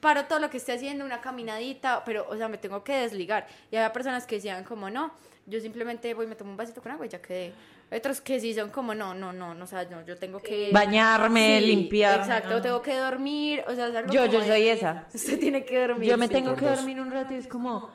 paro 0.00 0.26
todo 0.26 0.38
lo 0.38 0.50
que 0.50 0.58
esté 0.58 0.72
haciendo, 0.72 1.04
una 1.04 1.20
caminadita, 1.20 2.04
pero, 2.04 2.26
o 2.28 2.36
sea, 2.36 2.48
me 2.48 2.58
tengo 2.58 2.84
que 2.84 2.92
desligar. 2.96 3.46
Y 3.70 3.76
había 3.76 3.92
personas 3.92 4.26
que 4.26 4.36
decían 4.36 4.62
como, 4.64 4.90
no, 4.90 5.12
yo 5.46 5.60
simplemente 5.60 6.12
voy, 6.14 6.26
me 6.26 6.34
tomo 6.36 6.50
un 6.50 6.56
vasito 6.56 6.82
con 6.82 6.92
agua 6.92 7.06
y 7.06 7.08
ya 7.08 7.20
quedé. 7.22 7.52
Hay 7.90 7.98
otros 7.98 8.20
que 8.20 8.40
sí 8.40 8.52
son 8.52 8.70
como, 8.70 8.94
no, 8.94 9.14
no, 9.14 9.32
no, 9.32 9.54
no, 9.54 9.64
o 9.64 9.66
sea, 9.66 9.84
no, 9.84 10.04
yo 10.04 10.16
tengo 10.16 10.40
que... 10.40 10.70
Bañarme, 10.72 11.60
Sí, 11.60 11.66
limpiarme. 11.66 12.24
Exacto, 12.24 12.60
tengo 12.60 12.82
que 12.82 12.96
dormir, 12.96 13.62
o 13.68 13.74
sea, 13.74 13.88
es 13.88 13.94
algo 13.94 14.12
Yo- 14.12 14.22
como 14.22 14.32
yo 14.32 14.40
de- 14.40 14.46
soy 14.48 14.68
esa. 14.68 15.06
Usted 15.14 15.38
tiene 15.38 15.64
que 15.64 15.86
dormir. 15.86 16.08
Yo 16.10 16.18
me 16.18 16.26
sí. 16.26 16.32
tengo 16.34 16.56
que 16.56 16.66
dos. 16.66 16.76
dormir 16.78 17.00
un 17.00 17.10
rato 17.12 17.32
y 17.32 17.36
es 17.36 17.46
como. 17.46 17.88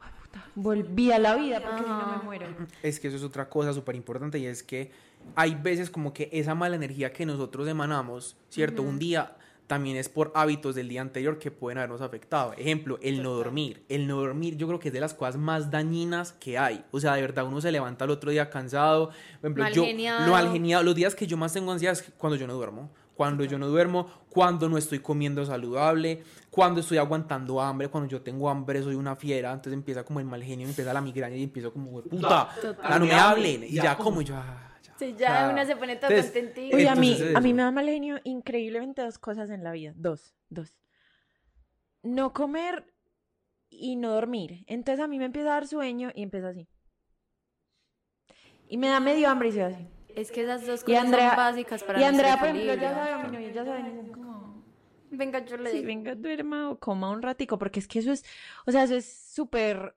"Ay, 0.00 0.10
puta, 0.22 0.44
Volví 0.54 1.12
a 1.12 1.18
la 1.18 1.34
vida 1.36 1.60
porque 1.60 1.82
si 1.82 1.88
no 1.88 1.94
Ajá. 2.00 2.16
me 2.18 2.22
muero. 2.24 2.46
Es 2.82 2.98
que 3.00 3.08
eso 3.08 3.16
es 3.18 3.22
otra 3.22 3.48
cosa 3.50 3.72
súper 3.74 3.94
importante 3.96 4.38
y 4.38 4.46
es 4.46 4.62
que 4.62 4.90
hay 5.36 5.54
veces 5.56 5.90
como 5.90 6.12
que 6.14 6.30
esa 6.32 6.54
mala 6.54 6.76
energía 6.76 7.12
que 7.12 7.26
nosotros 7.26 7.68
emanamos, 7.68 8.36
¿cierto? 8.48 8.82
Un 8.82 8.98
día 8.98 9.36
también 9.72 9.96
es 9.96 10.10
por 10.10 10.32
hábitos 10.34 10.74
del 10.74 10.86
día 10.90 11.00
anterior 11.00 11.38
que 11.38 11.50
pueden 11.50 11.78
habernos 11.78 12.02
afectado. 12.02 12.52
Ejemplo, 12.58 12.98
el 13.00 13.22
no 13.22 13.30
dormir. 13.32 13.86
El 13.88 14.06
no 14.06 14.16
dormir 14.18 14.54
yo 14.58 14.66
creo 14.66 14.78
que 14.78 14.88
es 14.88 14.92
de 14.92 15.00
las 15.00 15.14
cosas 15.14 15.38
más 15.38 15.70
dañinas 15.70 16.32
que 16.32 16.58
hay. 16.58 16.84
O 16.90 17.00
sea, 17.00 17.14
de 17.14 17.22
verdad 17.22 17.46
uno 17.46 17.58
se 17.62 17.72
levanta 17.72 18.04
el 18.04 18.10
otro 18.10 18.30
día 18.30 18.50
cansado. 18.50 19.06
Por 19.08 19.14
ejemplo, 19.40 19.62
Mal 19.64 19.72
yo, 19.72 19.84
geniado. 19.84 20.26
lo 20.26 20.32
mal 20.32 20.52
geniado, 20.52 20.82
los 20.84 20.94
días 20.94 21.14
que 21.14 21.26
yo 21.26 21.38
más 21.38 21.54
tengo 21.54 21.72
ansiedad 21.72 21.94
es 21.94 22.04
cuando 22.18 22.36
yo 22.36 22.46
no 22.46 22.52
duermo. 22.52 22.90
Cuando 23.14 23.44
yo 23.44 23.58
no 23.58 23.66
duermo, 23.68 24.10
cuando 24.28 24.68
no 24.68 24.76
estoy 24.76 24.98
comiendo 24.98 25.42
saludable, 25.46 26.22
cuando 26.50 26.80
estoy 26.80 26.98
aguantando 26.98 27.58
hambre, 27.58 27.88
cuando 27.88 28.10
yo 28.10 28.20
tengo 28.20 28.50
hambre 28.50 28.82
soy 28.82 28.94
una 28.94 29.16
fiera, 29.16 29.52
entonces 29.52 29.72
empieza 29.72 30.04
como 30.04 30.20
el 30.20 30.26
mal 30.26 30.42
genio, 30.42 30.68
empieza 30.68 30.92
la 30.92 31.00
migraña 31.00 31.36
y 31.36 31.44
empiezo 31.44 31.72
como, 31.72 31.92
"Hue 31.92 32.02
puta, 32.02 32.50
no 32.98 33.06
me 33.06 33.14
hablen. 33.14 33.64
Y 33.64 33.76
ya 33.76 33.96
como 33.96 34.20
yo, 34.20 34.34
ah. 34.36 34.68
Sí, 35.02 35.14
ya 35.18 35.48
una 35.50 35.64
se 35.66 35.76
pone 35.76 35.96
todo 35.96 36.10
entonces, 36.10 36.32
contentito. 36.32 36.76
Uy, 36.76 36.86
a 36.86 36.94
mí, 36.94 37.18
a 37.34 37.40
mí 37.40 37.54
me 37.54 37.62
da 37.62 37.70
mal 37.70 37.86
genio 37.86 38.20
increíblemente 38.24 39.02
dos 39.02 39.18
cosas 39.18 39.50
en 39.50 39.64
la 39.64 39.72
vida. 39.72 39.92
Dos, 39.96 40.34
dos. 40.48 40.78
No 42.02 42.32
comer 42.32 42.86
y 43.70 43.96
no 43.96 44.10
dormir. 44.12 44.64
Entonces 44.66 45.02
a 45.04 45.08
mí 45.08 45.18
me 45.18 45.24
empieza 45.26 45.48
a 45.50 45.54
dar 45.54 45.66
sueño 45.66 46.10
y 46.14 46.22
empieza 46.22 46.48
así. 46.48 46.68
Y 48.68 48.78
me 48.78 48.88
da 48.88 49.00
medio 49.00 49.28
hambre 49.28 49.48
y 49.48 49.52
se 49.52 49.60
va 49.62 49.68
así. 49.68 49.86
Es 50.14 50.30
que 50.30 50.42
esas 50.42 50.66
dos 50.66 50.82
Y 50.82 50.84
cosas 50.84 51.04
Andrea, 51.04 51.28
son 51.30 51.36
básicas 51.36 51.82
para 51.84 52.00
y 52.00 52.04
Andrea, 52.04 52.38
por 52.38 52.48
ejemplo, 52.48 52.74
ya 52.74 52.94
sabe, 52.94 53.24
mi 53.28 53.32
novio 53.36 53.50
ya 53.50 53.64
sabe, 53.64 54.10
como, 54.12 54.62
Venga, 55.10 55.44
yo 55.44 55.56
le 55.56 55.70
sí, 55.70 55.76
digo. 55.76 55.86
venga, 55.88 56.14
duerma 56.14 56.70
o 56.70 56.78
coma 56.78 57.10
un 57.10 57.22
ratico, 57.22 57.58
porque 57.58 57.80
es 57.80 57.88
que 57.88 57.98
eso 57.98 58.12
es, 58.12 58.24
o 58.66 58.72
sea, 58.72 58.84
eso 58.84 58.94
es 58.94 59.06
súper 59.06 59.94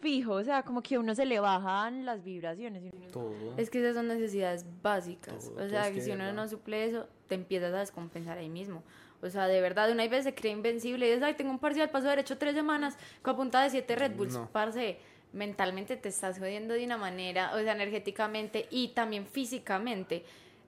fijo, 0.00 0.32
o 0.34 0.44
sea, 0.44 0.62
como 0.62 0.82
que 0.82 0.96
a 0.96 1.00
uno 1.00 1.14
se 1.14 1.24
le 1.26 1.40
bajan 1.40 2.04
las 2.04 2.22
vibraciones. 2.22 2.82
y 2.84 2.90
uno- 2.94 3.06
Todo. 3.12 3.34
Es 3.56 3.70
que 3.70 3.80
esas 3.80 3.94
son 3.94 4.08
necesidades 4.08 4.64
básicas. 4.82 5.50
Todo, 5.50 5.64
o 5.64 5.68
sea, 5.68 5.82
es 5.82 5.88
que 5.88 5.94
que 5.96 6.00
si 6.02 6.10
uno 6.10 6.24
verdad. 6.24 6.34
no 6.34 6.48
suple 6.48 6.84
eso, 6.84 7.08
te 7.28 7.34
empiezas 7.34 7.72
a 7.74 7.78
descompensar 7.80 8.38
ahí 8.38 8.48
mismo. 8.48 8.82
O 9.22 9.30
sea, 9.30 9.46
de 9.48 9.60
verdad, 9.60 9.90
una 9.90 10.06
vez 10.06 10.24
se 10.24 10.34
cree 10.34 10.52
invencible 10.52 11.06
y 11.06 11.10
dices, 11.10 11.24
ay, 11.24 11.34
tengo 11.34 11.50
un 11.50 11.58
parcial, 11.58 11.88
paso 11.90 12.06
derecho 12.08 12.36
tres 12.36 12.54
semanas 12.54 12.96
con 13.22 13.34
punta 13.36 13.62
de 13.62 13.70
siete 13.70 13.96
Red 13.96 14.12
Bulls. 14.14 14.34
No. 14.34 14.48
Parce, 14.52 14.98
mentalmente 15.32 15.96
te 15.96 16.08
estás 16.10 16.38
jodiendo 16.38 16.74
de 16.74 16.84
una 16.84 16.98
manera, 16.98 17.52
o 17.54 17.58
sea, 17.60 17.72
energéticamente 17.72 18.66
y 18.70 18.88
también 18.88 19.26
físicamente. 19.26 20.24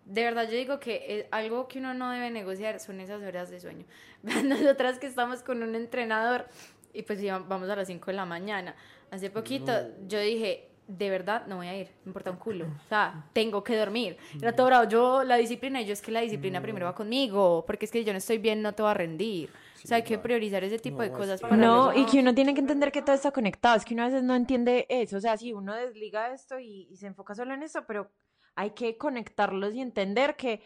de 0.06 0.24
verdad 0.24 0.44
yo 0.44 0.56
digo 0.56 0.80
que 0.80 1.04
eh, 1.06 1.28
algo 1.30 1.68
que 1.68 1.78
uno 1.80 1.92
no 1.92 2.10
debe 2.10 2.30
negociar 2.30 2.80
son 2.80 2.98
esas 3.00 3.22
horas 3.22 3.50
de 3.50 3.60
sueño. 3.60 3.84
Nosotras 4.44 4.98
que 4.98 5.06
estamos 5.06 5.42
con 5.42 5.62
un 5.62 5.74
entrenador 5.74 6.46
y 6.94 7.02
pues 7.02 7.20
vamos 7.46 7.68
a 7.68 7.76
las 7.76 7.86
5 7.86 8.06
de 8.06 8.14
la 8.14 8.24
mañana. 8.24 8.74
Hace 9.10 9.30
poquito 9.30 9.72
yo 10.06 10.20
dije, 10.20 10.64
de 10.86 11.10
verdad 11.10 11.46
no 11.46 11.56
voy 11.56 11.66
a 11.66 11.76
ir, 11.76 11.88
me 12.04 12.10
importa 12.10 12.30
un 12.30 12.36
culo. 12.38 12.66
O 12.86 12.88
sea, 12.88 13.28
tengo 13.32 13.62
que 13.62 13.76
dormir. 13.76 14.16
Era 14.40 14.54
todo 14.54 14.66
bravo. 14.66 14.88
Yo, 14.88 15.22
la 15.24 15.36
disciplina, 15.36 15.80
y 15.82 15.86
yo 15.86 15.92
es 15.92 16.00
que 16.02 16.10
la 16.10 16.20
disciplina 16.20 16.60
primero 16.62 16.86
va 16.86 16.94
conmigo, 16.94 17.64
porque 17.66 17.84
es 17.84 17.90
que 17.90 18.04
yo 18.04 18.12
no 18.12 18.18
estoy 18.18 18.38
bien, 18.38 18.62
no 18.62 18.72
te 18.74 18.82
va 18.82 18.92
a 18.92 18.94
rendir. 18.94 19.50
o 19.50 19.86
sea, 19.86 19.98
hay 19.98 20.02
que 20.02 20.18
priorizar 20.18 20.64
ese 20.64 20.78
tipo 20.78 21.02
de 21.02 21.10
No, 21.10 21.16
cosas 21.16 21.34
es- 21.36 21.40
para 21.40 21.56
No, 21.56 21.92
los- 21.92 21.96
y 21.98 22.04
que 22.06 22.18
uno 22.20 22.34
tiene 22.34 22.52
que 22.54 22.60
entender 22.60 22.90
que 22.90 23.00
todo 23.02 23.14
está 23.14 23.30
conectado. 23.30 23.76
Es 23.76 23.84
que 23.84 23.94
uno 23.94 24.02
a 24.02 24.06
veces 24.06 24.22
no 24.22 24.34
entiende 24.34 24.86
eso. 24.88 25.16
O 25.18 25.20
sea, 25.20 25.36
si 25.36 25.52
uno 25.52 25.74
desliga 25.74 26.32
esto 26.32 26.58
y, 26.58 26.88
y 26.90 26.96
se 26.96 27.06
enfoca 27.06 27.34
solo 27.34 27.54
en 27.54 27.62
eso, 27.62 27.84
pero 27.86 28.10
hay 28.56 28.70
que 28.70 28.96
conectarlos 28.98 29.72
y 29.74 29.80
entender 29.80 30.34
que 30.36 30.60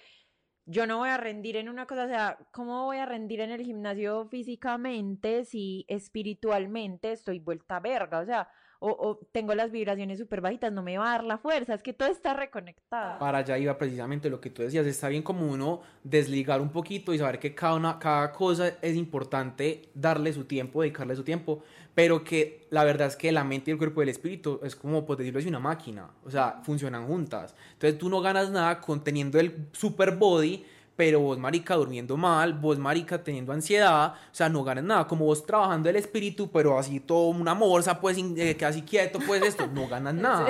yo 0.65 0.87
no 0.87 0.99
voy 0.99 1.09
a 1.09 1.17
rendir 1.17 1.57
en 1.57 1.69
una 1.69 1.87
cosa. 1.87 2.05
O 2.05 2.09
sea, 2.09 2.39
¿cómo 2.53 2.85
voy 2.85 2.99
a 2.99 3.07
rendir 3.07 3.41
en 3.41 3.51
el 3.51 3.63
gimnasio 3.63 4.27
físicamente 4.27 5.45
si 5.45 5.85
espiritualmente 5.89 7.13
estoy 7.13 7.39
vuelta 7.41 7.77
a 7.77 7.81
verga? 7.81 8.21
O 8.21 8.25
sea, 8.25 8.49
o, 8.83 9.21
tengo 9.31 9.55
las 9.55 9.71
vibraciones 9.71 10.19
súper 10.19 10.41
bajitas, 10.41 10.73
no 10.73 10.83
me 10.83 10.99
va 10.99 11.07
a 11.07 11.13
dar 11.13 11.25
la 11.25 11.39
fuerza. 11.39 11.75
Es 11.75 11.83
que 11.83 11.93
todo 11.93 12.09
está 12.09 12.35
reconectado. 12.35 13.19
Para 13.19 13.39
allá 13.39 13.57
iba 13.59 13.79
precisamente 13.79 14.29
lo 14.29 14.41
que 14.41 14.51
tú 14.51 14.63
decías, 14.63 14.87
está 14.87 15.09
bien 15.09 15.23
como 15.23 15.47
uno 15.47 15.83
desligar 16.03 16.61
un 16.61 16.71
poquito 16.71 17.15
y 17.15 17.19
saber 17.19 17.39
que 17.39 17.55
cada, 17.55 17.75
una, 17.75 17.99
cada 17.99 18.33
cosa 18.33 18.77
es 18.83 18.97
importante 18.97 19.91
darle 19.95 20.33
su 20.33 20.45
tiempo, 20.45 20.83
dedicarle 20.83 21.15
su 21.15 21.23
tiempo, 21.23 21.63
pero 21.95 22.25
que 22.25 22.67
la 22.71 22.85
verdad 22.85 23.09
es 23.09 23.17
que 23.17 23.31
la 23.31 23.45
mente 23.45 23.71
y 23.71 23.73
el 23.73 23.79
cuerpo 23.79 24.03
y 24.03 24.05
el 24.05 24.09
espíritu 24.09 24.61
es 24.65 24.75
como, 24.75 25.07
por 25.07 25.17
decirlo 25.17 25.39
así, 25.39 25.49
una 25.49 25.61
máquina, 25.61 26.09
o 26.25 26.31
sea, 26.31 26.61
funcionan 26.65 27.07
juntas. 27.07 27.55
Entonces 27.75 27.99
tú 27.99 28.09
no 28.09 28.21
ganas 28.21 28.51
nada 28.51 28.81
con 28.81 29.05
teniendo 29.05 29.39
el 29.39 29.69
super 29.73 30.17
body, 30.17 30.65
pero 30.97 31.21
vos, 31.21 31.39
marica, 31.39 31.75
durmiendo 31.75 32.17
mal, 32.17 32.53
vos, 32.55 32.79
marica, 32.79 33.23
teniendo 33.23 33.53
ansiedad, 33.53 34.15
o 34.15 34.35
sea, 34.35 34.49
no 34.49 34.63
ganas 34.65 34.85
nada. 34.85 35.07
Como 35.07 35.25
vos 35.25 35.45
trabajando 35.45 35.89
el 35.89 35.97
espíritu, 35.97 36.51
pero 36.51 36.79
así 36.79 37.01
todo 37.01 37.29
una 37.29 37.55
morsa, 37.55 38.01
pues, 38.01 38.19
eh, 38.19 38.57
casi 38.59 38.83
quieto, 38.83 39.19
pues, 39.27 39.43
esto, 39.43 39.67
no 39.67 39.89
ganas 39.89 40.15
nada. 40.15 40.49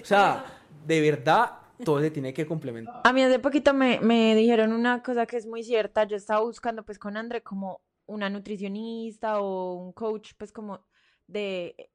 O 0.00 0.04
sea, 0.04 0.44
de 0.86 1.00
verdad, 1.00 1.50
todo 1.84 2.00
se 2.00 2.10
tiene 2.10 2.32
que 2.32 2.46
complementar. 2.46 3.02
A 3.04 3.12
mí 3.12 3.22
hace 3.22 3.38
poquito 3.38 3.74
me, 3.74 4.00
me 4.00 4.34
dijeron 4.34 4.72
una 4.72 5.02
cosa 5.02 5.26
que 5.26 5.36
es 5.36 5.46
muy 5.46 5.62
cierta. 5.62 6.04
Yo 6.04 6.16
estaba 6.16 6.40
buscando 6.40 6.84
pues 6.84 6.98
con 6.98 7.16
André 7.16 7.42
como 7.42 7.80
una 8.06 8.30
nutricionista 8.30 9.40
o 9.40 9.74
un 9.74 9.92
coach 9.92 10.32
pues 10.36 10.52
como 10.52 10.84
de... 11.26 11.90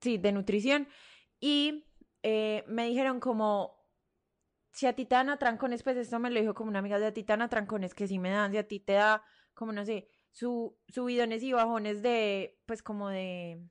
Sí, 0.00 0.18
de 0.18 0.32
nutrición. 0.32 0.86
Y 1.40 1.86
eh, 2.22 2.64
me 2.66 2.86
dijeron 2.86 3.20
como, 3.20 3.83
si 4.74 4.86
a 4.86 4.92
ti 4.92 5.06
te 5.06 5.14
dan 5.14 5.30
atrancones, 5.30 5.82
pues 5.82 5.96
esto 5.96 6.18
me 6.18 6.30
lo 6.30 6.38
dijo 6.38 6.52
como 6.52 6.68
una 6.68 6.80
amiga, 6.80 6.98
de 6.98 7.06
a 7.06 7.14
ti 7.14 7.22
te 7.22 7.32
dan 7.32 7.40
atrancones 7.40 7.94
que 7.94 8.06
sí 8.06 8.18
me 8.18 8.30
dan, 8.30 8.52
si 8.52 8.58
a 8.58 8.68
ti 8.68 8.80
te 8.80 8.92
da 8.92 9.22
como 9.54 9.72
no 9.72 9.86
sé, 9.86 10.08
su, 10.32 10.76
subidones 10.88 11.42
y 11.42 11.52
bajones 11.52 12.02
de 12.02 12.58
pues 12.66 12.82
como 12.82 13.08
de 13.08 13.62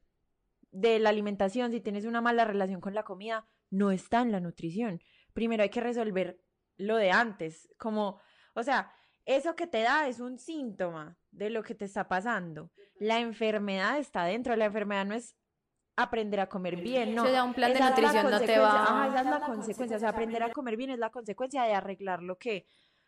de 0.71 0.97
la 0.97 1.09
alimentación, 1.09 1.71
si 1.71 1.81
tienes 1.81 2.05
una 2.05 2.19
mala 2.19 2.45
relación 2.45 2.81
con 2.81 2.95
la 2.95 3.03
comida, 3.03 3.45
no 3.69 3.91
está 3.91 4.21
en 4.21 4.31
la 4.31 4.39
nutrición 4.39 4.99
primero 5.33 5.63
hay 5.63 5.69
que 5.69 5.81
resolver 5.81 6.39
lo 6.77 6.95
de 6.95 7.11
antes, 7.11 7.69
como, 7.77 8.19
o 8.53 8.63
sea, 8.63 8.91
eso 9.25 9.55
que 9.55 9.67
te 9.67 9.81
da 9.81 10.07
es 10.07 10.19
un 10.19 10.37
síntoma 10.37 11.17
de 11.31 11.49
lo 11.49 11.63
que 11.63 11.75
te 11.75 11.85
está 11.85 12.07
pasando. 12.07 12.71
La 12.99 13.19
enfermedad 13.19 13.97
está 13.99 14.23
dentro, 14.25 14.55
la 14.55 14.65
enfermedad 14.65 15.05
no 15.05 15.15
es 15.15 15.35
aprender 15.95 16.39
a 16.39 16.47
comer 16.47 16.75
bien, 16.77 17.13
no. 17.15 17.23
O 17.23 17.27
sea, 17.27 17.43
un 17.43 17.53
plan 17.53 17.71
de 17.71 17.75
Esa 17.79 17.89
nutrición 17.89 18.15
no 18.23 18.29
te 18.29 18.37
consecuencia, 18.37 18.61
va- 18.61 18.83
Ajá, 18.83 19.07
esa 19.07 19.19
es 19.19 19.25
la 19.25 19.45
consecuencia, 19.45 19.97
o 19.97 19.99
sea, 19.99 20.09
aprender 20.09 20.43
a 20.43 20.51
comer 20.51 20.77
bien 20.77 20.89
es 20.89 20.99
la 20.99 21.09
consecuencia 21.11 21.63
de 21.63 21.73
arreglar 21.73 22.23
lo 22.23 22.37
que 22.37 22.65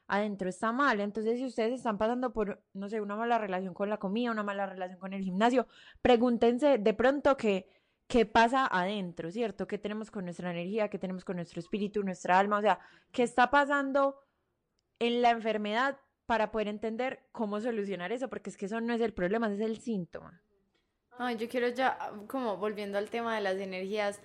adentro 0.07 0.47
está 0.49 0.71
mal. 0.71 0.99
Entonces, 0.99 1.37
si 1.39 1.45
ustedes 1.45 1.73
están 1.73 1.97
pasando 1.97 2.31
por, 2.31 2.61
no 2.73 2.87
sé, 2.89 3.01
una 3.01 3.15
mala 3.15 3.39
relación 3.39 3.73
con 3.73 3.89
la 3.89 3.97
comida, 3.97 4.29
una 4.31 4.43
mala 4.43 4.67
relación 4.67 4.99
con 4.99 5.13
el 5.13 5.23
gimnasio, 5.23 5.65
pregúntense 6.01 6.77
de 6.77 6.93
pronto 6.93 7.35
que 7.37 7.67
qué 8.07 8.27
pasa 8.27 8.67
adentro, 8.67 9.31
¿cierto? 9.31 9.65
¿Qué 9.67 9.79
tenemos 9.79 10.11
con 10.11 10.25
nuestra 10.25 10.51
energía? 10.51 10.89
¿Qué 10.89 10.99
tenemos 10.99 11.25
con 11.25 11.37
nuestro 11.37 11.59
espíritu, 11.59 12.03
nuestra 12.03 12.37
alma? 12.37 12.59
O 12.59 12.61
sea, 12.61 12.79
¿qué 13.11 13.23
está 13.23 13.49
pasando 13.49 14.19
en 14.99 15.23
la 15.23 15.31
enfermedad 15.31 15.97
para 16.27 16.51
poder 16.51 16.67
entender 16.67 17.25
cómo 17.31 17.59
solucionar 17.59 18.11
eso? 18.11 18.29
Porque 18.29 18.51
es 18.51 18.57
que 18.57 18.67
eso 18.67 18.79
no 18.79 18.93
es 18.93 19.01
el 19.01 19.13
problema, 19.15 19.47
ese 19.47 19.55
es 19.63 19.69
el 19.71 19.77
síntoma. 19.79 20.39
Ay, 21.17 21.38
yo 21.38 21.47
quiero 21.47 21.67
ya, 21.69 22.12
como 22.28 22.58
volviendo 22.58 22.97
al 22.97 23.10
tema 23.10 23.36
de 23.36 23.41
las 23.41 23.58
energías, 23.58 24.19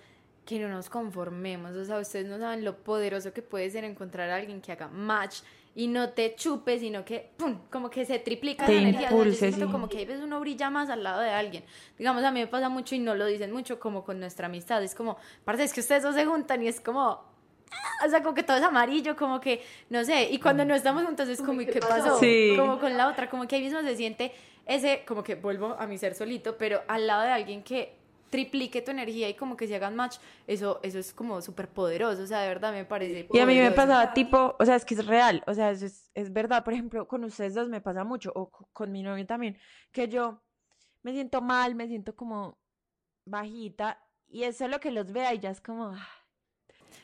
que 0.45 0.59
no 0.59 0.69
nos 0.69 0.89
conformemos. 0.89 1.75
O 1.75 1.85
sea, 1.85 1.99
ustedes 1.99 2.27
no 2.27 2.37
saben 2.39 2.65
lo 2.65 2.77
poderoso 2.77 3.33
que 3.33 3.41
puede 3.41 3.69
ser 3.69 3.83
encontrar 3.83 4.29
a 4.29 4.35
alguien 4.35 4.61
que 4.61 4.71
haga 4.71 4.87
match 4.87 5.41
y 5.73 5.87
no 5.87 6.09
te 6.09 6.35
chupe, 6.35 6.79
sino 6.79 7.05
que, 7.05 7.31
¡pum! 7.37 7.59
Como 7.69 7.89
que 7.89 8.05
se 8.05 8.19
triplica 8.19 8.65
Te 8.65 8.73
la 8.73 8.81
energía. 8.81 8.99
O 8.99 9.01
sea, 9.01 9.09
yo 9.11 9.17
impulse, 9.23 9.47
siento 9.47 9.67
sí. 9.67 9.71
como 9.71 9.87
que 9.87 9.99
hay 9.99 10.05
veces 10.05 10.23
uno 10.23 10.39
brilla 10.39 10.69
más 10.69 10.89
al 10.89 11.03
lado 11.03 11.21
de 11.21 11.29
alguien. 11.29 11.63
Digamos, 11.97 12.23
a 12.23 12.31
mí 12.31 12.41
me 12.41 12.47
pasa 12.47 12.67
mucho 12.69 12.95
y 12.95 12.99
no 12.99 13.15
lo 13.15 13.25
dicen 13.25 13.51
mucho, 13.51 13.79
como 13.79 14.03
con 14.03 14.19
nuestra 14.19 14.47
amistad. 14.47 14.83
Es 14.83 14.95
como, 14.95 15.17
parece 15.45 15.65
es 15.65 15.73
que 15.73 15.79
ustedes 15.79 16.03
dos 16.03 16.15
se 16.15 16.25
juntan 16.25 16.61
y 16.63 16.67
es 16.67 16.81
como. 16.81 17.01
ah, 17.01 18.05
O 18.05 18.09
sea, 18.09 18.21
como 18.21 18.33
que 18.33 18.43
todo 18.43 18.57
es 18.57 18.63
amarillo, 18.63 19.15
como 19.15 19.39
que, 19.39 19.63
no 19.89 20.03
sé, 20.03 20.29
y 20.29 20.39
cuando 20.39 20.65
no 20.65 20.75
estamos 20.75 21.03
juntos 21.05 21.29
es 21.29 21.41
como, 21.41 21.61
¿y 21.61 21.67
qué 21.67 21.79
pasó? 21.79 22.19
Sí. 22.19 22.53
Como 22.57 22.77
con 22.79 22.97
la 22.97 23.07
otra, 23.07 23.29
como 23.29 23.47
que 23.47 23.55
ahí 23.55 23.63
mismo 23.63 23.81
se 23.81 23.95
siente 23.95 24.33
ese, 24.65 25.03
como 25.07 25.23
que 25.23 25.35
vuelvo 25.35 25.75
a 25.79 25.87
mi 25.87 25.97
ser 25.97 26.15
solito, 26.15 26.57
pero 26.57 26.81
al 26.87 27.07
lado 27.07 27.23
de 27.23 27.29
alguien 27.31 27.63
que 27.63 27.95
triplique 28.29 28.81
tu 28.81 28.91
energía 28.91 29.27
y 29.29 29.33
como 29.35 29.57
que 29.57 29.67
se 29.67 29.75
hagan 29.75 29.95
match, 29.95 30.17
eso, 30.47 30.79
eso 30.83 30.99
es 30.99 31.13
como 31.13 31.41
súper 31.41 31.67
poderoso, 31.69 32.23
o 32.23 32.27
sea, 32.27 32.41
de 32.41 32.47
verdad 32.47 32.71
me 32.73 32.85
parece 32.85 33.23
Y 33.29 33.39
a 33.39 33.45
mí 33.45 33.57
me 33.59 33.71
poderoso. 33.71 33.71
pasaba 33.71 34.13
tipo, 34.13 34.55
o 34.59 34.65
sea, 34.65 34.75
es 34.75 34.85
que 34.85 34.93
es 34.95 35.05
real, 35.05 35.43
o 35.47 35.53
sea, 35.53 35.71
eso 35.71 35.85
es, 35.85 36.11
es 36.13 36.33
verdad. 36.33 36.63
Por 36.63 36.73
ejemplo, 36.73 37.07
con 37.07 37.23
ustedes 37.23 37.53
dos 37.53 37.69
me 37.69 37.81
pasa 37.81 38.03
mucho, 38.03 38.31
o 38.35 38.49
co- 38.51 38.69
con 38.73 38.91
mi 38.91 39.03
novio 39.03 39.25
también, 39.25 39.57
que 39.91 40.07
yo 40.09 40.41
me 41.03 41.13
siento 41.13 41.41
mal, 41.41 41.75
me 41.75 41.87
siento 41.87 42.15
como 42.15 42.59
bajita, 43.25 43.99
y 44.29 44.43
eso 44.45 44.65
es 44.65 44.71
lo 44.71 44.79
que 44.81 44.91
los 44.91 45.11
vea 45.13 45.33
y 45.33 45.39
ya 45.39 45.51
es 45.51 45.61
como, 45.61 45.87
ah, 45.95 46.09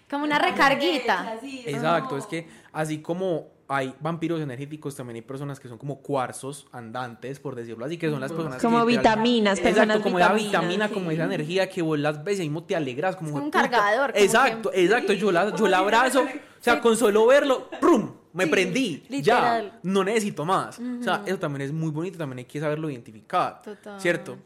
Como 0.09 0.23
una 0.23 0.39
recarguita. 0.39 1.37
Exacto, 1.65 2.17
es 2.17 2.25
que 2.25 2.47
así 2.71 2.99
como 3.01 3.47
hay 3.69 3.93
vampiros 3.99 4.39
energéticos, 4.39 4.95
también 4.95 5.15
hay 5.15 5.21
personas 5.21 5.59
que 5.59 5.67
son 5.67 5.77
como 5.77 6.01
cuarzos 6.01 6.67
andantes, 6.71 7.37
por 7.41 7.53
decirlo 7.55 7.83
así, 7.83 7.97
que 7.97 8.09
son 8.09 8.21
las 8.21 8.31
personas 8.31 8.55
que 8.61 8.65
Como 8.65 8.85
literal- 8.85 9.17
vitaminas, 9.17 9.59
Exacto, 9.59 9.75
personas 9.75 9.97
como 10.01 10.19
esa 10.19 10.27
vitaminas, 10.33 10.51
vitamina, 10.61 10.87
sí. 10.87 10.93
como 10.93 11.11
esa 11.11 11.23
energía 11.25 11.69
que 11.69 11.81
vos 11.81 11.99
las 11.99 12.23
ves 12.23 12.39
y 12.39 12.43
mismo 12.43 12.63
te 12.63 12.77
alegras, 12.77 13.17
como 13.17 13.31
como 13.31 13.43
un 13.43 13.51
"Puta". 13.51 13.63
cargador, 13.69 14.13
como 14.13 14.23
Exacto, 14.23 14.71
exacto, 14.73 15.11
yo 15.11 15.31
la, 15.33 15.53
yo 15.53 15.67
la 15.67 15.77
abrazo, 15.79 16.21
o 16.23 16.63
sea, 16.63 16.79
con 16.79 16.95
solo 16.95 17.25
verlo, 17.25 17.69
¡prum! 17.81 18.13
Me 18.31 18.45
Sí, 18.45 18.49
prendí, 18.51 19.03
literal. 19.09 19.71
ya, 19.73 19.79
no 19.83 20.03
necesito 20.05 20.45
más. 20.45 20.79
O 20.79 21.03
sea, 21.03 21.23
eso 21.25 21.37
también 21.39 21.63
es 21.63 21.73
muy 21.73 21.89
bonito, 21.91 22.17
también 22.17 22.37
hay 22.39 22.45
que 22.45 22.59
saberlo 22.61 22.89
identificar, 22.89 23.61
Total. 23.63 23.99
¿cierto? 23.99 24.37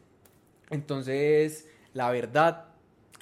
Entonces, 0.72 1.68
la 1.94 2.10
verdad, 2.10 2.66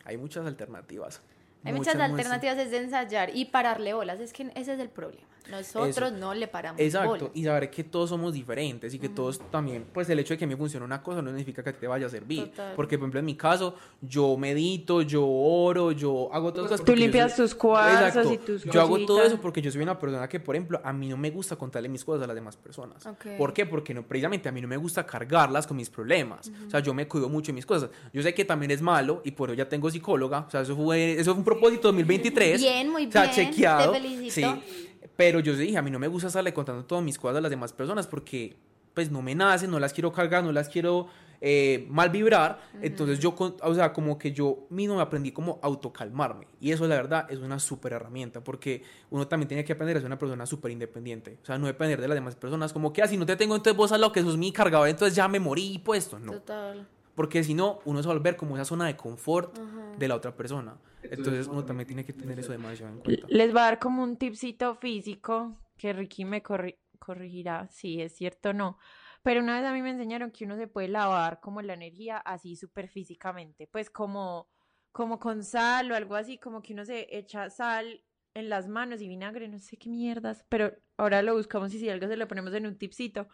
hay 0.05 0.17
muchas 0.17 0.45
alternativas. 0.45 1.21
Hay 1.63 1.73
muchas, 1.73 1.95
muchas. 1.95 2.09
alternativas 2.11 2.57
es 2.57 2.71
de 2.71 2.77
ensayar 2.77 3.35
y 3.35 3.45
pararle 3.45 3.93
bolas, 3.93 4.19
es 4.19 4.33
que 4.33 4.43
ese 4.55 4.73
es 4.73 4.79
el 4.79 4.89
problema. 4.89 5.27
Nosotros 5.49 6.11
no 6.11 6.35
le 6.35 6.47
paramos 6.47 6.79
Exacto, 6.79 7.09
bolas. 7.09 7.29
y 7.33 7.43
saber 7.43 7.71
que 7.71 7.83
todos 7.83 8.09
somos 8.09 8.33
diferentes 8.33 8.93
y 8.93 8.99
que 8.99 9.09
todos 9.09 9.39
también, 9.49 9.83
pues 9.91 10.07
el 10.11 10.19
hecho 10.19 10.35
de 10.35 10.37
que 10.37 10.45
a 10.45 10.47
mí 10.47 10.55
funcione 10.55 10.85
una 10.85 11.01
cosa 11.01 11.23
no 11.23 11.29
significa 11.29 11.63
que 11.63 11.73
te 11.73 11.87
vaya 11.87 12.05
a 12.05 12.09
servir. 12.09 12.49
Total. 12.51 12.73
Porque, 12.75 12.97
por 12.99 13.05
ejemplo, 13.05 13.19
en 13.19 13.25
mi 13.25 13.35
caso, 13.35 13.73
yo 13.99 14.37
medito, 14.37 15.01
yo 15.01 15.25
oro, 15.27 15.91
yo 15.91 16.29
hago 16.31 16.53
todas 16.53 16.69
cosas. 16.69 16.85
Tú 16.85 16.95
limpias 16.95 17.35
soy- 17.35 17.47
tus 17.47 17.53
Exacto, 17.55 18.33
y 18.33 18.37
tus 18.37 18.63
Yo 18.65 18.79
hago 18.81 19.03
todo 19.05 19.23
eso 19.23 19.41
porque 19.41 19.59
yo 19.61 19.71
soy 19.71 19.81
una 19.81 19.97
persona 19.97 20.29
que, 20.29 20.39
por 20.39 20.55
ejemplo, 20.55 20.79
a 20.83 20.93
mí 20.93 21.07
no 21.09 21.17
me 21.17 21.31
gusta 21.31 21.55
contarle 21.55 21.89
mis 21.89 22.05
cosas 22.05 22.23
a 22.23 22.27
las 22.27 22.35
demás 22.35 22.55
personas. 22.55 23.03
Ok. 23.07 23.25
¿Por 23.37 23.51
qué? 23.53 23.65
Porque 23.65 23.93
no, 23.93 24.03
precisamente 24.03 24.49
a 24.49 24.51
mí 24.51 24.61
no 24.61 24.67
me 24.67 24.77
gusta 24.77 25.03
cargarlas 25.05 25.65
con 25.65 25.77
mis 25.77 25.89
problemas. 25.89 26.51
O 26.67 26.69
sea, 26.69 26.79
yo 26.79 26.93
me 26.93 27.07
cuido 27.07 27.27
mucho 27.27 27.47
de 27.47 27.53
mis 27.55 27.65
cosas. 27.65 27.89
Yo 28.13 28.21
sé 28.21 28.35
que 28.35 28.45
también 28.45 28.69
es 28.71 28.81
malo 28.83 29.21
y 29.25 29.31
por 29.31 29.49
eso 29.49 29.57
ya 29.57 29.67
tengo 29.67 29.89
psicóloga. 29.89 30.45
O 30.47 30.51
sea, 30.51 30.61
eso 30.61 30.75
fue, 30.75 31.13
eso 31.13 31.31
fue 31.31 31.39
un 31.39 31.43
propósito 31.49 31.87
2023. 31.89 32.61
Bien, 32.61 32.89
muy 32.89 33.05
O 33.07 33.11
sea, 33.11 33.23
bien, 33.23 33.33
chequeado. 33.35 33.91
te 33.91 33.99
felicito. 34.01 34.61
Sí. 34.63 35.05
Pero 35.15 35.39
yo 35.39 35.55
dije, 35.55 35.77
a 35.77 35.81
mí 35.81 35.91
no 35.91 35.99
me 35.99 36.07
gusta 36.07 36.27
estarle 36.27 36.53
contando 36.53 36.85
todas 36.85 37.03
mis 37.03 37.17
cosas 37.17 37.37
a 37.37 37.41
las 37.41 37.49
demás 37.49 37.73
personas 37.73 38.07
porque 38.07 38.55
pues 38.93 39.11
no 39.11 39.21
me 39.21 39.35
nacen, 39.35 39.69
no 39.71 39.79
las 39.79 39.93
quiero 39.93 40.11
cargar, 40.11 40.43
no 40.43 40.51
las 40.51 40.69
quiero 40.69 41.07
eh, 41.41 41.85
mal 41.89 42.09
vibrar. 42.09 42.59
Entonces 42.81 43.19
yo, 43.19 43.35
o 43.37 43.73
sea, 43.75 43.91
como 43.93 44.17
que 44.17 44.31
yo 44.31 44.67
mismo 44.69 44.95
me 44.95 45.01
aprendí 45.01 45.31
como 45.31 45.59
autocalmarme. 45.61 46.47
Y 46.59 46.71
eso 46.71 46.87
la 46.87 46.95
verdad 46.95 47.27
es 47.29 47.39
una 47.39 47.59
súper 47.59 47.93
herramienta 47.93 48.43
porque 48.43 48.83
uno 49.09 49.27
también 49.27 49.47
tiene 49.47 49.63
que 49.63 49.73
aprender 49.73 49.97
a 49.97 49.99
ser 50.01 50.07
una 50.07 50.19
persona 50.19 50.45
súper 50.45 50.71
independiente. 50.71 51.37
O 51.41 51.45
sea, 51.45 51.57
no 51.57 51.67
depender 51.67 51.99
de 51.99 52.07
las 52.07 52.15
demás 52.15 52.35
personas. 52.35 52.71
Como 52.73 52.91
que 52.93 53.01
así 53.01 53.17
no 53.17 53.25
te 53.25 53.35
tengo, 53.35 53.55
entonces 53.55 53.75
vos 53.77 53.91
haz 53.91 53.99
lo 53.99 54.11
que 54.11 54.21
sos 54.21 54.37
mi 54.37 54.51
cargador, 54.51 54.87
entonces 54.89 55.15
ya 55.15 55.27
me 55.27 55.39
morí 55.39 55.73
y 55.73 55.79
puesto. 55.79 56.19
No. 56.19 56.33
Total. 56.33 56.87
Porque 57.19 57.43
si 57.43 57.53
no, 57.53 57.79
uno 57.83 58.01
se 58.01 58.07
va 58.07 58.13
a 58.13 58.17
volver 58.17 58.37
como 58.37 58.55
esa 58.55 58.63
zona 58.63 58.85
de 58.87 58.95
confort 58.95 59.53
de 59.97 60.07
la 60.07 60.15
otra 60.15 60.37
persona. 60.37 60.79
Entonces 61.03 61.49
uno 61.49 61.65
también 61.65 61.85
tiene 61.85 62.05
que 62.05 62.13
tener 62.13 62.39
eso 62.39 62.53
demasiado 62.53 62.93
en 62.93 62.99
cuenta. 63.01 63.27
Les 63.27 63.53
va 63.53 63.63
a 63.63 63.65
dar 63.71 63.79
como 63.79 64.03
un 64.03 64.15
tipcito 64.15 64.73
físico 64.75 65.51
que 65.77 65.91
Ricky 65.91 66.23
me 66.23 66.41
corri- 66.41 66.77
corregirá 66.97 67.67
si 67.67 68.01
es 68.01 68.15
cierto 68.15 68.51
o 68.51 68.53
no. 68.53 68.77
Pero 69.21 69.41
una 69.41 69.59
vez 69.59 69.69
a 69.69 69.73
mí 69.73 69.81
me 69.81 69.89
enseñaron 69.89 70.31
que 70.31 70.45
uno 70.45 70.55
se 70.55 70.67
puede 70.67 70.87
lavar 70.87 71.41
como 71.41 71.61
la 71.61 71.73
energía 71.73 72.19
así 72.19 72.55
súper 72.55 72.87
físicamente, 72.87 73.67
pues 73.67 73.89
como, 73.89 74.47
como 74.93 75.19
con 75.19 75.43
sal 75.43 75.91
o 75.91 75.95
algo 75.95 76.15
así, 76.15 76.37
como 76.37 76.61
que 76.61 76.71
uno 76.71 76.85
se 76.85 77.05
echa 77.17 77.49
sal 77.49 78.01
en 78.33 78.47
las 78.47 78.69
manos 78.69 79.01
y 79.01 79.09
vinagre, 79.09 79.49
no 79.49 79.59
sé 79.59 79.75
qué 79.75 79.89
mierdas, 79.89 80.45
pero 80.47 80.71
ahora 80.95 81.21
lo 81.21 81.35
buscamos 81.35 81.73
y 81.73 81.79
si 81.79 81.89
algo 81.89 82.07
se 82.07 82.15
lo 82.15 82.29
ponemos 82.29 82.53
en 82.53 82.65
un 82.65 82.77
tipcito. 82.77 83.27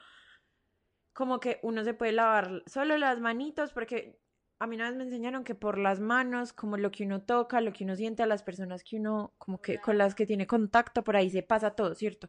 Como 1.15 1.39
que 1.39 1.59
uno 1.63 1.85
se 1.85 1.93
puede 1.93 2.11
lavar 2.11 2.61
solo 2.65 2.97
las 2.97 3.21
manitos, 3.21 3.71
porque 3.71 4.19
a 4.59 4.67
mí 4.67 4.75
una 4.75 4.89
vez 4.89 4.97
me 4.97 5.05
enseñaron 5.05 5.45
que 5.45 5.55
por 5.55 5.77
las 5.77 6.01
manos, 6.01 6.51
como 6.51 6.75
lo 6.75 6.91
que 6.91 7.05
uno 7.05 7.21
toca, 7.21 7.61
lo 7.61 7.71
que 7.71 7.85
uno 7.85 7.95
siente 7.95 8.21
a 8.21 8.25
las 8.25 8.43
personas 8.43 8.83
que 8.83 8.97
uno, 8.97 9.33
como 9.37 9.61
que 9.61 9.77
con 9.79 9.97
las 9.97 10.13
que 10.13 10.25
tiene 10.25 10.45
contacto, 10.45 11.05
por 11.05 11.15
ahí 11.15 11.29
se 11.29 11.41
pasa 11.41 11.71
todo, 11.71 11.95
¿cierto? 11.95 12.27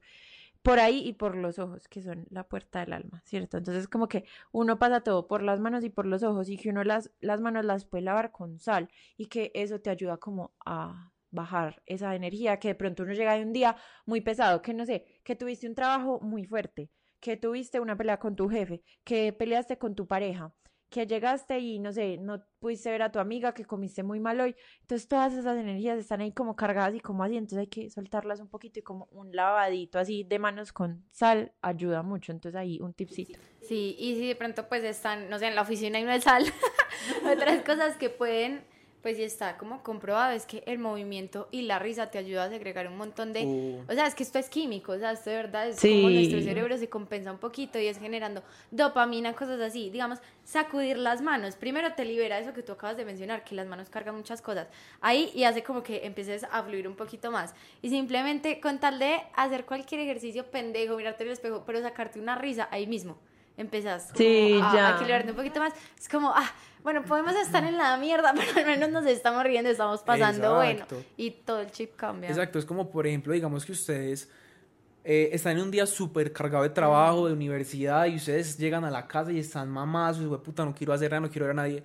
Por 0.62 0.78
ahí 0.78 1.01
y 1.05 1.14
por 1.14 1.37
los 1.37 1.59
ojos, 1.59 1.89
que 1.89 2.01
son 2.01 2.26
la 2.30 2.45
puerta 2.49 2.78
del 2.78 2.93
alma, 2.93 3.22
¿cierto? 3.24 3.57
Entonces 3.59 3.89
como 3.89 4.07
que 4.07 4.24
uno 4.53 4.78
pasa 4.78 5.01
todo 5.01 5.26
por 5.26 5.43
las 5.43 5.59
manos 5.59 5.82
y 5.82 5.91
por 5.91 6.07
los 6.07 6.22
ojos 6.22 6.49
y 6.49 6.57
que 6.57 6.70
uno 6.70 6.84
las, 6.84 7.11
las 7.18 7.41
manos 7.41 7.64
las 7.64 7.87
puede 7.87 8.05
lavar 8.05 8.30
con 8.30 8.61
sal 8.61 8.89
y 9.16 9.26
que 9.26 9.51
eso 9.55 9.80
te 9.80 9.91
ayuda 9.91 10.18
como 10.18 10.55
a 10.64 11.11
bajar 11.32 11.82
esa 11.87 12.14
energía, 12.14 12.59
que 12.61 12.68
de 12.68 12.74
pronto 12.76 13.03
uno 13.03 13.14
llega 13.14 13.34
de 13.34 13.43
un 13.43 13.53
día 13.53 13.76
muy 14.07 14.20
pesado, 14.20 14.62
que 14.62 14.74
no 14.74 14.87
sé, 14.87 15.20
que 15.24 15.34
tuviste 15.34 15.66
un 15.68 15.74
trabajo 15.74 16.20
muy 16.20 16.45
fuerte, 16.45 16.89
que 17.27 17.37
tuviste 17.37 17.81
una 17.81 17.97
pelea 17.97 18.20
con 18.20 18.37
tu 18.37 18.49
jefe, 18.49 18.85
que 19.03 19.33
peleaste 19.33 19.79
con 19.79 19.97
tu 19.97 20.07
pareja, 20.07 20.55
que 20.89 21.09
llegaste 21.09 21.59
y 21.59 21.81
no 21.81 21.93
sé, 21.93 22.18
no 22.18 22.41
pudiste 22.61 22.89
ver 22.89 23.03
a 23.03 23.11
tu 23.11 23.18
amiga 23.18 23.53
que 23.53 23.64
comiste 23.64 24.05
muy 24.05 24.20
mal 24.20 24.41
hoy. 24.41 24.55
Entonces 24.83 25.09
todas 25.09 25.35
esas 25.35 25.59
energías 25.59 25.99
están 25.99 26.20
ahí 26.20 26.31
como 26.31 26.55
cargadas 26.55 26.95
y 26.95 27.01
como 27.01 27.24
así, 27.24 27.37
entonces 27.37 27.59
hay 27.59 27.66
que 27.66 27.91
soltarlas 27.91 28.39
un 28.39 28.49
poquito 28.49 28.79
y 28.79 28.83
como 28.85 29.09
un 29.11 29.35
lavadito 29.35 29.99
así 29.99 30.22
de 30.22 30.39
manos 30.39 30.72
con 30.72 31.05
sal 31.11 31.53
ayuda 31.62 32.05
mucho. 32.05 32.31
Entonces 32.31 32.57
ahí 32.57 32.79
un 32.81 32.95
tipcito. 32.95 33.41
Sí, 33.61 33.97
y 33.99 34.14
si 34.14 34.29
de 34.29 34.37
pronto 34.37 34.68
pues 34.68 34.85
están, 34.85 35.29
no 35.29 35.41
sé, 35.41 35.49
en 35.49 35.57
la 35.57 35.62
oficina 35.62 35.99
y 35.99 36.05
no 36.05 36.12
hay 36.12 36.20
sal, 36.20 36.45
otras 37.29 37.64
cosas 37.64 37.97
que 37.97 38.09
pueden 38.09 38.64
pues 39.03 39.17
sí 39.19 39.23
está 39.23 39.57
como 39.57 39.83
comprobado, 39.83 40.33
es 40.33 40.47
que 40.47 40.65
el 40.67 40.79
movimiento 40.79 41.49
y 41.53 41.63
la 41.63 41.79
risa 41.79 42.11
te 42.11 42.19
ayuda 42.19 42.45
a 42.45 42.49
segregar 42.49 42.89
un 42.89 42.97
montón 42.97 43.33
de... 43.33 43.45
Uh. 43.45 43.85
O 43.89 43.95
sea, 43.95 44.07
es 44.07 44.15
que 44.17 44.25
esto 44.25 44.39
es 44.39 44.49
químico, 44.51 44.93
o 44.93 44.99
sea, 44.99 45.13
esto 45.13 45.31
de 45.31 45.37
verdad 45.37 45.69
es 45.69 45.77
Sí. 45.77 46.03
como 46.03 46.11
nuestro 46.11 46.41
cerebro 46.41 46.77
se 46.77 46.89
compensa 46.89 47.31
un 47.31 47.39
poquito 47.39 47.79
y 47.79 47.87
es 47.87 47.99
generando 47.99 48.43
dopamina, 48.73 49.33
cosas 49.35 49.61
así. 49.61 49.91
Digamos, 49.91 50.19
sacudir 50.45 50.99
las 50.99 51.21
manos. 51.23 51.55
Primero 51.57 51.93
te 51.95 52.05
libera 52.05 52.39
eso 52.39 52.53
que 52.53 52.63
tú 52.63 52.73
acabas 52.73 52.97
de 52.97 53.05
mencionar, 53.05 53.45
que 53.45 53.55
las 53.55 53.67
manos 53.67 53.91
cargan 53.91 54.17
muchas 54.17 54.43
cosas. 54.43 54.67
Ahí 55.01 55.31
y 55.35 55.45
hace 55.45 55.63
como 55.63 55.83
que 55.83 56.05
empieces 56.05 56.45
a 56.51 56.63
fluir 56.65 56.89
un 56.89 56.97
poquito 56.97 57.31
más. 57.31 57.55
Y 57.83 57.91
simplemente 57.91 58.61
con 58.61 58.81
tal 58.81 58.99
de 58.99 59.21
hacer 59.35 59.65
cualquier 59.67 60.01
ejercicio 60.01 60.51
pendejo, 60.51 60.97
mirarte 60.97 61.23
en 61.23 61.29
el 61.29 61.33
espejo, 61.35 61.63
pero 61.65 61.81
sacarte 61.81 62.19
una 62.19 62.37
risa 62.37 62.69
ahí 62.73 62.87
mismo. 62.87 63.17
Empezás 63.57 64.07
como 64.07 64.19
Sí, 64.19 64.61
a, 64.63 64.73
ya. 64.75 64.89
a 64.89 64.95
equilibrarte 64.97 65.31
un 65.31 65.37
poquito 65.37 65.61
más. 65.61 65.73
Es 65.99 66.09
como, 66.09 66.31
ah, 66.35 66.51
bueno, 66.83 67.03
podemos 67.05 67.35
estar 67.35 67.65
en 67.65 67.77
la 67.77 67.97
mierda, 67.97 68.35
pero 68.55 68.59
al 68.61 68.67
menos 68.67 68.91
nos 68.91 69.07
estamos 69.07 69.43
riendo, 69.45 69.71
estamos 69.71 70.03
pasando 70.03 70.63
Exacto. 70.63 70.95
bueno. 70.97 71.05
Y 71.17 71.31
todo 71.31 71.61
el 71.61 71.71
chip 71.71 71.97
cambia. 71.97 72.29
Exacto, 72.31 72.59
es 72.59 72.65
como 72.65 72.91
por 72.91 73.07
ejemplo, 73.07 73.33
digamos 73.33 73.65
que 73.65 73.73
ustedes 73.73 74.29
eh, 75.05 75.31
están 75.33 75.57
en 75.57 75.63
un 75.63 75.71
día 75.71 75.87
súper 75.87 76.33
cargado 76.33 76.65
de 76.65 76.71
trabajo, 76.71 77.27
de 77.29 77.33
universidad, 77.33 78.07
y 78.07 78.17
ustedes 78.17 78.59
llegan 78.59 78.85
a 78.85 78.91
la 78.91 79.07
casa 79.07 79.33
y 79.33 79.39
están 79.39 79.69
mamados, 79.71 80.21
y 80.21 80.27
puta, 80.45 80.65
no 80.65 80.75
quiero 80.75 80.93
hacer 80.93 81.11
nada, 81.11 81.21
no 81.21 81.31
quiero 81.31 81.47
ver 81.47 81.53
a 81.53 81.55
nadie. 81.63 81.83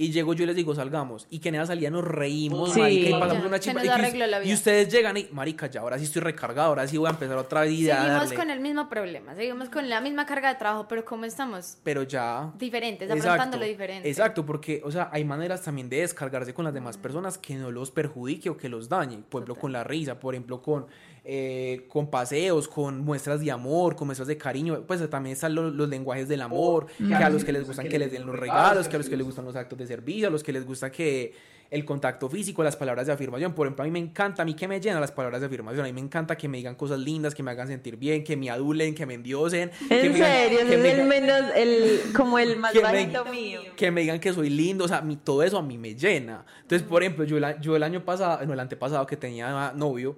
Y 0.00 0.12
llego 0.12 0.32
yo 0.32 0.44
y 0.44 0.46
les 0.46 0.54
digo, 0.54 0.76
salgamos. 0.76 1.26
Y 1.28 1.40
que 1.40 1.48
en 1.48 1.56
esa 1.56 1.66
salida 1.66 1.90
nos 1.90 2.04
reímos, 2.04 2.72
Sí. 2.72 2.78
marica, 2.78 3.08
y 3.08 3.12
pasamos 3.14 3.42
Ya, 3.42 3.48
una 3.48 3.58
chimba. 3.58 3.80
Y, 3.80 4.42
vida. 4.44 4.54
ustedes 4.54 4.92
llegan 4.92 5.16
y, 5.16 5.26
marica, 5.32 5.66
ya 5.66 5.80
ahora 5.80 5.98
sí 5.98 6.04
estoy 6.04 6.22
recargado, 6.22 6.68
ahora 6.68 6.86
sí 6.86 6.96
voy 6.96 7.08
a 7.08 7.10
empezar 7.10 7.36
otra 7.36 7.62
vez 7.62 7.72
y 7.72 7.90
a 7.90 7.96
Seguimos 7.96 8.20
darle. 8.20 8.36
con 8.36 8.50
el 8.50 8.60
mismo 8.60 8.88
problema, 8.88 9.34
seguimos 9.34 9.68
con 9.70 9.88
la 9.88 10.00
misma 10.00 10.24
carga 10.24 10.50
de 10.50 10.54
trabajo, 10.54 10.86
pero 10.88 11.04
¿cómo 11.04 11.24
estamos? 11.24 11.78
Pero 11.82 12.04
ya... 12.04 12.52
Diferentes, 12.56 13.10
afrontándolo 13.10 13.64
diferente. 13.64 14.08
Exacto, 14.08 14.46
porque, 14.46 14.80
o 14.84 14.90
sea, 14.92 15.10
hay 15.12 15.24
maneras 15.24 15.62
también 15.62 15.88
de 15.88 15.96
descargarse 16.02 16.54
con 16.54 16.64
las 16.64 16.72
demás 16.72 16.96
personas 16.96 17.36
que 17.36 17.56
no 17.56 17.72
los 17.72 17.90
perjudique 17.90 18.50
o 18.50 18.56
que 18.56 18.68
los 18.68 18.88
dañe. 18.88 19.18
Por 19.28 19.40
ejemplo, 19.42 19.56
con 19.56 19.72
la 19.72 19.82
risa, 19.82 20.20
por 20.20 20.34
ejemplo, 20.34 20.62
con, 20.62 20.86
eh, 21.30 21.84
con 21.88 22.08
paseos, 22.10 22.66
con 22.68 23.00
muestras 23.04 23.40
de 23.40 23.50
amor, 23.50 23.94
con 23.96 24.08
muestras 24.08 24.28
de 24.28 24.38
cariño. 24.38 24.82
Pues 24.86 25.08
también 25.10 25.34
están 25.34 25.54
los, 25.54 25.74
los 25.74 25.86
lenguajes 25.86 26.26
del 26.26 26.40
amor, 26.40 26.86
que 26.96 27.14
a 27.14 27.28
los 27.28 27.44
que 27.44 27.52
les 27.52 27.66
gustan 27.66 27.86
que 27.86 27.98
les 27.98 28.10
den 28.10 28.24
los 28.24 28.34
regalos, 28.34 28.88
que 28.88 28.96
a 28.96 28.98
los 28.98 29.10
que 29.10 29.16
les 29.18 29.26
gustan 29.26 29.44
los 29.44 29.54
actos 29.54 29.78
de 29.78 29.86
servicio, 29.86 30.28
a 30.28 30.30
los 30.30 30.42
que 30.42 30.52
les 30.54 30.64
gusta 30.66 30.90
que 30.90 31.34
el 31.70 31.84
contacto 31.84 32.30
físico, 32.30 32.64
las 32.64 32.76
palabras 32.76 33.06
de 33.08 33.12
afirmación. 33.12 33.52
Por 33.52 33.66
ejemplo, 33.66 33.82
a 33.82 33.86
mí 33.86 33.90
me 33.90 33.98
encanta, 33.98 34.40
a 34.40 34.46
mí 34.46 34.54
que 34.54 34.66
me 34.66 34.80
llenan 34.80 35.02
las 35.02 35.12
palabras 35.12 35.42
de 35.42 35.48
afirmación. 35.48 35.84
A 35.84 35.88
mí 35.88 35.92
me 35.92 36.00
encanta 36.00 36.34
que 36.34 36.48
me 36.48 36.56
digan 36.56 36.74
cosas 36.76 36.98
lindas, 36.98 37.34
que 37.34 37.42
me 37.42 37.50
hagan 37.50 37.68
sentir 37.68 37.98
bien, 37.98 38.24
que 38.24 38.38
me 38.38 38.48
adulen, 38.48 38.94
que 38.94 39.04
me 39.04 39.12
endiosen. 39.12 39.70
que 39.86 40.00
En 40.06 40.12
me 40.12 40.18
digan- 40.18 40.32
serio, 40.32 40.58
que 40.60 40.64
me 40.64 40.88
es 40.88 40.94
el 40.98 41.00
digan- 41.04 41.08
menos, 41.08 41.42
el, 41.54 42.00
como 42.16 42.38
el 42.38 42.56
más 42.58 42.72
Que 42.72 42.78
me- 42.78 42.84
bajito 42.84 43.24
mío. 43.26 43.60
que 43.76 43.90
me 43.90 44.00
digan 44.00 44.18
que 44.18 44.32
soy 44.32 44.48
lindo, 44.48 44.86
o 44.86 44.88
sea, 44.88 45.02
mi- 45.02 45.16
todo 45.16 45.42
eso 45.42 45.58
a 45.58 45.62
mí 45.62 45.76
me 45.76 45.94
llena. 45.94 46.46
Entonces, 46.62 46.88
por 46.88 47.02
ejemplo, 47.02 47.24
yo 47.26 47.36
el, 47.36 47.44
a- 47.44 47.60
yo 47.60 47.76
el 47.76 47.82
año 47.82 48.02
pasado, 48.02 48.46
no, 48.46 48.54
el 48.54 48.60
antepasado 48.60 49.04
que 49.06 49.18
tenía 49.18 49.72
novio, 49.76 50.16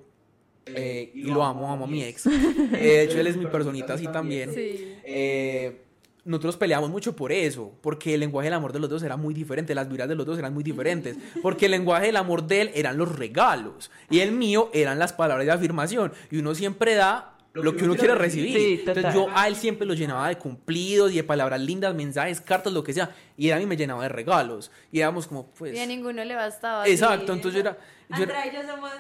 eh, 0.74 1.10
y 1.14 1.22
lo 1.24 1.42
amo, 1.42 1.70
amo 1.72 1.84
a 1.84 1.88
mi 1.88 2.02
ex. 2.02 2.26
Eh, 2.26 2.30
de 2.72 3.02
hecho, 3.02 3.20
él 3.20 3.26
es 3.26 3.36
mi 3.36 3.46
personita 3.46 3.94
así 3.94 4.06
también. 4.08 4.52
Sí. 4.54 4.96
Eh, 5.04 5.82
nosotros 6.24 6.56
peleamos 6.58 6.90
mucho 6.90 7.16
por 7.16 7.32
eso, 7.32 7.72
porque 7.80 8.14
el 8.14 8.20
lenguaje 8.20 8.46
del 8.46 8.54
amor 8.54 8.72
de 8.72 8.78
los 8.78 8.90
dos 8.90 9.02
era 9.02 9.16
muy 9.16 9.32
diferente, 9.32 9.74
las 9.74 9.88
vibras 9.88 10.08
de 10.08 10.14
los 10.14 10.26
dos 10.26 10.38
eran 10.38 10.52
muy 10.52 10.62
diferentes, 10.62 11.16
porque 11.42 11.64
el 11.66 11.72
lenguaje 11.72 12.06
del 12.06 12.16
amor 12.16 12.46
de 12.46 12.60
él 12.62 12.70
eran 12.74 12.98
los 12.98 13.16
regalos 13.16 13.90
y 14.10 14.20
el 14.20 14.32
mío 14.32 14.70
eran 14.74 14.98
las 14.98 15.12
palabras 15.14 15.46
de 15.46 15.52
afirmación 15.52 16.12
y 16.30 16.36
uno 16.38 16.54
siempre 16.54 16.94
da 16.94 17.36
lo 17.52 17.74
que 17.74 17.84
uno 17.84 17.96
quiere 17.96 18.14
recibir. 18.14 18.56
Sí, 18.56 18.76
Entonces 18.86 19.12
yo 19.14 19.26
a 19.34 19.48
él 19.48 19.56
siempre 19.56 19.86
lo 19.86 19.94
llenaba 19.94 20.28
de 20.28 20.36
cumplidos 20.36 21.10
y 21.10 21.16
de 21.16 21.24
palabras 21.24 21.60
lindas, 21.60 21.94
mensajes, 21.94 22.40
cartas, 22.40 22.72
lo 22.72 22.84
que 22.84 22.92
sea, 22.92 23.10
y 23.36 23.48
él 23.48 23.54
a 23.54 23.58
mí 23.58 23.66
me 23.66 23.76
llenaba 23.76 24.02
de 24.04 24.10
regalos 24.10 24.70
y 24.92 25.00
éramos 25.00 25.26
como 25.26 25.50
pues 25.50 25.74
Y 25.74 25.78
a 25.80 25.86
ninguno 25.86 26.22
le 26.22 26.34
bastaba. 26.34 26.86
exacto, 26.86 27.32
sí. 27.32 27.38
entonces 27.38 27.54
yo 27.54 27.60
era, 27.60 27.78
yo 28.10 28.22
era- 28.24 28.40
Andrea 28.42 28.46
y 28.46 28.56
yo 28.66 28.72
somos. 28.72 28.92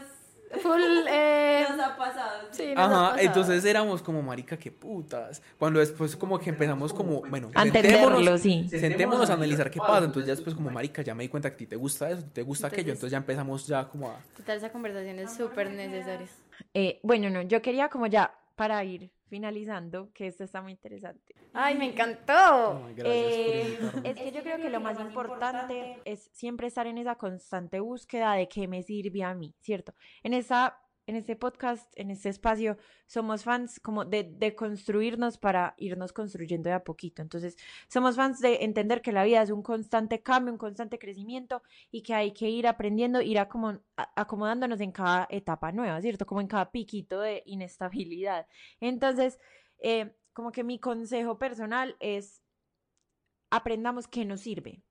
Full, 0.62 0.80
eh, 1.08 1.64
Nos 1.70 1.78
ha 1.80 1.96
pasado. 1.96 2.48
sí, 2.50 2.74
nos 2.74 2.78
ha 2.78 2.84
Ajá, 2.86 3.10
pasado. 3.10 3.18
entonces 3.26 3.64
éramos 3.64 4.02
como 4.02 4.20
marica, 4.22 4.56
qué 4.58 4.72
putas. 4.72 5.40
Cuando 5.58 5.78
después 5.80 6.16
como 6.16 6.38
que 6.38 6.50
empezamos 6.50 6.92
como, 6.92 7.20
bueno, 7.22 7.50
A 7.54 7.62
entenderlo, 7.64 8.18
sentémonos- 8.18 8.38
sí. 8.38 8.66
Sentémonos 8.68 9.30
a 9.30 9.34
analizar 9.34 9.70
qué 9.70 9.78
pasa. 9.78 10.06
Entonces 10.06 10.26
ya 10.26 10.34
después 10.34 10.54
como 10.56 10.70
marica, 10.70 11.02
ya 11.02 11.14
me 11.14 11.22
di 11.22 11.28
cuenta 11.28 11.50
que 11.50 11.54
a 11.54 11.58
ti 11.58 11.66
te 11.66 11.76
gusta 11.76 12.10
eso, 12.10 12.24
te 12.32 12.42
gusta 12.42 12.66
aquello. 12.66 12.92
Entonces- 12.92 12.96
Entonces 13.00 13.12
ya 13.12 13.18
empezamos 13.18 13.66
ya 13.66 13.84
como 13.88 14.10
a... 14.10 14.16
Total, 14.36 14.56
esa 14.56 14.70
conversación 14.72 15.18
es 15.20 15.32
súper 15.34 15.70
necesaria. 15.70 16.26
Eh, 16.74 16.98
bueno, 17.02 17.30
no, 17.30 17.42
yo 17.42 17.62
quería 17.62 17.88
como 17.88 18.06
ya, 18.06 18.34
para 18.56 18.82
ir 18.84 19.10
finalizando, 19.30 20.12
que 20.12 20.26
esto 20.26 20.44
está 20.44 20.60
muy 20.60 20.72
interesante. 20.72 21.34
Ay, 21.54 21.78
me 21.78 21.86
encantó. 21.86 22.84
Ay, 22.86 22.94
Eh, 23.04 23.78
es 24.04 24.16
que 24.16 24.32
yo 24.32 24.42
creo 24.42 24.58
que 24.58 24.68
lo 24.68 24.80
más 24.80 25.00
importante 25.00 25.98
es 26.04 26.28
siempre 26.32 26.66
estar 26.66 26.86
en 26.86 26.98
esa 26.98 27.14
constante 27.14 27.80
búsqueda 27.80 28.34
de 28.34 28.48
qué 28.48 28.68
me 28.68 28.82
sirve 28.82 29.22
a 29.22 29.34
mí, 29.34 29.54
¿cierto? 29.60 29.94
En 30.22 30.34
esa 30.34 30.76
en 31.06 31.16
este 31.16 31.36
podcast, 31.36 31.92
en 31.96 32.10
este 32.10 32.28
espacio, 32.28 32.76
somos 33.06 33.44
fans 33.44 33.80
como 33.80 34.04
de, 34.04 34.24
de 34.24 34.54
construirnos 34.54 35.38
para 35.38 35.74
irnos 35.78 36.12
construyendo 36.12 36.68
de 36.68 36.74
a 36.74 36.84
poquito. 36.84 37.22
Entonces, 37.22 37.56
somos 37.88 38.16
fans 38.16 38.40
de 38.40 38.64
entender 38.64 39.02
que 39.02 39.12
la 39.12 39.24
vida 39.24 39.42
es 39.42 39.50
un 39.50 39.62
constante 39.62 40.22
cambio, 40.22 40.52
un 40.52 40.58
constante 40.58 40.98
crecimiento 40.98 41.62
y 41.90 42.02
que 42.02 42.14
hay 42.14 42.32
que 42.32 42.48
ir 42.48 42.66
aprendiendo, 42.66 43.20
ir 43.20 43.38
acomodándonos 43.38 44.80
en 44.80 44.92
cada 44.92 45.26
etapa 45.30 45.72
nueva, 45.72 46.00
¿cierto? 46.00 46.26
Como 46.26 46.40
en 46.40 46.46
cada 46.48 46.70
piquito 46.70 47.20
de 47.20 47.42
inestabilidad. 47.46 48.46
Entonces, 48.80 49.38
eh, 49.78 50.14
como 50.32 50.52
que 50.52 50.64
mi 50.64 50.78
consejo 50.78 51.38
personal 51.38 51.96
es 52.00 52.42
aprendamos 53.50 54.06
qué 54.06 54.24
nos 54.24 54.40
sirve. 54.40 54.82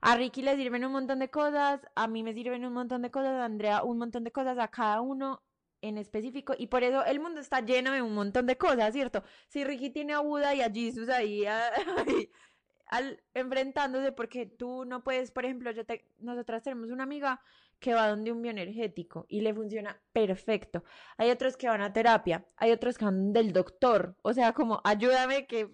A 0.00 0.16
Ricky 0.16 0.42
le 0.42 0.56
sirven 0.56 0.84
un 0.84 0.92
montón 0.92 1.18
de 1.18 1.30
cosas, 1.30 1.80
a 1.94 2.06
mí 2.08 2.22
me 2.22 2.32
sirven 2.34 2.64
un 2.64 2.72
montón 2.72 3.02
de 3.02 3.10
cosas, 3.10 3.32
a 3.32 3.44
Andrea 3.44 3.82
un 3.82 3.98
montón 3.98 4.24
de 4.24 4.32
cosas, 4.32 4.58
a 4.58 4.68
cada 4.68 5.00
uno 5.00 5.42
en 5.82 5.96
específico, 5.98 6.54
y 6.58 6.66
por 6.66 6.82
eso 6.82 7.04
el 7.04 7.20
mundo 7.20 7.40
está 7.40 7.60
lleno 7.60 7.92
de 7.92 8.02
un 8.02 8.14
montón 8.14 8.46
de 8.46 8.56
cosas, 8.58 8.92
¿cierto? 8.92 9.22
Si 9.48 9.64
Ricky 9.64 9.90
tiene 9.90 10.12
a 10.12 10.20
Buda 10.20 10.54
y 10.54 10.60
a 10.60 10.70
Jesus 10.70 11.08
ahí, 11.08 11.46
a- 11.46 11.70
ahí, 12.06 12.30
al, 12.86 13.22
enfrentándose, 13.34 14.12
porque 14.12 14.46
tú 14.46 14.84
no 14.84 15.02
puedes, 15.04 15.30
por 15.30 15.44
ejemplo, 15.44 15.70
yo 15.70 15.84
te, 15.86 16.06
nosotras 16.18 16.62
tenemos 16.62 16.90
una 16.90 17.04
amiga 17.04 17.40
que 17.78 17.94
va 17.94 18.08
donde 18.08 18.30
un 18.32 18.42
bioenergético 18.42 19.24
y 19.28 19.40
le 19.40 19.54
funciona 19.54 19.98
perfecto. 20.12 20.84
Hay 21.16 21.30
otros 21.30 21.56
que 21.56 21.68
van 21.68 21.80
a 21.80 21.92
terapia, 21.94 22.44
hay 22.56 22.72
otros 22.72 22.98
que 22.98 23.06
van 23.06 23.32
del 23.32 23.52
doctor, 23.52 24.16
o 24.22 24.34
sea, 24.34 24.52
como 24.52 24.80
ayúdame 24.84 25.46
que, 25.46 25.70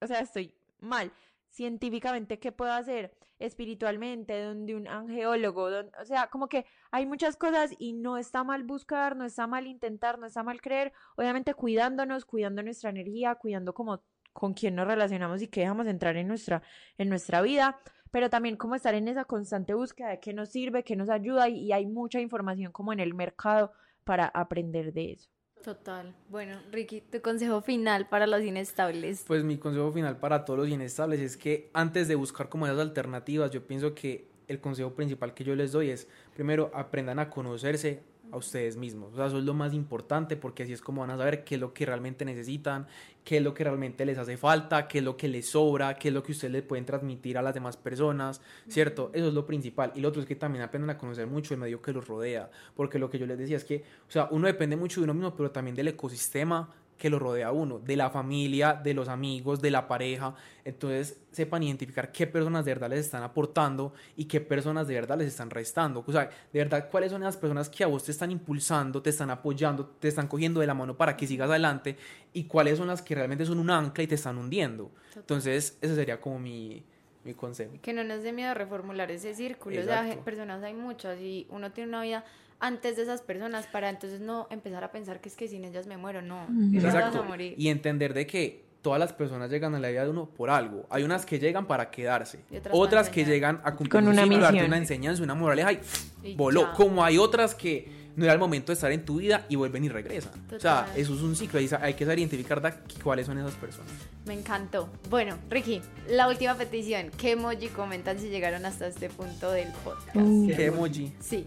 o 0.00 0.06
sea, 0.06 0.20
estoy 0.20 0.54
mal. 0.80 1.10
Científicamente, 1.56 2.38
¿qué 2.38 2.52
puedo 2.52 2.70
hacer? 2.72 3.16
Espiritualmente, 3.38 4.42
donde 4.42 4.74
un 4.76 4.86
angeólogo, 4.88 5.70
don- 5.70 5.90
o 5.98 6.04
sea, 6.04 6.26
como 6.28 6.48
que 6.50 6.66
hay 6.90 7.06
muchas 7.06 7.38
cosas 7.38 7.70
y 7.78 7.94
no 7.94 8.18
está 8.18 8.44
mal 8.44 8.62
buscar, 8.64 9.16
no 9.16 9.24
está 9.24 9.46
mal 9.46 9.66
intentar, 9.66 10.18
no 10.18 10.26
está 10.26 10.42
mal 10.42 10.60
creer, 10.60 10.92
obviamente 11.16 11.54
cuidándonos, 11.54 12.26
cuidando 12.26 12.62
nuestra 12.62 12.90
energía, 12.90 13.36
cuidando 13.36 13.72
como 13.72 14.02
con 14.34 14.52
quién 14.52 14.74
nos 14.74 14.86
relacionamos 14.86 15.40
y 15.40 15.48
qué 15.48 15.60
dejamos 15.62 15.86
entrar 15.86 16.18
en 16.18 16.28
nuestra, 16.28 16.62
en 16.98 17.08
nuestra 17.08 17.40
vida, 17.40 17.80
pero 18.10 18.28
también 18.28 18.58
como 18.58 18.74
estar 18.74 18.94
en 18.94 19.08
esa 19.08 19.24
constante 19.24 19.72
búsqueda 19.72 20.10
de 20.10 20.20
qué 20.20 20.34
nos 20.34 20.50
sirve, 20.50 20.84
qué 20.84 20.94
nos 20.94 21.08
ayuda 21.08 21.48
y 21.48 21.72
hay 21.72 21.86
mucha 21.86 22.20
información 22.20 22.70
como 22.70 22.92
en 22.92 23.00
el 23.00 23.14
mercado 23.14 23.72
para 24.04 24.26
aprender 24.26 24.92
de 24.92 25.12
eso. 25.12 25.30
Total. 25.62 26.14
Bueno, 26.28 26.60
Ricky, 26.70 27.00
tu 27.00 27.20
consejo 27.20 27.60
final 27.60 28.08
para 28.08 28.26
los 28.26 28.42
inestables. 28.42 29.24
Pues 29.26 29.42
mi 29.42 29.58
consejo 29.58 29.90
final 29.92 30.16
para 30.18 30.44
todos 30.44 30.60
los 30.60 30.68
inestables 30.68 31.20
es 31.20 31.36
que 31.36 31.70
antes 31.72 32.06
de 32.08 32.14
buscar 32.14 32.48
como 32.48 32.66
esas 32.66 32.78
alternativas, 32.78 33.50
yo 33.50 33.66
pienso 33.66 33.94
que 33.94 34.28
el 34.48 34.60
consejo 34.60 34.94
principal 34.94 35.34
que 35.34 35.44
yo 35.44 35.56
les 35.56 35.72
doy 35.72 35.90
es, 35.90 36.06
primero, 36.34 36.70
aprendan 36.72 37.18
a 37.18 37.30
conocerse, 37.30 38.00
a 38.32 38.36
ustedes 38.36 38.76
mismos. 38.76 39.12
O 39.12 39.16
sea, 39.16 39.26
eso 39.26 39.38
es 39.38 39.44
lo 39.44 39.54
más 39.54 39.72
importante 39.74 40.36
porque 40.36 40.62
así 40.62 40.72
es 40.72 40.80
como 40.80 41.00
van 41.02 41.10
a 41.10 41.16
saber 41.16 41.44
qué 41.44 41.56
es 41.56 41.60
lo 41.60 41.72
que 41.72 41.86
realmente 41.86 42.24
necesitan, 42.24 42.86
qué 43.24 43.38
es 43.38 43.42
lo 43.42 43.54
que 43.54 43.64
realmente 43.64 44.04
les 44.04 44.18
hace 44.18 44.36
falta, 44.36 44.88
qué 44.88 44.98
es 44.98 45.04
lo 45.04 45.16
que 45.16 45.28
les 45.28 45.50
sobra, 45.50 45.94
qué 45.94 46.08
es 46.08 46.14
lo 46.14 46.22
que 46.22 46.32
ustedes 46.32 46.52
le 46.52 46.62
pueden 46.62 46.84
transmitir 46.84 47.38
a 47.38 47.42
las 47.42 47.54
demás 47.54 47.76
personas, 47.76 48.40
¿cierto? 48.68 49.10
Eso 49.12 49.28
es 49.28 49.34
lo 49.34 49.46
principal. 49.46 49.92
Y 49.94 50.00
lo 50.00 50.08
otro 50.08 50.20
es 50.20 50.28
que 50.28 50.36
también 50.36 50.62
aprendan 50.64 50.90
a 50.90 50.98
conocer 50.98 51.26
mucho 51.26 51.54
el 51.54 51.60
medio 51.60 51.80
que 51.80 51.92
los 51.92 52.06
rodea, 52.06 52.50
porque 52.74 52.98
lo 52.98 53.10
que 53.10 53.18
yo 53.18 53.26
les 53.26 53.38
decía 53.38 53.56
es 53.56 53.64
que, 53.64 53.84
o 54.08 54.10
sea, 54.10 54.28
uno 54.30 54.46
depende 54.46 54.76
mucho 54.76 55.00
de 55.00 55.04
uno 55.04 55.14
mismo, 55.14 55.34
pero 55.34 55.50
también 55.50 55.76
del 55.76 55.88
ecosistema 55.88 56.70
que 56.96 57.10
lo 57.10 57.18
rodea 57.18 57.48
a 57.48 57.52
uno, 57.52 57.78
de 57.78 57.96
la 57.96 58.10
familia, 58.10 58.74
de 58.74 58.94
los 58.94 59.08
amigos, 59.08 59.60
de 59.60 59.70
la 59.70 59.86
pareja. 59.86 60.34
Entonces 60.64 61.20
sepan 61.30 61.62
identificar 61.62 62.10
qué 62.10 62.26
personas 62.26 62.64
de 62.64 62.72
verdad 62.72 62.90
les 62.90 63.00
están 63.00 63.22
aportando 63.22 63.92
y 64.16 64.24
qué 64.24 64.40
personas 64.40 64.88
de 64.88 64.94
verdad 64.94 65.18
les 65.18 65.28
están 65.28 65.50
restando. 65.50 66.02
O 66.06 66.12
sea, 66.12 66.30
de 66.52 66.58
verdad, 66.58 66.88
cuáles 66.90 67.12
son 67.12 67.22
esas 67.22 67.36
personas 67.36 67.68
que 67.68 67.84
a 67.84 67.86
vos 67.86 68.04
te 68.04 68.12
están 68.12 68.30
impulsando, 68.30 69.02
te 69.02 69.10
están 69.10 69.30
apoyando, 69.30 69.86
te 69.86 70.08
están 70.08 70.26
cogiendo 70.26 70.60
de 70.60 70.66
la 70.66 70.74
mano 70.74 70.96
para 70.96 71.16
que 71.16 71.26
sigas 71.26 71.50
adelante 71.50 71.96
y 72.32 72.44
cuáles 72.44 72.78
son 72.78 72.88
las 72.88 73.02
que 73.02 73.14
realmente 73.14 73.44
son 73.44 73.58
un 73.58 73.70
ancla 73.70 74.04
y 74.04 74.06
te 74.06 74.14
están 74.14 74.38
hundiendo. 74.38 74.90
Entonces, 75.14 75.78
ese 75.80 75.94
sería 75.94 76.20
como 76.20 76.38
mi, 76.38 76.82
mi 77.24 77.34
consejo. 77.34 77.72
Que 77.82 77.92
no 77.92 78.04
nos 78.04 78.22
dé 78.22 78.32
miedo 78.32 78.54
reformular 78.54 79.10
ese 79.10 79.34
círculo. 79.34 79.80
O 79.80 79.84
sea, 79.84 80.02
Exacto. 80.02 80.24
personas 80.24 80.62
hay 80.62 80.74
muchas 80.74 81.20
y 81.20 81.46
uno 81.50 81.72
tiene 81.72 81.90
una 81.90 82.02
vida 82.02 82.24
antes 82.60 82.96
de 82.96 83.02
esas 83.02 83.20
personas 83.22 83.66
para 83.66 83.90
entonces 83.90 84.20
no 84.20 84.46
empezar 84.50 84.82
a 84.84 84.90
pensar 84.92 85.20
que 85.20 85.28
es 85.28 85.36
que 85.36 85.48
sin 85.48 85.64
ellas 85.64 85.86
me 85.86 85.96
muero. 85.96 86.22
No, 86.22 86.46
ellas 86.72 86.84
van 86.84 86.96
a 86.96 86.98
Exacto. 87.08 87.24
morir. 87.24 87.54
Y 87.58 87.68
entender 87.68 88.14
de 88.14 88.26
que 88.26 88.64
todas 88.82 88.98
las 89.00 89.12
personas 89.12 89.50
llegan 89.50 89.74
a 89.74 89.80
la 89.80 89.88
vida 89.88 90.04
de 90.04 90.10
uno 90.10 90.26
por 90.26 90.48
algo. 90.48 90.86
Hay 90.90 91.02
unas 91.02 91.26
que 91.26 91.38
llegan 91.38 91.66
para 91.66 91.90
quedarse, 91.90 92.40
Y 92.50 92.56
otras 92.58 92.74
otras 92.76 93.08
que 93.10 93.24
llegan 93.24 93.60
a 93.64 93.72
cumplir 93.72 93.90
Con 93.90 94.04
un 94.04 94.10
una 94.12 94.22
darte 94.22 94.36
misión. 94.52 94.66
una 94.66 94.78
enseñanza, 94.78 95.22
una 95.22 95.34
moraleja 95.34 95.72
y, 95.72 95.80
Y 96.22 96.34
voló. 96.36 96.62
ya. 96.62 96.72
Como 96.72 97.04
hay 97.04 97.18
otras 97.18 97.54
que 97.54 98.06
no 98.14 98.24
era 98.24 98.32
el 98.32 98.38
momento 98.38 98.68
de 98.68 98.74
estar 98.74 98.90
en 98.92 99.04
tu 99.04 99.16
vida 99.16 99.44
y 99.50 99.56
vuelven 99.56 99.84
y 99.84 99.88
regresan. 99.90 100.32
O 100.46 100.58
sea, 100.58 100.84
Total. 100.86 100.86
eso 101.00 101.14
es 101.14 101.20
un 101.20 101.36
ciclo. 101.36 101.58
Hay, 101.58 101.68
hay 101.82 101.92
que 101.94 102.04
saber 102.04 102.20
identificar 102.20 102.62
da- 102.62 102.80
cuáles 103.02 103.26
son 103.26 103.36
esas 103.38 103.54
personas. 103.56 103.90
Me 104.24 104.32
encantó. 104.34 104.88
Bueno, 105.10 105.36
Ricky, 105.50 105.82
la 106.08 106.26
última 106.28 106.54
petición. 106.54 107.10
¿Qué 107.18 107.32
emoji 107.32 107.68
comentan 107.68 108.18
si 108.18 108.30
llegaron 108.30 108.64
hasta 108.64 108.86
este 108.86 109.10
punto 109.10 109.50
del 109.50 109.68
podcast? 109.84 110.14
Mm. 110.16 110.46
¿Qué 110.48 110.66
emoji? 110.66 111.12
Sí. 111.20 111.46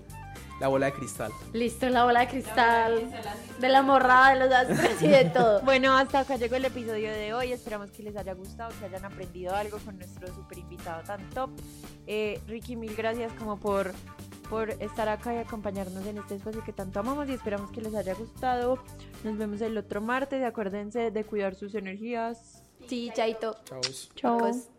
La 0.59 0.67
bola 0.67 0.87
de 0.87 0.93
cristal. 0.93 1.31
Listo, 1.53 1.89
la 1.89 2.03
bola 2.03 2.21
de 2.21 2.27
cristal, 2.27 3.09
de 3.59 3.69
la 3.69 3.81
morrada, 3.81 4.33
de 4.33 4.39
los 4.39 4.53
astros 4.53 5.01
y 5.01 5.07
de 5.07 5.25
todo. 5.25 5.61
Bueno, 5.69 5.95
hasta 5.95 6.19
acá 6.19 6.35
llegó 6.35 6.55
el 6.55 6.65
episodio 6.65 7.11
de 7.11 7.33
hoy. 7.33 7.51
Esperamos 7.53 7.91
que 7.91 8.03
les 8.03 8.15
haya 8.17 8.33
gustado, 8.33 8.71
que 8.79 8.85
hayan 8.85 9.05
aprendido 9.05 9.55
algo 9.55 9.77
con 9.79 9.97
nuestro 9.97 10.27
super 10.33 10.57
invitado 10.57 11.03
tan 11.03 11.29
top. 11.29 11.49
Eh, 12.07 12.41
Ricky, 12.47 12.75
mil 12.75 12.95
gracias 12.95 13.31
como 13.33 13.57
por, 13.57 13.93
por 14.49 14.71
estar 14.71 15.07
acá 15.07 15.33
y 15.33 15.37
acompañarnos 15.37 16.05
en 16.05 16.17
este 16.17 16.35
espacio 16.35 16.63
que 16.63 16.73
tanto 16.73 16.99
amamos 16.99 17.29
y 17.29 17.33
esperamos 17.33 17.71
que 17.71 17.81
les 17.81 17.95
haya 17.95 18.13
gustado. 18.13 18.79
Nos 19.23 19.37
vemos 19.37 19.61
el 19.61 19.77
otro 19.77 20.01
martes. 20.01 20.43
Acuérdense 20.43 21.11
de 21.11 21.23
cuidar 21.23 21.55
sus 21.55 21.75
energías. 21.75 22.63
Sí, 22.87 23.11
Chaito. 23.13 23.55
Chao. 23.65 23.81
Chao. 24.15 24.78